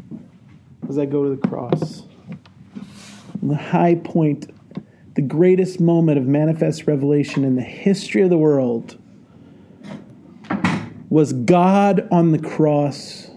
as 0.88 0.98
I 0.98 1.06
go 1.06 1.24
to 1.24 1.36
the 1.36 1.48
cross. 1.48 2.04
The 3.42 3.56
high 3.56 3.96
point, 3.96 4.48
the 5.16 5.22
greatest 5.22 5.80
moment 5.80 6.18
of 6.18 6.26
manifest 6.26 6.88
revelation 6.88 7.44
in 7.44 7.56
the 7.56 7.62
history 7.62 8.22
of 8.22 8.30
the 8.30 8.38
world 8.38 8.98
was 11.10 11.34
God 11.34 12.08
on 12.12 12.32
the 12.32 12.40
cross 12.40 13.30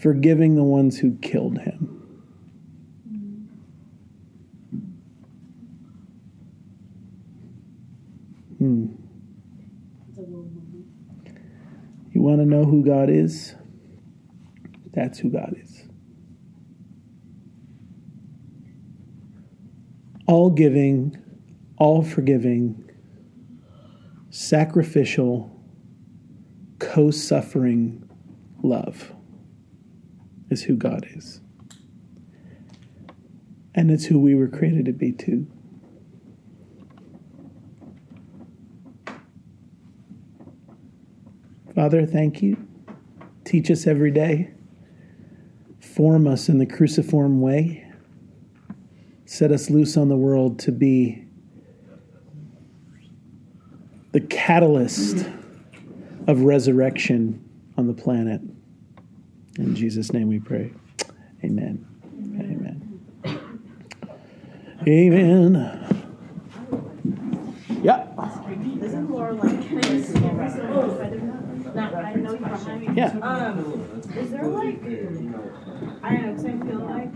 forgiving 0.00 0.56
the 0.56 0.62
ones 0.62 0.98
who 0.98 1.16
killed 1.22 1.58
him. 1.58 1.94
Hmm. 8.58 8.86
You 12.12 12.22
want 12.22 12.38
to 12.38 12.46
know 12.46 12.64
who 12.64 12.84
God 12.84 13.10
is? 13.10 13.54
That's 14.92 15.18
who 15.18 15.30
God 15.30 15.56
is. 15.60 15.63
All 20.26 20.50
giving, 20.50 21.16
all 21.76 22.02
forgiving, 22.02 22.90
sacrificial, 24.30 25.50
co 26.78 27.10
suffering 27.10 28.08
love 28.62 29.12
is 30.50 30.62
who 30.62 30.76
God 30.76 31.06
is. 31.14 31.40
And 33.74 33.90
it's 33.90 34.06
who 34.06 34.18
we 34.18 34.34
were 34.34 34.48
created 34.48 34.86
to 34.86 34.92
be 34.92 35.12
too. 35.12 35.46
Father, 41.74 42.06
thank 42.06 42.40
you. 42.40 42.56
Teach 43.44 43.70
us 43.70 43.86
every 43.86 44.12
day. 44.12 44.52
Form 45.80 46.26
us 46.26 46.48
in 46.48 46.58
the 46.58 46.66
cruciform 46.66 47.40
way. 47.40 47.83
Set 49.34 49.50
us 49.50 49.68
loose 49.68 49.96
on 49.96 50.08
the 50.08 50.16
world 50.16 50.60
to 50.60 50.70
be 50.70 51.24
the 54.12 54.20
catalyst 54.20 55.26
of 56.28 56.42
resurrection 56.42 57.42
on 57.76 57.88
the 57.88 57.94
planet. 57.94 58.40
In 59.58 59.74
Jesus' 59.74 60.12
name 60.12 60.28
we 60.28 60.38
pray. 60.38 60.72
Amen. 61.42 61.84
Amen. 62.38 63.00
Amen. 64.86 66.06
Yeah. 67.82 68.06
This 68.78 68.92
is 68.92 69.00
more 69.00 69.32
like. 69.32 69.64
Yeah. 72.96 73.18
Um, 73.20 74.00
is 74.16 74.30
there 74.30 74.46
like, 74.46 74.80
I 76.04 76.12
don't 76.12 76.22
know, 76.24 76.34
because 76.34 76.44
I 76.44 76.52
feel 76.60 76.78
like 76.86 77.10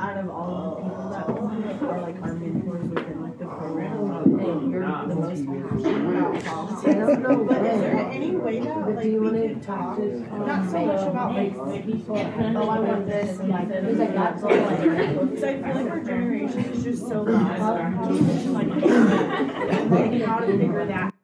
out 0.00 0.16
of 0.16 0.30
all 0.30 0.76
the 0.76 1.24
oh. 1.24 1.34
people 1.34 1.62
that 1.62 1.82
are 1.82 2.00
like 2.00 2.22
our 2.22 2.34
mentors 2.34 2.88
within 2.88 3.22
like 3.22 3.38
the 3.38 3.46
program, 3.46 3.96
oh, 3.98 4.68
you're 4.70 4.80
the 4.80 5.14
most 5.14 5.46
passionate 5.46 6.16
about 6.16 6.44
politics. 6.44 6.84
I 6.86 6.94
don't 6.94 7.22
know 7.22 7.44
But 7.44 7.66
is 7.66 7.80
there 7.80 7.96
any 8.10 8.36
way 8.36 8.60
that 8.60 8.88
like 8.88 9.02
do 9.02 9.08
you 9.10 9.22
we 9.22 9.48
could 9.48 9.62
talk 9.62 9.98
Not 9.98 10.70
so 10.70 10.86
much 10.86 11.08
about 11.08 11.34
like 11.34 11.84
people. 11.86 12.16
oh 12.16 12.68
I 12.68 12.78
want 12.80 13.06
this 13.06 13.38
and 13.40 13.48
like 13.48 13.68
Because 13.68 14.00
I 14.00 14.06
got 14.06 14.40
so 14.40 14.46
like. 14.46 14.80
because 14.80 15.44
I 15.44 15.62
feel 15.62 15.74
like 15.74 15.90
our 15.90 16.00
generation 16.04 16.64
is 16.66 16.84
just 16.84 17.08
so 17.08 17.22
lost 17.22 17.80
and 17.80 18.54
like 18.54 18.68
like 18.68 20.22
how 20.22 20.38
to 20.38 20.58
figure 20.58 20.86
that 20.86 21.17